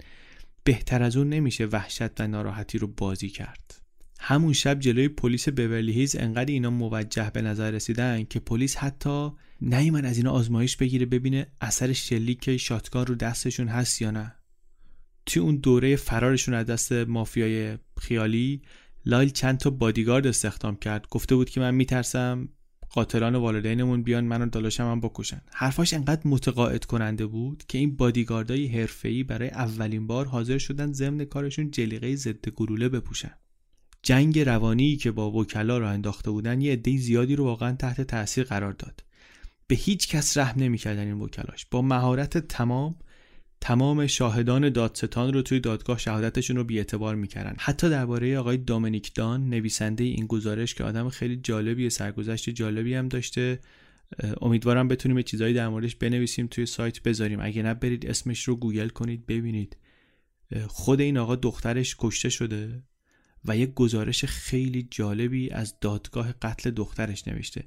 [0.65, 3.81] بهتر از اون نمیشه وحشت و ناراحتی رو بازی کرد.
[4.21, 9.31] همون شب جلوی پلیس بورلی هیز انقدر اینا موجه به نظر رسیدن که پلیس حتی
[9.61, 14.40] نیومد از اینا آزمایش بگیره ببینه اثر شلیک شاتگان رو دستشون هست یا نه.
[15.27, 18.63] توی اون دوره فرارشون از دست مافیای خیالی
[19.07, 21.09] لایل چند تا بادیگارد استخدام کرد.
[21.09, 22.49] گفته بود که من میترسم
[22.91, 25.41] قاتلان والدینمون بیان منو داداشم هم بکشن.
[25.53, 31.25] حرفاش انقدر متقاعد کننده بود که این بادیگاردای حرفه‌ای برای اولین بار حاضر شدن ضمن
[31.25, 33.33] کارشون جلیقه ضد گلوله بپوشن.
[34.03, 38.45] جنگ روانی که با وکلا را انداخته بودن یه عده زیادی رو واقعا تحت تاثیر
[38.45, 39.05] قرار داد.
[39.67, 41.67] به هیچ کس رحم نمی‌کردن این وکلاش.
[41.71, 42.95] با مهارت تمام
[43.61, 47.55] تمام شاهدان دادستان رو توی دادگاه شهادتشون رو بیاعتبار می‌کردن.
[47.59, 53.09] حتی درباره آقای دامنیک دان نویسنده این گزارش که آدم خیلی جالبی سرگذشت جالبی هم
[53.09, 53.59] داشته.
[54.41, 57.39] امیدوارم بتونیم یه چیزایی در موردش بنویسیم توی سایت بذاریم.
[57.43, 59.77] اگه نه برید اسمش رو گوگل کنید ببینید.
[60.67, 62.83] خود این آقا دخترش کشته شده
[63.45, 67.65] و یک گزارش خیلی جالبی از دادگاه قتل دخترش نوشته.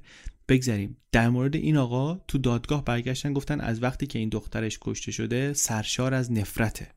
[0.48, 5.12] بگذریم در مورد این آقا تو دادگاه برگشتن گفتن از وقتی که این دخترش کشته
[5.12, 6.88] شده سرشار از نفرته.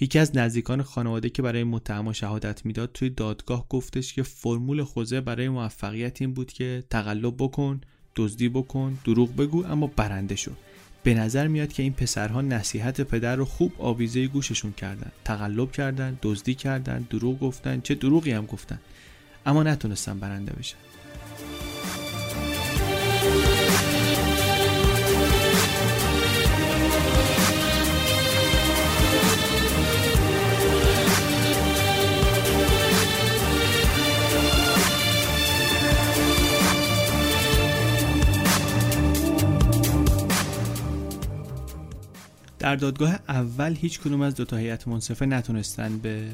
[0.00, 5.20] یکی از نزدیکان خانواده که برای متهم شهادت می‌داد توی دادگاه گفتش که فرمول خوزه
[5.20, 7.80] برای موفقیت این بود که تقلب بکن
[8.16, 10.52] دزدی بکن دروغ بگو اما برنده شو.
[11.02, 15.12] به نظر میاد که این پسرها نصیحت پدر رو خوب آویزه گوششون کردن.
[15.24, 18.80] تقلب کردن دزدی کردن دروغ گفتن چه دروغی هم گفتن.
[19.46, 20.76] اما نتونستن برنده بشن.
[42.58, 46.28] در دادگاه اول هیچ کنوم از دو تا هیئت منصفه نتونستن به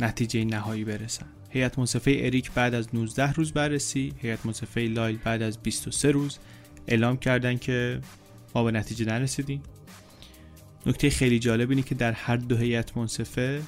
[0.00, 1.26] نتیجه نهایی برسن.
[1.50, 6.38] هیئت منصفه اریک بعد از 19 روز بررسی هیئت منصفه لایل بعد از 23 روز
[6.88, 8.00] اعلام کردن که
[8.54, 9.62] ما به نتیجه نرسیدیم.
[10.86, 13.62] نکته خیلی جالب اینه که در هر دو هیئت منصفه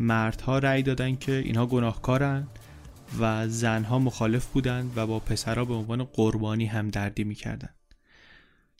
[0.00, 2.46] مردها رأی دادن که اینها گناهکارن
[3.20, 7.75] و زنها مخالف بودند و با پسرها به عنوان قربانی هم دردی می‌کردن.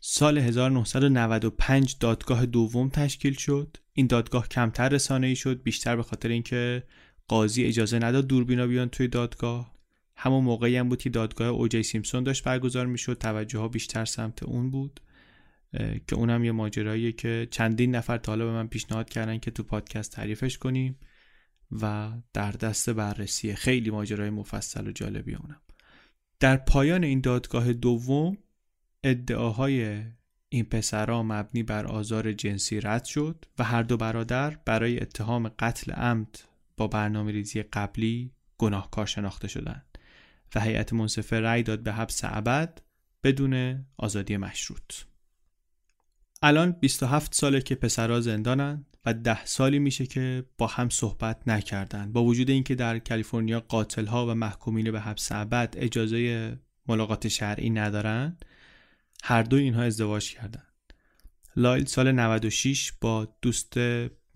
[0.00, 3.76] سال 1995 دادگاه دوم تشکیل شد.
[3.92, 6.82] این دادگاه کمتر رسانه ای شد بیشتر به خاطر اینکه
[7.28, 9.76] قاضی اجازه نداد دوربینا بیان توی دادگاه.
[10.16, 14.42] همون موقعی هم بود که دادگاه اوجی سیمسون داشت برگزار می‌شد توجه ها بیشتر سمت
[14.42, 15.00] اون بود
[16.08, 20.12] که اونم یه ماجراییه که چندین نفر تا به من پیشنهاد کردن که تو پادکست
[20.12, 20.98] تعریفش کنیم
[21.82, 25.60] و در دست بررسی خیلی ماجرای مفصل و جالبی اونم.
[26.40, 28.38] در پایان این دادگاه دوم
[29.06, 30.02] ادعاهای
[30.48, 35.92] این پسرها مبنی بر آزار جنسی رد شد و هر دو برادر برای اتهام قتل
[35.92, 36.38] عمد
[36.76, 39.98] با برنامه ریزی قبلی گناهکار شناخته شدند
[40.54, 42.80] و هیئت منصفه رأی داد به حبس ابد
[43.24, 44.94] بدون آزادی مشروط.
[46.42, 52.12] الان 27 ساله که پسرها زندانن و ده سالی میشه که با هم صحبت نکردن
[52.12, 56.52] با وجود اینکه در کالیفرنیا قاتل ها و محکومین به حبس ابد اجازه
[56.88, 58.36] ملاقات شرعی ندارن
[59.22, 60.62] هر دو اینها ازدواج کردن.
[61.56, 63.78] لایل سال 96 با دوست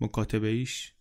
[0.01, 0.93] مکاتبه ایش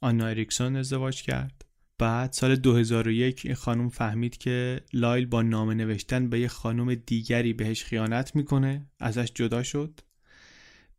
[0.00, 1.64] آنا اریکسون ازدواج کرد.
[1.98, 7.52] بعد سال 2001 این خانم فهمید که لایل با نامه نوشتن به یه خانم دیگری
[7.52, 10.00] بهش خیانت می‌کنه ازش جدا شد.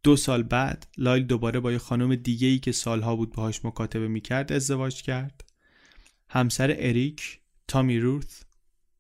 [0.04, 4.52] دو سال بعد لایل دوباره با یه خانم دیگه که سالها بود باهاش مکاتبه می‌کرد
[4.52, 5.44] ازدواج کرد.
[6.30, 8.42] همسر اریک تامی روث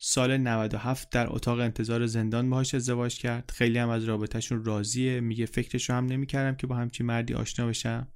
[0.07, 3.51] سال 97 در اتاق انتظار زندان باهاش ازدواج کرد.
[3.55, 5.19] خیلی هم از رابطهشون راضیه.
[5.19, 8.07] میگه فکرشو هم نمی‌کردم که با همچین مردی آشنا بشم.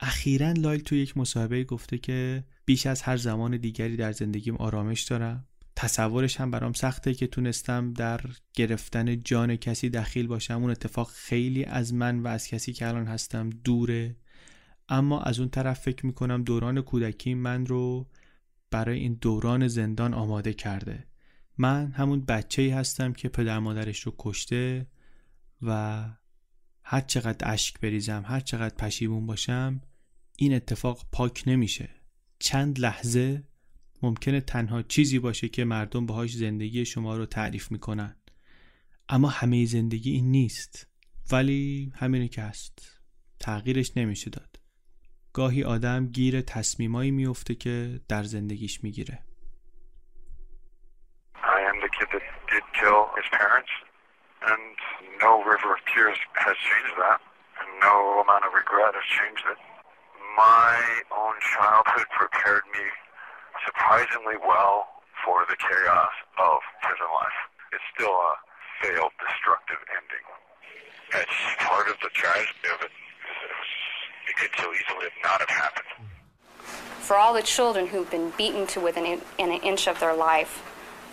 [0.00, 5.02] اخیرا لایل تو یک مصاحبه گفته که بیش از هر زمان دیگری در زندگیم آرامش
[5.02, 5.46] دارم.
[5.76, 8.20] تصورش هم برام سخته که تونستم در
[8.54, 10.62] گرفتن جان کسی دخیل باشم.
[10.62, 14.16] اون اتفاق خیلی از من و از کسی که الان هستم دوره.
[14.88, 18.06] اما از اون طرف فکر می‌کنم دوران کودکی من رو
[18.70, 21.06] برای این دوران زندان آماده کرده.
[21.58, 24.86] من همون بچه ای هستم که پدر مادرش رو کشته
[25.62, 26.04] و
[26.82, 29.80] هر چقدر اشک بریزم هر چقدر پشیمون باشم
[30.36, 31.88] این اتفاق پاک نمیشه.
[32.38, 33.42] چند لحظه
[34.02, 38.16] ممکنه تنها چیزی باشه که مردم باهاش زندگی شما رو تعریف می‌کنن.
[39.08, 40.86] اما همه زندگی این نیست.
[41.32, 43.00] ولی همینه که هست.
[43.40, 44.55] تغییرش نمیشه داد.
[45.35, 49.19] گاهی آدم گیر تصمیمایی میفته که در زندگیش میگیره
[51.43, 53.73] I am the kid that did kill his parents,
[54.51, 54.75] and
[55.25, 57.19] no river of tears has changed that,
[57.59, 59.59] and no amount of regret has changed it.
[60.37, 60.75] My
[61.21, 62.85] own childhood prepared me
[63.65, 64.75] surprisingly well
[65.23, 67.39] for the chaos of prison life.
[67.73, 68.33] It's still a
[68.81, 70.25] failed, destructive ending.
[71.21, 72.93] It's part of the tragedy of it.
[74.36, 75.86] Could so easily have not have happened.
[77.00, 80.14] For all the children who've been beaten to within an, in an inch of their
[80.14, 80.62] life,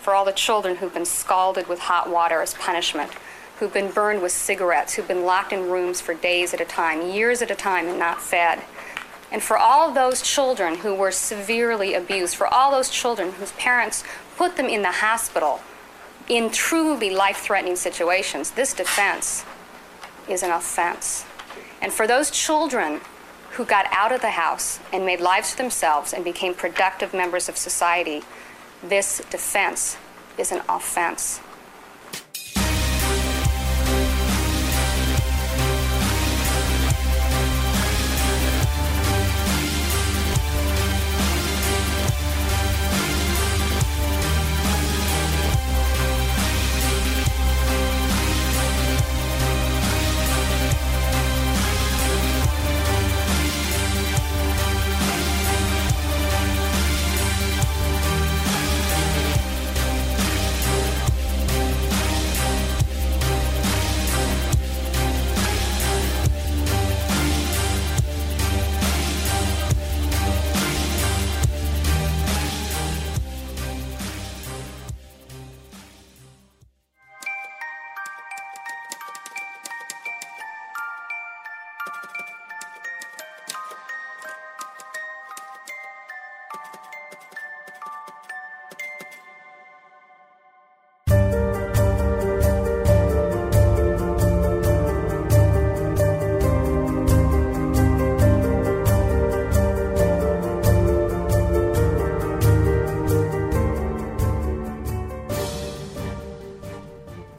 [0.00, 3.10] for all the children who've been scalded with hot water as punishment,
[3.58, 7.10] who've been burned with cigarettes, who've been locked in rooms for days at a time,
[7.10, 8.62] years at a time, and not fed.
[9.32, 14.04] And for all those children who were severely abused, for all those children whose parents
[14.36, 15.60] put them in the hospital
[16.28, 19.44] in truly life threatening situations, this defense
[20.28, 21.24] is an offense.
[21.80, 23.00] And for those children
[23.54, 27.48] who got out of the house and made lives for themselves and became productive members
[27.48, 28.22] of society,
[28.82, 29.96] this defense
[30.36, 31.40] is an offense.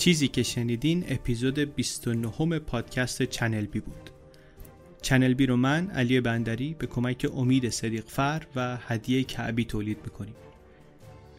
[0.05, 4.09] چیزی که شنیدین اپیزود 29 پادکست چنل بی بود.
[5.01, 8.05] چنل بی رو من علی بندری به کمک امید صدیق
[8.55, 10.35] و هدیه کعبی تولید می‌کنیم.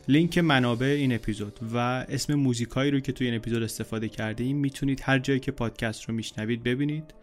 [0.09, 1.77] لینک منابع این اپیزود و
[2.09, 6.05] اسم موزیکایی رو که توی این اپیزود استفاده کرده ایم می‌تونید هر جایی که پادکست
[6.05, 7.15] رو میشنوید ببینید.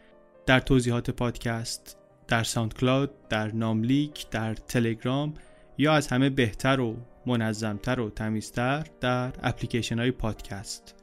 [0.45, 1.97] در توضیحات پادکست
[2.27, 5.33] در SoundCloud در ناملیک در تلگرام
[5.77, 11.02] یا از همه بهتر و منظمتر و تمیزتر در اپلیکیشن های پادکست.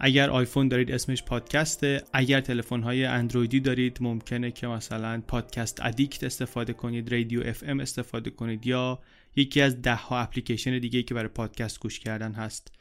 [0.00, 6.24] اگر آیفون دارید اسمش پادکسته اگر تلفن های اندرویدی دارید ممکنه که مثلا Podcast Addict
[6.24, 8.98] استفاده کنید رادیو اف ام استفاده کنید یا
[9.36, 12.72] یکی از ده ها اپلیکیشن دیگه که برای پادکست گوش کردن هست.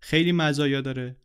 [0.00, 1.16] خیلی مزایا داره.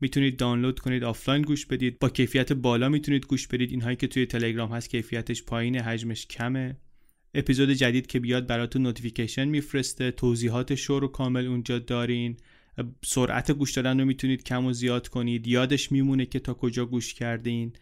[0.00, 1.98] می‌تونید دانلود کنید آفلاین گوش بدید.
[1.98, 3.70] با کیفیت بالا می‌تونید گوش بدید.
[3.70, 6.76] اینهایی که توی تلگرام هست کیفیتش پایین حجمش کمه.
[7.34, 10.10] اپیزود جدید که بیاد براتون notification میفرسته.
[10.10, 12.36] توضیحات شو رو کامل اونجا دارین.
[13.04, 15.46] سرعت گوش دادن رو می‌تونید کم و زیاد کنید.
[15.46, 17.72] یادش میمونه که تا کجا گوش کردین.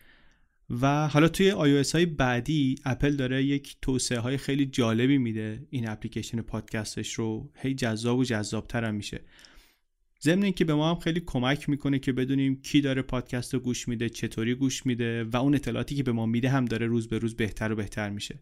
[0.81, 5.67] و حالا توی iOS های بعدی اپل داره یک توسعه های خیلی جالبی میده.
[5.71, 9.21] این اپلیکیشن پادکستش رو هی جذاب و جذابتر هم میشه.
[10.23, 13.89] ضمن اینکه به ما هم خیلی کمک می‌کنه که بدونیم کی داره پادکست رو گوش
[13.89, 17.19] میده چطوری گوش میده و اون اطلاعاتی که به ما میده هم داره روز به
[17.19, 18.39] روز بهتر و بهتر میشه.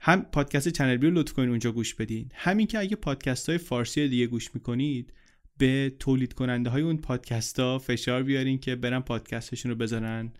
[0.00, 2.30] هم پادکست چنل بی رو لطف کنید اونجا گوش بدین.
[2.34, 5.12] همین که اگه پادکست های فارسی دیگه گوش می‌کنید
[5.58, 10.32] به تولید کننده های اون پادکست ها فشار بیارین که برن پادکستشون رو بذارن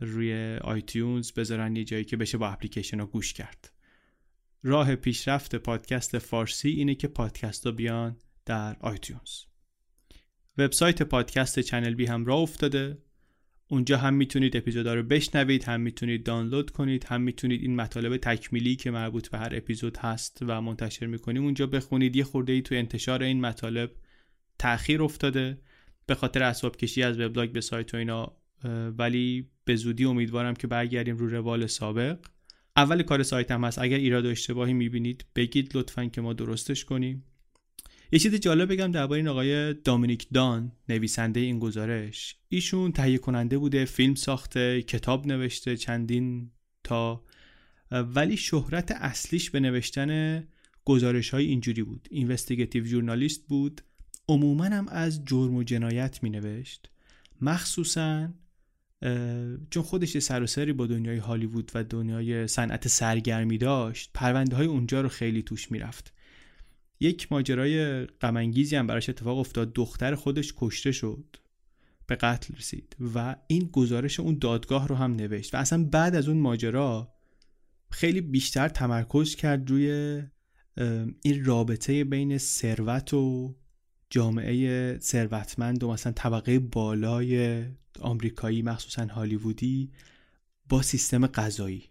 [0.00, 3.72] روی iTunes بذارن یه جایی که بشه با اپلیکیشن ها گوش کرد.
[4.62, 8.16] راه پیشرفت پادکست فارسی اینه که پادکست ها بیان
[8.46, 9.40] در iTunes.
[10.58, 12.98] وبسایت پادکست چنل بی هم راه افتاده.
[13.68, 18.76] اونجا هم می‌تونید اپیزودا رو بشنوید هم می‌تونید دانلود کنید هم می‌تونید این مطالب تکمیلی
[18.76, 22.16] که مربوط به هر اپیزود هست و منتشر می‌کنیم اونجا بخونید.
[22.16, 23.90] یه خورده ای تو انتشار این مطالب
[24.64, 25.58] تاخیر افتاده
[26.06, 28.36] به خاطر اسباب کشی از وبلاگ به سایت و اینا
[28.98, 32.18] ولی به زودی امیدوارم که برگردیم رو روال سابق.
[32.76, 33.78] اول کار سایت هم هست.
[33.78, 37.24] اگر ایراد و اشتباهی می‌بینید بگید لطفا که ما درستش کنیم.
[38.12, 42.36] یه چیز جالب بگم درباره این آقای دامینیک دان نویسنده این گزارش.
[42.48, 46.50] ایشون تهیه کننده بوده فیلم ساخته کتاب نوشته چندین
[46.84, 47.24] تا
[47.90, 50.42] ولی شهرت اصلیش به نوشتن
[50.84, 52.08] گزارش های اینجوری بود.
[52.10, 53.80] اینوستیگیتیو جورنالیست بود.
[54.28, 56.90] عموما هم از جرم و جنایت می نوشت.
[57.40, 58.28] مخصوصا
[59.70, 64.66] چون خودش سر و سری با دنیای هالیوود و دنیای صنعت سرگرمی داشت پرونده های
[64.66, 66.12] اونجا رو خیلی توش می‌رفت
[67.00, 69.72] یک ماجرای غمانگیزی هم براش اتفاق افتاد.
[69.72, 71.36] دختر خودش کشته شد.
[72.06, 72.96] به قتل رسید.
[73.14, 75.54] و این گزارش اون دادگاه رو هم نوشت.
[75.54, 77.14] و اصلا بعد از اون ماجرا
[77.90, 80.22] خیلی بیشتر تمرکز کرد روی
[81.22, 83.54] این رابطه بین ثروت و
[84.10, 87.64] جامعه ثروتمند و مثلا طبقه بالای
[88.00, 89.90] آمریکایی مخصوصا هالیوودی
[90.68, 91.84] با سیستم غذایی.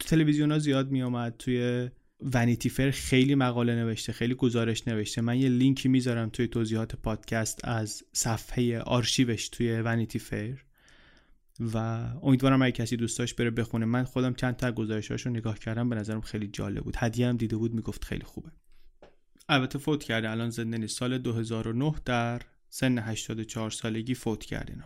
[0.00, 5.20] تو تلویزیون ها زیاد می آمد توی ونیتی فر خیلی مقاله نوشته خیلی گزارش نوشته.
[5.20, 10.58] من یه لینکی می‌ذارم توی توضیحات پادکست از صفحه آرشیوش توی ونیتی فر
[11.60, 11.76] و
[12.22, 13.86] امیدوارم اگه کسی دوست داشت بره بخونه.
[13.86, 16.94] من خودم چند تا گزارشاش رو نگاه کردم به نظرم خیلی جالب بود.
[16.98, 18.50] هدیه هم دیده بود می‌گفت خیلی خوبه.
[19.50, 20.30] البته فوت کرده.
[20.30, 20.98] الان زنده نیست.
[20.98, 24.82] سال 2009 در سن 84 سالگی فوت کرده این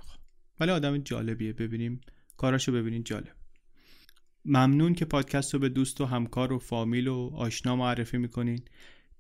[0.61, 1.53] ولی آدم جالبیه.
[1.53, 2.01] ببینیم.
[2.37, 3.05] کاراشو ببینین.
[3.05, 3.35] جالب.
[4.45, 8.63] ممنون که پادکست رو به دوست و همکار و فامیل و آشنا معرفی می‌کنین.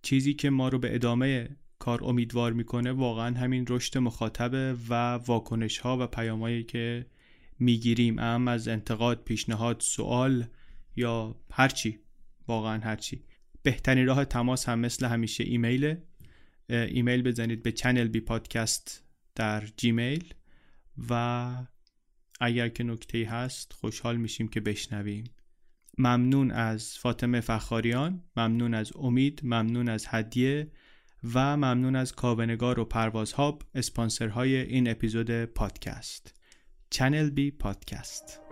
[0.02, 5.78] چیزی که ما رو به ادامه کار امیدوار می‌کنه واقعا همین رشد مخاطبه و واکنش
[5.78, 7.06] ها و پیامایی که
[7.58, 8.18] می‌گیریم.
[8.18, 10.46] ام از انتقاد پیشنهاد سوال
[10.96, 11.98] یا هرچی
[12.48, 13.24] واقعا هرچی
[13.64, 15.96] بهترین راه تماس هم مثل همیشه ایمیل
[16.68, 19.02] ایمیل بزنید به چنل بی پادکست
[19.34, 20.34] در Gmail
[21.10, 21.54] و
[22.40, 25.24] اگر که نکته هست خوشحال میشیم که بشنویم.
[25.98, 30.70] ممنون از فاطمه فخاریان ممنون از امید ممنون از هدیه
[31.34, 36.40] و ممنون از کاوه نگار و پرواز هاب اسپانسرهای این اپیزود پادکست.
[36.90, 38.43] چنل بی پادکست.